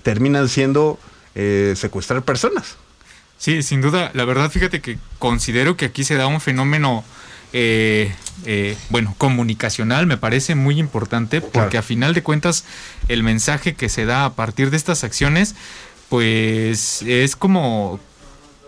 terminan 0.03 0.49
siendo 0.49 0.99
eh, 1.37 1.75
secuestrar 1.77 2.23
personas. 2.23 2.75
Sí, 3.37 3.63
sin 3.63 3.81
duda. 3.81 4.11
La 4.13 4.25
verdad, 4.25 4.51
fíjate 4.51 4.81
que 4.81 4.99
considero 5.21 5.77
que 5.77 5.85
aquí 5.85 6.03
se 6.03 6.17
da 6.17 6.27
un 6.27 6.41
fenómeno, 6.41 7.05
eh, 7.53 8.13
eh, 8.45 8.77
bueno, 8.91 9.15
comunicacional, 9.19 10.09
me 10.09 10.17
parece 10.17 10.57
muy 10.57 10.81
importante, 10.81 11.41
porque 11.41 11.79
a 11.79 11.83
final 11.83 12.13
de 12.13 12.25
cuentas 12.25 12.65
el 13.07 13.23
mensaje 13.23 13.77
que 13.77 13.89
se 13.89 14.05
da 14.05 14.25
a 14.25 14.35
partir 14.35 14.73
de 14.73 14.77
estas 14.77 15.05
acciones, 15.05 15.55
pues 16.09 17.03
es 17.03 17.37
como 17.37 18.01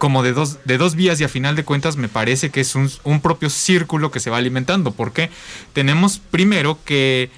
como 0.01 0.23
de 0.23 0.33
dos, 0.33 0.57
de 0.65 0.79
dos 0.79 0.95
vías 0.95 1.21
y 1.21 1.25
a 1.25 1.29
final 1.29 1.57
de 1.57 1.63
cuentas 1.63 1.97
me 1.97 2.09
parece 2.09 2.49
que 2.49 2.63
es 2.63 2.75
un, 2.75 2.91
un 3.05 3.21
propio 3.21 3.51
círculo 3.51 4.11
que 4.11 4.19
se 4.19 4.31
va 4.31 4.39
alimentando, 4.39 4.93
porque 4.93 5.29
tenemos 5.75 6.19
primero 6.19 6.79
que 6.87 7.31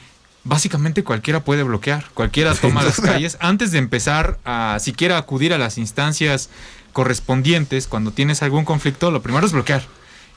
básicamente 0.45 1.03
cualquiera 1.03 1.41
puede 1.41 1.65
bloquear, 1.65 2.05
cualquiera 2.15 2.55
toma 2.61 2.85
las 2.85 3.01
calles. 3.01 3.37
Antes 3.41 3.73
de 3.73 3.79
empezar 3.79 4.39
a 4.45 4.79
siquiera 4.79 5.19
acudir 5.19 5.53
a 5.53 5.59
las 5.59 5.77
instancias 5.77 6.51
correspondientes 6.93 7.89
cuando 7.89 8.13
tienes 8.13 8.45
algún 8.45 8.65
conflicto, 8.65 9.11
lo 9.11 9.23
primero 9.23 9.45
es 9.45 9.53
bloquear. 9.53 9.83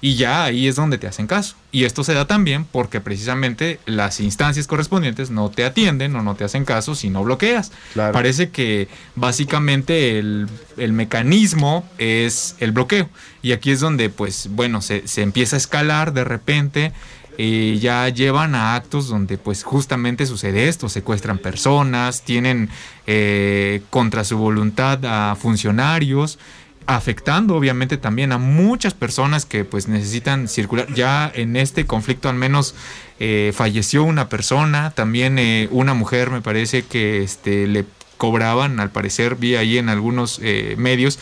Y 0.06 0.18
ya 0.18 0.44
ahí 0.44 0.68
es 0.68 0.76
donde 0.76 1.00
te 1.00 1.08
hacen 1.08 1.26
caso. 1.26 1.56
Y 1.72 1.86
esto 1.86 2.04
se 2.04 2.14
da 2.14 2.28
también 2.28 2.64
porque 2.64 3.02
precisamente 3.02 3.80
las 3.88 4.20
instancias 4.20 4.68
correspondientes 4.68 5.32
no 5.32 5.50
te 5.50 5.66
atienden 5.66 6.16
o 6.16 6.22
no 6.22 6.36
te 6.36 6.44
hacen 6.44 6.64
caso 6.64 6.94
si 6.94 7.10
no 7.10 7.24
bloqueas. 7.24 7.72
Parece 7.96 8.52
que 8.52 8.88
básicamente 9.16 10.20
el, 10.20 10.48
mecanismo 10.78 11.90
es 11.98 12.56
el 12.60 12.72
bloqueo. 12.72 13.10
Y 13.42 13.54
aquí 13.54 13.72
es 13.72 13.80
donde, 13.80 14.12
pues, 14.12 14.48
bueno, 14.52 14.84
se, 14.84 15.08
se 15.08 15.24
empieza 15.24 15.56
a 15.56 15.58
escalar 15.58 16.14
de 16.14 16.24
repente 16.24 16.94
eh, 17.40 17.80
ya 17.82 18.08
llevan 18.10 18.54
a 18.56 18.76
actos 18.76 19.10
donde 19.10 19.38
pues 19.38 19.64
justamente 19.64 20.26
sucede 20.26 20.68
esto, 20.68 20.88
secuestran 20.88 21.40
personas, 21.40 22.22
tienen 22.22 22.70
eh, 23.08 23.82
contra 23.90 24.24
su 24.24 24.38
voluntad 24.38 25.04
a 25.04 25.36
funcionarios, 25.36 26.40
afectando 26.88 27.56
obviamente 27.56 27.98
también 27.98 28.32
a 28.32 28.38
muchas 28.38 28.94
personas 28.94 29.46
que 29.46 29.66
pues 29.66 29.88
necesitan 29.88 30.48
circular. 30.48 30.88
Ya 30.94 31.32
en 31.34 31.56
este 31.56 31.86
conflicto 31.86 32.30
al 32.30 32.36
menos 32.36 32.76
eh, 33.20 33.52
falleció 33.56 34.04
una 34.04 34.30
persona, 34.30 34.92
también 34.92 35.40
una 35.72 35.94
mujer 35.94 36.30
me 36.30 36.42
parece 36.42 36.84
que 36.84 37.24
este, 37.24 37.68
le 37.68 37.86
cobraban, 38.18 38.80
al 38.80 38.92
parecer 38.92 39.36
vi 39.36 39.56
ahí 39.56 39.78
en 39.78 39.90
algunos 39.90 40.40
eh, 40.42 40.76
medios, 40.78 41.20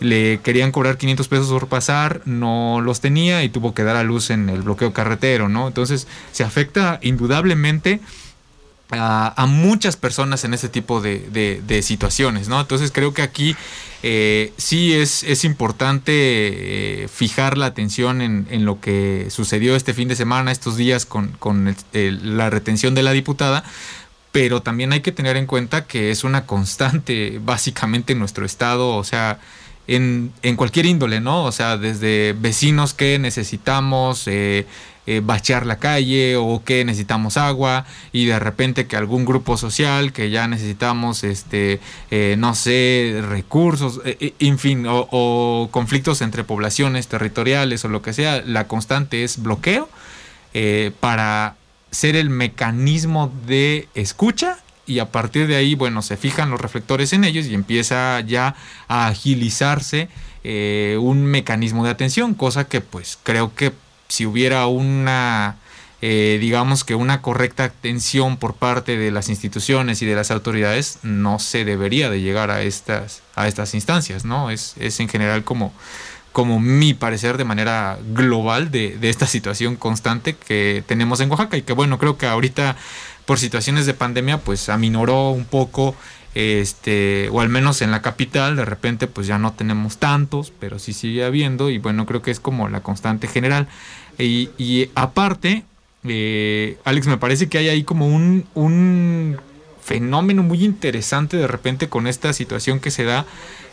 le 0.00 0.40
querían 0.42 0.72
cobrar 0.72 0.98
500 0.98 1.28
pesos 1.28 1.48
por 1.48 1.68
pasar, 1.68 2.20
no 2.24 2.80
los 2.80 3.00
tenía 3.00 3.42
y 3.42 3.48
tuvo 3.48 3.74
que 3.74 3.82
dar 3.82 3.96
a 3.96 4.04
luz 4.04 4.30
en 4.30 4.48
el 4.48 4.62
bloqueo 4.62 4.92
carretero, 4.92 5.48
¿no? 5.48 5.66
Entonces 5.66 6.06
se 6.32 6.44
afecta 6.44 6.98
indudablemente 7.02 8.00
a, 8.90 9.46
muchas 9.48 9.96
personas 9.96 10.44
en 10.44 10.54
este 10.54 10.68
tipo 10.68 11.00
de, 11.00 11.80
situaciones, 11.82 12.48
¿no? 12.48 12.60
Entonces 12.60 12.90
creo 12.92 13.14
que 13.14 13.22
aquí 13.22 13.56
eh, 14.02 14.52
sí 14.56 14.94
es, 14.94 15.22
es 15.24 15.44
importante 15.44 16.12
eh, 16.12 17.08
fijar 17.08 17.58
la 17.58 17.66
atención 17.66 18.22
en, 18.22 18.46
en, 18.50 18.64
lo 18.64 18.80
que 18.80 19.28
sucedió 19.30 19.76
este 19.76 19.94
fin 19.94 20.08
de 20.08 20.16
semana, 20.16 20.52
estos 20.52 20.76
días 20.76 21.06
con, 21.06 21.28
con 21.38 21.74
la 21.92 22.50
retención 22.50 22.94
de 22.94 23.02
la 23.02 23.12
diputada, 23.12 23.64
pero 24.32 24.62
también 24.62 24.92
hay 24.92 25.00
que 25.00 25.12
tener 25.12 25.36
en 25.36 25.46
cuenta 25.46 25.86
que 25.86 26.10
es 26.10 26.22
una 26.22 26.46
constante 26.46 27.40
básicamente 27.44 28.12
en 28.12 28.18
nuestro 28.18 28.46
estado, 28.46 28.94
o 28.94 29.04
sea, 29.04 29.38
en, 29.88 30.32
cualquier 30.56 30.86
índole, 30.86 31.20
¿no? 31.20 31.44
O 31.44 31.52
sea, 31.52 31.76
desde 31.76 32.34
vecinos 32.38 32.92
que 32.92 33.18
necesitamos 33.18 34.24
eh, 34.26 34.66
eh, 35.06 35.20
bachear 35.24 35.66
la 35.66 35.78
calle 35.78 36.36
o 36.36 36.62
que 36.64 36.84
necesitamos 36.84 37.36
agua 37.36 37.86
y 38.12 38.26
de 38.26 38.38
repente 38.38 38.86
que 38.86 38.96
algún 38.96 39.24
grupo 39.24 39.56
social 39.56 40.12
que 40.12 40.30
ya 40.30 40.48
necesitamos, 40.48 41.24
este, 41.24 41.80
eh, 42.10 42.36
no 42.38 42.54
sé, 42.54 43.22
recursos, 43.28 44.00
en 44.04 44.58
fin, 44.58 44.86
o, 44.86 45.08
o, 45.10 45.68
conflictos 45.70 46.22
entre 46.22 46.44
poblaciones 46.44 47.08
territoriales 47.08 47.84
o 47.84 47.88
lo 47.88 48.02
que 48.02 48.12
sea, 48.12 48.42
la 48.44 48.66
constante 48.66 49.24
es 49.24 49.42
bloqueo 49.42 49.88
para 51.00 51.56
ser 51.90 52.16
el 52.16 52.30
mecanismo 52.30 53.30
de 53.46 53.88
escucha 53.94 54.58
y 54.86 55.00
a 55.00 55.10
partir 55.10 55.48
de 55.48 55.56
ahí, 55.56 55.74
bueno, 55.74 56.00
se 56.00 56.16
fijan 56.16 56.50
los 56.50 56.60
reflectores 56.60 57.12
en 57.12 57.24
ellos 57.24 57.46
y 57.46 57.54
empieza 57.54 58.20
ya 58.20 58.54
a 58.88 59.08
agilizarse 59.08 60.08
eh, 60.44 60.96
un 61.00 61.24
mecanismo 61.26 61.84
de 61.84 61.90
atención, 61.90 62.34
cosa 62.34 62.68
que 62.68 62.80
pues 62.80 63.18
creo 63.22 63.52
que 63.54 63.72
si 64.08 64.26
hubiera 64.26 64.66
una, 64.66 65.56
eh, 66.02 66.38
digamos 66.40 66.84
que 66.84 66.94
una 66.94 67.22
correcta 67.22 67.64
atención 67.64 68.36
por 68.36 68.54
parte 68.54 68.96
de 68.96 69.10
las 69.10 69.28
instituciones 69.28 70.02
y 70.02 70.06
de 70.06 70.14
las 70.14 70.30
autoridades, 70.30 70.98
no 71.02 71.38
se 71.38 71.64
debería 71.64 72.10
de 72.10 72.20
llegar 72.20 72.50
a 72.50 72.62
estas, 72.62 73.22
a 73.34 73.48
estas 73.48 73.74
instancias, 73.74 74.24
¿no? 74.24 74.50
Es, 74.50 74.74
es 74.78 75.00
en 75.00 75.08
general 75.08 75.44
como 75.44 75.72
como 76.36 76.60
mi 76.60 76.92
parecer 76.92 77.38
de 77.38 77.44
manera 77.44 77.98
global 78.12 78.70
de, 78.70 78.98
esta 79.00 79.26
situación 79.26 79.74
constante 79.74 80.36
que 80.36 80.84
tenemos 80.86 81.18
en 81.20 81.30
Oaxaca 81.30 81.56
y 81.56 81.62
que 81.62 81.72
bueno, 81.72 81.96
creo 81.96 82.18
que 82.18 82.26
ahorita 82.26 82.76
por 83.24 83.38
situaciones 83.38 83.86
de 83.86 83.94
pandemia 83.94 84.36
pues 84.36 84.68
aminoró 84.68 85.30
un 85.30 85.46
poco 85.46 85.96
este 86.36 87.30
o 87.32 87.40
al 87.40 87.48
menos 87.48 87.80
en 87.80 87.90
la 87.90 88.02
capital 88.02 88.56
de 88.56 88.64
repente 88.64 89.06
pues 89.06 89.26
ya 89.26 89.38
no 89.38 89.54
tenemos 89.54 89.96
tantos 89.96 90.52
pero 90.60 90.78
sí 90.78 90.92
sigue 90.92 91.24
habiendo 91.24 91.70
y 91.70 91.78
bueno 91.78 92.04
creo 92.04 92.20
que 92.20 92.30
es 92.30 92.40
como 92.40 92.68
la 92.68 92.80
constante 92.80 93.26
general 93.26 93.68
y, 94.18 94.90
aparte 94.94 95.64
eh, 96.04 96.78
Alex 96.84 97.06
me 97.06 97.16
parece 97.16 97.48
que 97.48 97.58
hay 97.58 97.68
ahí 97.68 97.84
como 97.84 98.06
un, 98.06 98.44
un 98.54 99.38
fenómeno 99.82 100.42
muy 100.42 100.64
interesante 100.64 101.36
de 101.36 101.46
repente 101.46 101.88
con 101.88 102.06
esta 102.06 102.32
situación 102.32 102.80
que 102.80 102.90
se 102.90 103.04
da 103.04 103.24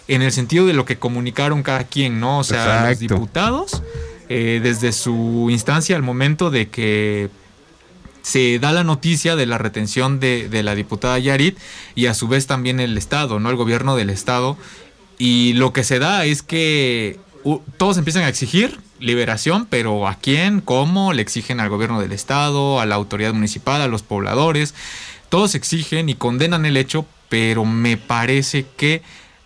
en 0.08 0.22
el 0.22 0.32
sentido 0.32 0.66
de 0.66 0.74
lo 0.74 0.86
que 0.86 0.98
comunicaron 0.98 1.64
cada 1.64 1.86
quien, 1.86 2.20
¿no? 2.20 2.40
O 2.40 2.44
sea, 2.44 2.90
los 2.90 3.00
diputados, 3.00 3.82
eh, 4.30 4.60
desde 4.62 4.92
su 4.92 5.48
instancia 5.50 5.96
al 5.96 6.04
momento 6.04 6.52
de 6.52 6.70
que 6.70 7.30
se 8.24 8.58
da 8.58 8.72
la 8.72 8.84
noticia 8.84 9.36
de 9.36 9.46
la 9.46 9.60
retención 9.60 10.20
de, 10.20 10.50
la 10.64 10.74
diputada 10.74 11.20
Yarit 11.20 11.58
y 11.94 12.08
a 12.08 12.16
su 12.16 12.28
vez 12.28 12.48
también 12.48 12.80
el 12.80 12.98
Estado, 12.98 13.40
¿no? 13.40 13.52
El 13.52 13.58
gobierno 13.58 13.96
del 13.96 14.10
Estado. 14.10 14.58
Y 15.20 15.54
lo 15.54 15.74
que 15.74 15.84
se 15.84 16.00
da 16.00 16.26
es 16.26 16.42
que 16.42 17.20
todos 17.78 17.98
empiezan 17.98 18.24
a 18.24 18.30
exigir 18.30 18.80
liberación, 19.00 19.68
pero 19.70 20.08
¿a 20.08 20.16
quién? 20.16 20.62
¿Cómo? 20.62 21.14
Le 21.14 21.22
exigen 21.22 21.60
al 21.60 21.70
gobierno 21.70 22.00
del 22.00 22.14
Estado, 22.14 22.80
a 22.80 22.86
la 22.86 22.96
autoridad 22.96 23.34
municipal, 23.34 23.82
a 23.82 23.88
los 23.88 24.02
pobladores. 24.02 24.74
Todos 25.28 25.54
exigen 25.54 26.08
y 26.08 26.16
condenan 26.16 26.66
el 26.66 26.78
hecho, 26.78 27.06
pero 27.28 27.66
me 27.66 27.98
parece 27.98 28.66
que 28.78 29.04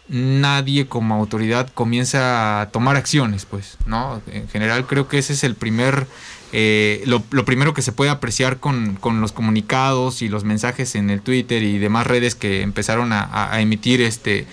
nadie 0.08 0.88
como 0.88 1.16
autoridad 1.16 1.70
comienza 1.74 2.62
a 2.62 2.70
tomar 2.70 2.96
acciones, 2.96 3.46
pues, 3.46 3.78
¿no? 3.86 4.22
En 4.32 4.48
general 4.48 4.86
creo 4.86 5.08
que 5.08 5.18
ese 5.18 5.34
es 5.34 5.44
el 5.44 5.56
primer, 5.56 6.08
eh, 6.54 7.04
lo, 7.06 7.22
primero 7.22 7.74
que 7.74 7.82
se 7.82 7.92
puede 7.92 8.10
apreciar 8.10 8.60
con, 8.60 9.00
los 9.20 9.32
comunicados 9.32 10.22
y 10.22 10.30
los 10.30 10.44
mensajes 10.44 10.96
en 10.96 11.10
el 11.10 11.22
Twitter 11.22 11.64
y 11.64 11.78
demás 11.78 12.08
redes 12.08 12.36
que 12.36 12.62
empezaron 12.62 13.12
a, 13.12 13.60
emitir 13.60 14.02
este 14.02 14.46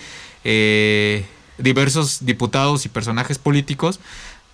eh, 0.44 1.24
diversos 1.58 2.26
diputados 2.26 2.84
y 2.84 2.88
personajes 2.88 3.38
políticos, 3.38 4.00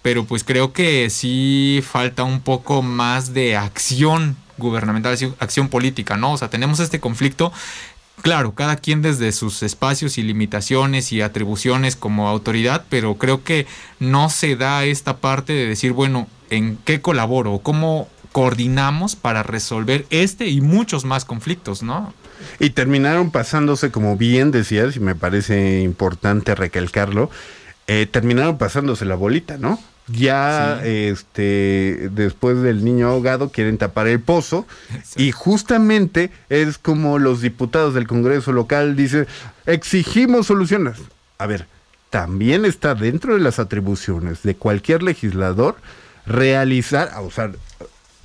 pero 0.02 0.24
pues 0.24 0.44
creo 0.44 0.72
que 0.72 1.10
sí 1.10 1.82
falta 1.86 2.24
un 2.24 2.40
poco 2.40 2.82
más 2.82 3.32
de 3.32 3.56
acción 3.56 4.36
gubernamental, 4.58 5.16
acción 5.38 5.68
política, 5.68 6.16
¿no? 6.16 6.32
O 6.32 6.36
sea, 6.36 6.50
tenemos 6.50 6.80
este 6.80 7.00
conflicto 7.00 7.52
Claro, 8.22 8.54
cada 8.54 8.76
quien 8.76 9.00
desde 9.00 9.32
sus 9.32 9.62
espacios 9.62 10.18
y 10.18 10.22
limitaciones 10.22 11.10
y 11.10 11.22
atribuciones 11.22 11.96
como 11.96 12.28
autoridad, 12.28 12.84
pero 12.90 13.14
creo 13.14 13.42
que 13.44 13.66
no 13.98 14.28
se 14.28 14.56
da 14.56 14.84
esta 14.84 15.16
parte 15.18 15.54
de 15.54 15.66
decir, 15.66 15.92
bueno, 15.92 16.28
¿en 16.50 16.78
qué 16.84 17.00
colaboro? 17.00 17.60
¿Cómo 17.62 18.08
coordinamos 18.32 19.16
para 19.16 19.42
resolver 19.42 20.06
este 20.10 20.48
y 20.48 20.60
muchos 20.60 21.04
más 21.04 21.24
conflictos, 21.24 21.82
¿no? 21.82 22.12
Y 22.58 22.70
terminaron 22.70 23.30
pasándose, 23.30 23.90
como 23.90 24.16
bien 24.16 24.50
decías, 24.50 24.96
y 24.96 25.00
me 25.00 25.14
parece 25.14 25.80
importante 25.80 26.54
recalcarlo, 26.54 27.30
eh, 27.86 28.06
terminaron 28.10 28.58
pasándose 28.58 29.04
la 29.04 29.16
bolita, 29.16 29.58
¿no? 29.58 29.78
ya 30.12 30.82
este 30.84 32.08
después 32.12 32.62
del 32.62 32.84
niño 32.84 33.08
ahogado 33.08 33.50
quieren 33.50 33.78
tapar 33.78 34.08
el 34.08 34.20
pozo 34.20 34.66
y 35.16 35.30
justamente 35.30 36.30
es 36.48 36.78
como 36.78 37.18
los 37.18 37.42
diputados 37.42 37.94
del 37.94 38.06
Congreso 38.06 38.52
local 38.52 38.96
dicen 38.96 39.26
exigimos 39.66 40.46
soluciones. 40.46 40.96
A 41.38 41.46
ver, 41.46 41.66
también 42.10 42.64
está 42.64 42.94
dentro 42.94 43.34
de 43.34 43.40
las 43.40 43.58
atribuciones 43.58 44.42
de 44.42 44.56
cualquier 44.56 45.02
legislador 45.02 45.76
realizar, 46.26 47.10
a 47.12 47.20
usar, 47.20 47.52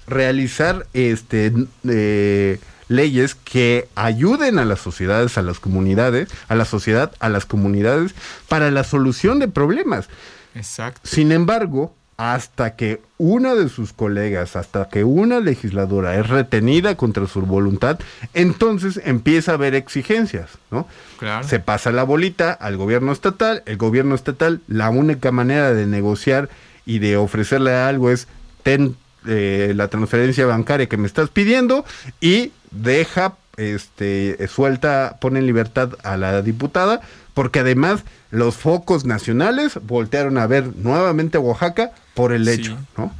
realizar 0.07 0.87
este 0.93 1.51
eh, 1.87 2.59
leyes 2.87 3.35
que 3.35 3.87
ayuden 3.95 4.59
a 4.59 4.65
las 4.65 4.79
sociedades, 4.79 5.37
a 5.37 5.41
las 5.41 5.59
comunidades, 5.59 6.29
a 6.47 6.55
la 6.55 6.65
sociedad, 6.65 7.11
a 7.19 7.29
las 7.29 7.45
comunidades 7.45 8.13
para 8.47 8.71
la 8.71 8.83
solución 8.83 9.39
de 9.39 9.47
problemas. 9.47 10.07
Exacto. 10.53 11.01
Sin 11.03 11.31
embargo, 11.31 11.93
hasta 12.17 12.75
que 12.75 13.01
una 13.17 13.55
de 13.55 13.67
sus 13.67 13.91
colegas, 13.91 14.55
hasta 14.55 14.87
que 14.87 15.03
una 15.03 15.41
legisladora 15.41 16.15
es 16.15 16.29
retenida 16.29 16.95
contra 16.95 17.27
su 17.27 17.41
voluntad, 17.41 17.99
entonces 18.33 19.01
empieza 19.03 19.51
a 19.51 19.55
haber 19.55 19.75
exigencias, 19.75 20.51
¿no? 20.71 20.87
Claro. 21.17 21.45
Se 21.45 21.59
pasa 21.59 21.91
la 21.91 22.03
bolita 22.03 22.53
al 22.53 22.77
gobierno 22.77 23.11
estatal, 23.11 23.63
el 23.65 23.77
gobierno 23.77 24.15
estatal, 24.15 24.61
la 24.67 24.89
única 24.89 25.31
manera 25.31 25.73
de 25.73 25.87
negociar 25.87 26.49
y 26.85 26.99
de 26.99 27.17
ofrecerle 27.17 27.73
algo 27.73 28.11
es 28.11 28.27
ten 28.63 28.95
eh, 29.27 29.73
la 29.75 29.87
transferencia 29.87 30.45
bancaria 30.45 30.87
que 30.87 30.97
me 30.97 31.07
estás 31.07 31.29
pidiendo 31.29 31.85
y 32.21 32.51
deja 32.71 33.35
este 33.57 34.47
suelta, 34.47 35.17
pone 35.21 35.39
en 35.39 35.47
libertad 35.47 35.93
a 36.03 36.17
la 36.17 36.41
diputada, 36.41 37.01
porque 37.33 37.59
además 37.59 38.03
los 38.31 38.55
focos 38.55 39.05
nacionales 39.05 39.79
voltearon 39.83 40.37
a 40.37 40.45
ver 40.47 40.75
nuevamente 40.75 41.37
a 41.37 41.41
Oaxaca 41.41 41.91
por 42.13 42.33
el 42.33 42.47
hecho, 42.47 42.77
Sí. 42.77 42.85
¿no? 42.97 43.13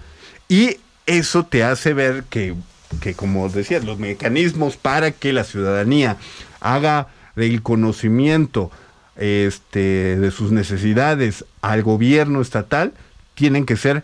Y 0.47 0.77
eso 1.05 1.45
te 1.45 1.63
hace 1.63 1.93
ver 1.93 2.23
que, 2.29 2.53
que, 3.01 3.13
como 3.13 3.47
decías, 3.49 3.83
los 3.83 3.97
mecanismos 3.97 4.77
para 4.77 5.11
que 5.11 5.33
la 5.33 5.43
ciudadanía 5.43 6.17
haga 6.59 7.07
del 7.35 7.61
conocimiento 7.61 8.71
este, 9.15 10.17
de 10.17 10.31
sus 10.31 10.51
necesidades 10.51 11.45
al 11.61 11.83
gobierno 11.83 12.41
estatal 12.41 12.93
tienen 13.35 13.65
que 13.65 13.77
ser 13.77 14.03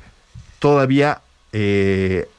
todavía 0.59 1.21
eh, 1.53 2.29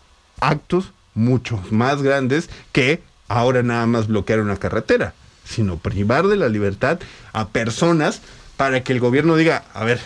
actos 0.40 0.93
mucho 1.14 1.62
más 1.70 2.03
grandes 2.03 2.49
que 2.72 3.03
ahora 3.28 3.62
nada 3.62 3.86
más 3.86 4.07
bloquear 4.07 4.40
una 4.40 4.57
carretera, 4.57 5.14
sino 5.45 5.78
privar 5.78 6.26
de 6.28 6.36
la 6.36 6.49
libertad 6.49 7.01
a 7.32 7.49
personas 7.49 8.20
para 8.57 8.84
que 8.84 8.93
el 8.93 9.01
gobierno 9.01 9.36
diga, 9.36 9.64
a 9.74 9.84
ver, 9.84 10.01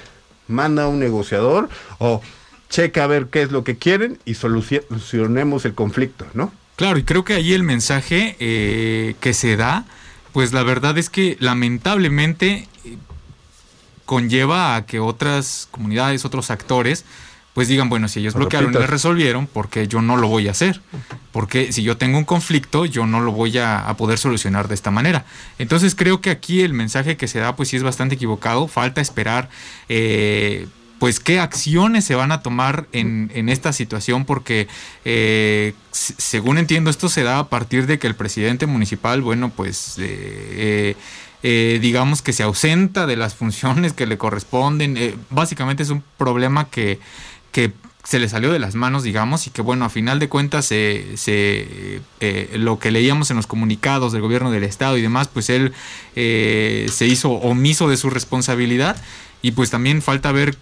manda 0.48 0.84
a 0.84 0.88
un 0.88 0.98
negociador 0.98 1.68
o 1.98 2.22
checa 2.68 3.04
a 3.04 3.06
ver 3.06 3.26
qué 3.26 3.42
es 3.42 3.52
lo 3.52 3.64
que 3.64 3.76
quieren 3.76 4.18
y 4.24 4.34
solucionemos 4.34 5.64
el 5.64 5.74
conflicto, 5.74 6.26
¿no? 6.34 6.52
Claro, 6.76 6.98
y 6.98 7.04
creo 7.04 7.24
que 7.24 7.34
ahí 7.34 7.52
el 7.52 7.62
mensaje 7.62 8.36
eh, 8.38 9.14
que 9.20 9.34
se 9.34 9.56
da, 9.56 9.84
pues 10.32 10.52
la 10.52 10.62
verdad 10.62 10.98
es 10.98 11.08
que 11.08 11.36
lamentablemente 11.40 12.68
conlleva 14.06 14.76
a 14.76 14.86
que 14.86 14.98
otras 15.00 15.68
comunidades, 15.70 16.24
otros 16.24 16.50
actores, 16.50 17.04
pues 17.52 17.68
digan, 17.68 17.88
bueno, 17.88 18.06
si 18.06 18.20
ellos 18.20 18.34
Lo 18.34 18.40
bloquearon 18.40 18.66
y 18.66 18.72
repitas. 18.72 18.88
me 18.88 18.92
resolvieron, 18.92 19.46
porque 19.46 19.88
yo 19.88 20.02
no 20.02 20.16
lo 20.18 20.28
voy 20.28 20.46
a 20.46 20.50
hacer? 20.50 20.82
Porque 21.32 21.72
si 21.72 21.82
yo 21.82 21.96
tengo 21.96 22.18
un 22.18 22.24
conflicto, 22.24 22.84
yo 22.84 23.06
no 23.06 23.20
lo 23.20 23.32
voy 23.32 23.56
a, 23.56 23.78
a 23.80 23.96
poder 23.96 24.18
solucionar 24.18 24.68
de 24.68 24.74
esta 24.74 24.90
manera. 24.90 25.24
Entonces 25.58 25.94
creo 25.94 26.20
que 26.20 26.28
aquí 26.30 26.60
el 26.60 26.74
mensaje 26.74 27.16
que 27.16 27.28
se 27.28 27.38
da, 27.38 27.56
pues 27.56 27.70
sí 27.70 27.76
es 27.76 27.82
bastante 27.82 28.14
equivocado. 28.16 28.68
Falta 28.68 29.00
esperar, 29.00 29.48
eh, 29.88 30.66
pues 30.98 31.18
qué 31.18 31.40
acciones 31.40 32.04
se 32.04 32.14
van 32.14 32.30
a 32.30 32.42
tomar 32.42 32.86
en, 32.92 33.30
en 33.34 33.48
esta 33.48 33.72
situación, 33.72 34.26
porque 34.26 34.68
eh, 35.06 35.72
según 35.92 36.58
entiendo, 36.58 36.90
esto 36.90 37.08
se 37.08 37.22
da 37.22 37.38
a 37.38 37.48
partir 37.48 37.86
de 37.86 37.98
que 37.98 38.06
el 38.06 38.14
presidente 38.16 38.66
municipal, 38.66 39.22
bueno, 39.22 39.48
pues... 39.48 39.94
eh, 39.98 40.04
eh, 40.04 40.96
eh, 41.48 41.78
digamos 41.80 42.22
que 42.22 42.32
se 42.32 42.42
ausenta 42.42 43.06
de 43.06 43.14
las 43.14 43.36
funciones 43.36 43.92
que 43.92 44.04
le 44.04 44.18
corresponden. 44.18 44.96
Eh, 44.96 45.14
básicamente 45.30 45.84
es 45.84 45.90
un 45.90 46.02
problema 46.18 46.68
que, 46.68 46.98
que 47.52 47.70
se 48.02 48.18
le 48.18 48.28
salió 48.28 48.50
de 48.50 48.58
las 48.58 48.74
manos, 48.74 49.04
digamos, 49.04 49.46
y 49.46 49.50
que 49.50 49.62
bueno, 49.62 49.84
a 49.84 49.88
final 49.88 50.18
de 50.18 50.28
cuentas 50.28 50.66
se, 50.66 51.14
eh, 51.28 52.50
lo 52.54 52.80
que 52.80 52.90
leíamos 52.90 53.30
en 53.30 53.36
los 53.36 53.46
comunicados 53.46 54.12
del 54.12 54.22
gobierno 54.22 54.50
del 54.50 54.64
estado 54.64 54.98
y 54.98 55.02
demás, 55.02 55.28
pues 55.32 55.48
él 55.48 55.72
eh, 56.16 56.88
se 56.90 57.06
hizo 57.06 57.30
omiso 57.30 57.88
de 57.88 57.96
su 57.96 58.10
responsabilidad 58.10 58.96
y 59.40 59.52
pues 59.52 59.70
también 59.70 60.02
falta 60.02 60.32
ver 60.32 60.56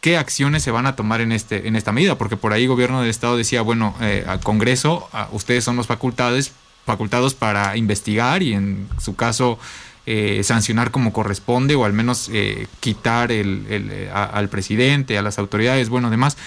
qué 0.00 0.16
acciones 0.16 0.62
se 0.62 0.70
van 0.70 0.86
a 0.86 0.94
tomar 0.94 1.20
en 1.20 1.32
este 1.32 1.66
en 1.66 1.74
esta 1.74 1.90
medida, 1.90 2.16
porque 2.16 2.36
por 2.36 2.52
ahí 2.52 2.62
el 2.62 2.68
gobierno 2.68 3.00
del 3.00 3.10
estado 3.10 3.36
decía, 3.36 3.62
bueno, 3.62 3.96
al 4.28 4.38
Congreso, 4.38 5.10
ustedes 5.32 5.64
son 5.64 5.74
los 5.74 5.88
facultades 5.88 6.52
facultados 6.86 7.34
para 7.34 7.76
investigar 7.76 8.44
y 8.44 8.54
en 8.54 8.88
su 9.00 9.16
caso 9.16 9.58
eh, 10.10 10.42
sancionar 10.42 10.90
como 10.90 11.12
corresponde 11.12 11.74
o 11.74 11.84
al 11.84 11.92
menos 11.92 12.30
eh, 12.32 12.66
quitar 12.80 13.30
el, 13.30 13.66
eh, 13.68 14.10
al 14.10 14.48
presidente, 14.48 15.18
a 15.18 15.22
las 15.22 15.38
autoridades, 15.38 15.90
bueno, 15.90 16.08
demás. 16.08 16.38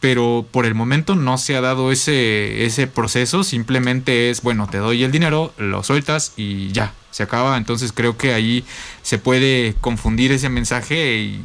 Pero 0.00 0.44
por 0.50 0.66
el 0.66 0.74
momento 0.74 1.16
no 1.16 1.38
se 1.38 1.56
ha 1.56 1.62
dado 1.62 1.90
ese, 1.90 2.66
ese 2.66 2.86
proceso, 2.86 3.42
simplemente 3.42 4.28
es, 4.28 4.42
bueno, 4.42 4.68
te 4.70 4.76
doy 4.76 5.02
el 5.02 5.12
dinero, 5.12 5.54
lo 5.56 5.82
sueltas 5.82 6.34
y 6.36 6.70
ya, 6.72 6.92
se 7.10 7.22
acaba. 7.22 7.56
Entonces 7.56 7.90
creo 7.92 8.18
que 8.18 8.34
ahí 8.34 8.66
se 9.00 9.16
puede 9.16 9.74
confundir 9.80 10.30
ese 10.30 10.50
mensaje 10.50 11.40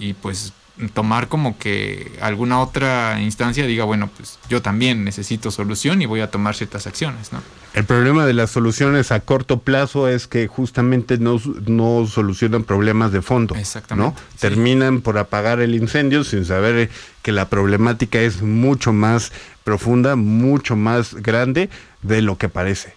y, 0.00 0.14
pues 0.14 0.52
tomar 0.94 1.28
como 1.28 1.58
que 1.58 2.12
alguna 2.20 2.60
otra 2.60 3.20
instancia 3.20 3.66
diga, 3.66 3.84
bueno, 3.84 4.08
pues 4.16 4.38
yo 4.48 4.62
también 4.62 5.04
necesito 5.04 5.50
solución 5.50 6.00
y 6.02 6.06
voy 6.06 6.20
a 6.20 6.30
tomar 6.30 6.54
ciertas 6.54 6.86
acciones, 6.86 7.32
¿no? 7.32 7.42
El 7.74 7.84
problema 7.84 8.26
de 8.26 8.32
las 8.32 8.50
soluciones 8.50 9.12
a 9.12 9.20
corto 9.20 9.60
plazo 9.60 10.08
es 10.08 10.26
que 10.26 10.46
justamente 10.46 11.18
no, 11.18 11.40
no 11.66 12.06
solucionan 12.06 12.64
problemas 12.64 13.12
de 13.12 13.22
fondo. 13.22 13.54
Exactamente, 13.54 14.10
¿no? 14.10 14.28
sí. 14.32 14.38
Terminan 14.38 15.00
por 15.00 15.18
apagar 15.18 15.60
el 15.60 15.74
incendio 15.74 16.24
sin 16.24 16.44
saber 16.44 16.90
que 17.22 17.32
la 17.32 17.48
problemática 17.48 18.20
es 18.20 18.42
mucho 18.42 18.92
más 18.92 19.32
profunda, 19.64 20.16
mucho 20.16 20.76
más 20.76 21.14
grande 21.14 21.68
de 22.02 22.22
lo 22.22 22.38
que 22.38 22.48
parece. 22.48 22.94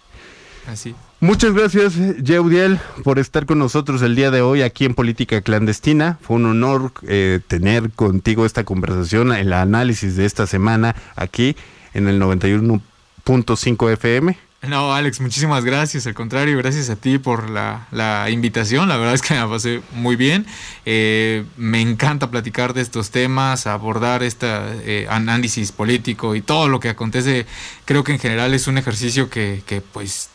Así. 0.67 0.95
Muchas 1.23 1.53
gracias, 1.53 1.93
Yeudiel, 2.23 2.79
por 3.03 3.19
estar 3.19 3.45
con 3.45 3.59
nosotros 3.59 4.01
el 4.01 4.15
día 4.15 4.31
de 4.31 4.41
hoy 4.41 4.63
aquí 4.63 4.85
en 4.85 4.95
Política 4.95 5.43
Clandestina. 5.43 6.17
Fue 6.19 6.37
un 6.37 6.47
honor 6.47 6.93
eh, 7.07 7.39
tener 7.47 7.91
contigo 7.91 8.43
esta 8.43 8.63
conversación, 8.63 9.31
el 9.31 9.53
análisis 9.53 10.15
de 10.15 10.25
esta 10.25 10.47
semana 10.47 10.95
aquí 11.15 11.55
en 11.93 12.07
el 12.07 12.19
91.5 12.19 13.91
FM. 13.91 14.35
No, 14.67 14.93
Alex, 14.93 15.21
muchísimas 15.21 15.65
gracias. 15.65 16.05
Al 16.05 16.13
contrario, 16.13 16.55
gracias 16.59 16.91
a 16.91 16.95
ti 16.95 17.17
por 17.17 17.49
la, 17.49 17.87
la 17.89 18.29
invitación. 18.29 18.87
La 18.89 18.97
verdad 18.97 19.15
es 19.15 19.23
que 19.23 19.33
me 19.33 19.47
pasé 19.47 19.81
muy 19.91 20.15
bien. 20.15 20.45
Eh, 20.85 21.45
me 21.57 21.81
encanta 21.81 22.29
platicar 22.29 22.75
de 22.75 22.81
estos 22.81 23.09
temas, 23.09 23.65
abordar 23.65 24.21
este 24.21 25.07
análisis 25.09 25.71
político 25.71 26.35
y 26.35 26.43
todo 26.43 26.69
lo 26.69 26.79
que 26.79 26.89
acontece. 26.89 27.47
Creo 27.85 28.03
que 28.03 28.11
en 28.11 28.19
general 28.19 28.53
es 28.53 28.67
un 28.67 28.77
ejercicio 28.77 29.31
que, 29.31 29.63
que, 29.65 29.81
pues 29.81 30.29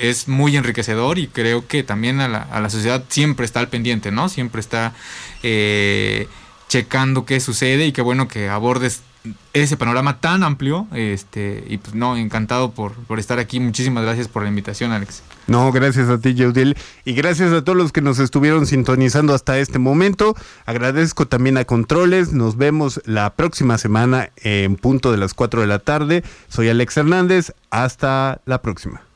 es 0.00 0.26
muy 0.26 0.56
enriquecedor 0.56 1.20
y 1.20 1.28
creo 1.28 1.68
que 1.68 1.84
también 1.84 2.20
a 2.20 2.26
la, 2.26 2.42
a 2.42 2.60
la 2.60 2.70
sociedad 2.70 3.04
siempre 3.08 3.46
está 3.46 3.60
al 3.60 3.68
pendiente, 3.68 4.10
¿no? 4.10 4.28
Siempre 4.28 4.60
está 4.60 4.94
eh, 5.44 6.26
checando 6.68 7.24
qué 7.24 7.38
sucede 7.38 7.86
y 7.86 7.92
qué 7.92 8.02
bueno 8.02 8.26
que 8.26 8.48
abordes 8.48 9.02
ese 9.52 9.76
panorama 9.76 10.18
tan 10.20 10.42
amplio, 10.42 10.86
este, 10.94 11.64
y 11.68 11.78
pues 11.78 11.94
no, 11.94 12.16
encantado 12.16 12.70
por, 12.70 12.92
por 12.92 13.18
estar 13.18 13.38
aquí. 13.38 13.60
Muchísimas 13.60 14.04
gracias 14.04 14.28
por 14.28 14.42
la 14.42 14.48
invitación, 14.48 14.92
Alex. 14.92 15.22
No, 15.46 15.70
gracias 15.72 16.08
a 16.08 16.18
ti, 16.18 16.34
Yeudil. 16.34 16.76
Y 17.04 17.12
gracias 17.12 17.52
a 17.52 17.62
todos 17.62 17.76
los 17.76 17.92
que 17.92 18.00
nos 18.00 18.18
estuvieron 18.18 18.66
sintonizando 18.66 19.34
hasta 19.34 19.58
este 19.58 19.78
momento. 19.78 20.36
Agradezco 20.64 21.26
también 21.26 21.58
a 21.58 21.64
Controles. 21.64 22.32
Nos 22.32 22.56
vemos 22.56 23.00
la 23.04 23.30
próxima 23.34 23.76
semana 23.76 24.30
en 24.36 24.76
punto 24.76 25.10
de 25.10 25.18
las 25.18 25.34
4 25.34 25.60
de 25.60 25.66
la 25.66 25.80
tarde. 25.80 26.22
Soy 26.48 26.68
Alex 26.68 26.96
Hernández. 26.96 27.52
Hasta 27.70 28.40
la 28.46 28.62
próxima. 28.62 29.09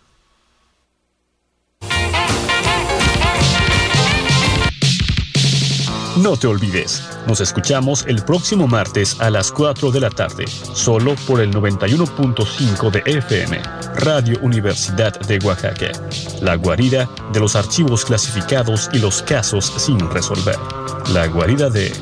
No 6.17 6.37
te 6.37 6.47
olvides, 6.47 7.03
nos 7.27 7.41
escuchamos 7.41 8.05
el 8.07 8.25
próximo 8.25 8.69
martes 8.69 9.21
a 9.21 9.31
las 9.31 9.51
4 9.51 9.91
de 9.91 9.99
la 9.99 10.11
tarde, 10.11 10.47
solo 10.47 11.17
por 11.27 11.41
el 11.41 11.53
91.5 11.53 12.91
de 12.93 13.03
FM, 13.05 13.61
Radio 13.97 14.39
Universidad 14.41 15.19
de 15.23 15.45
Oaxaca, 15.45 15.91
la 16.41 16.55
guarida 16.55 17.11
de 17.33 17.41
los 17.41 17.57
archivos 17.57 18.05
clasificados 18.05 18.91
y 18.93 19.01
los 19.01 19.23
casos 19.23 19.73
sin 19.77 19.99
resolver, 20.11 20.59
la 21.13 21.27
guarida 21.27 21.69
de 21.69 21.93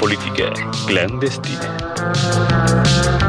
Política 0.00 0.52
Clandestina. 0.88 3.19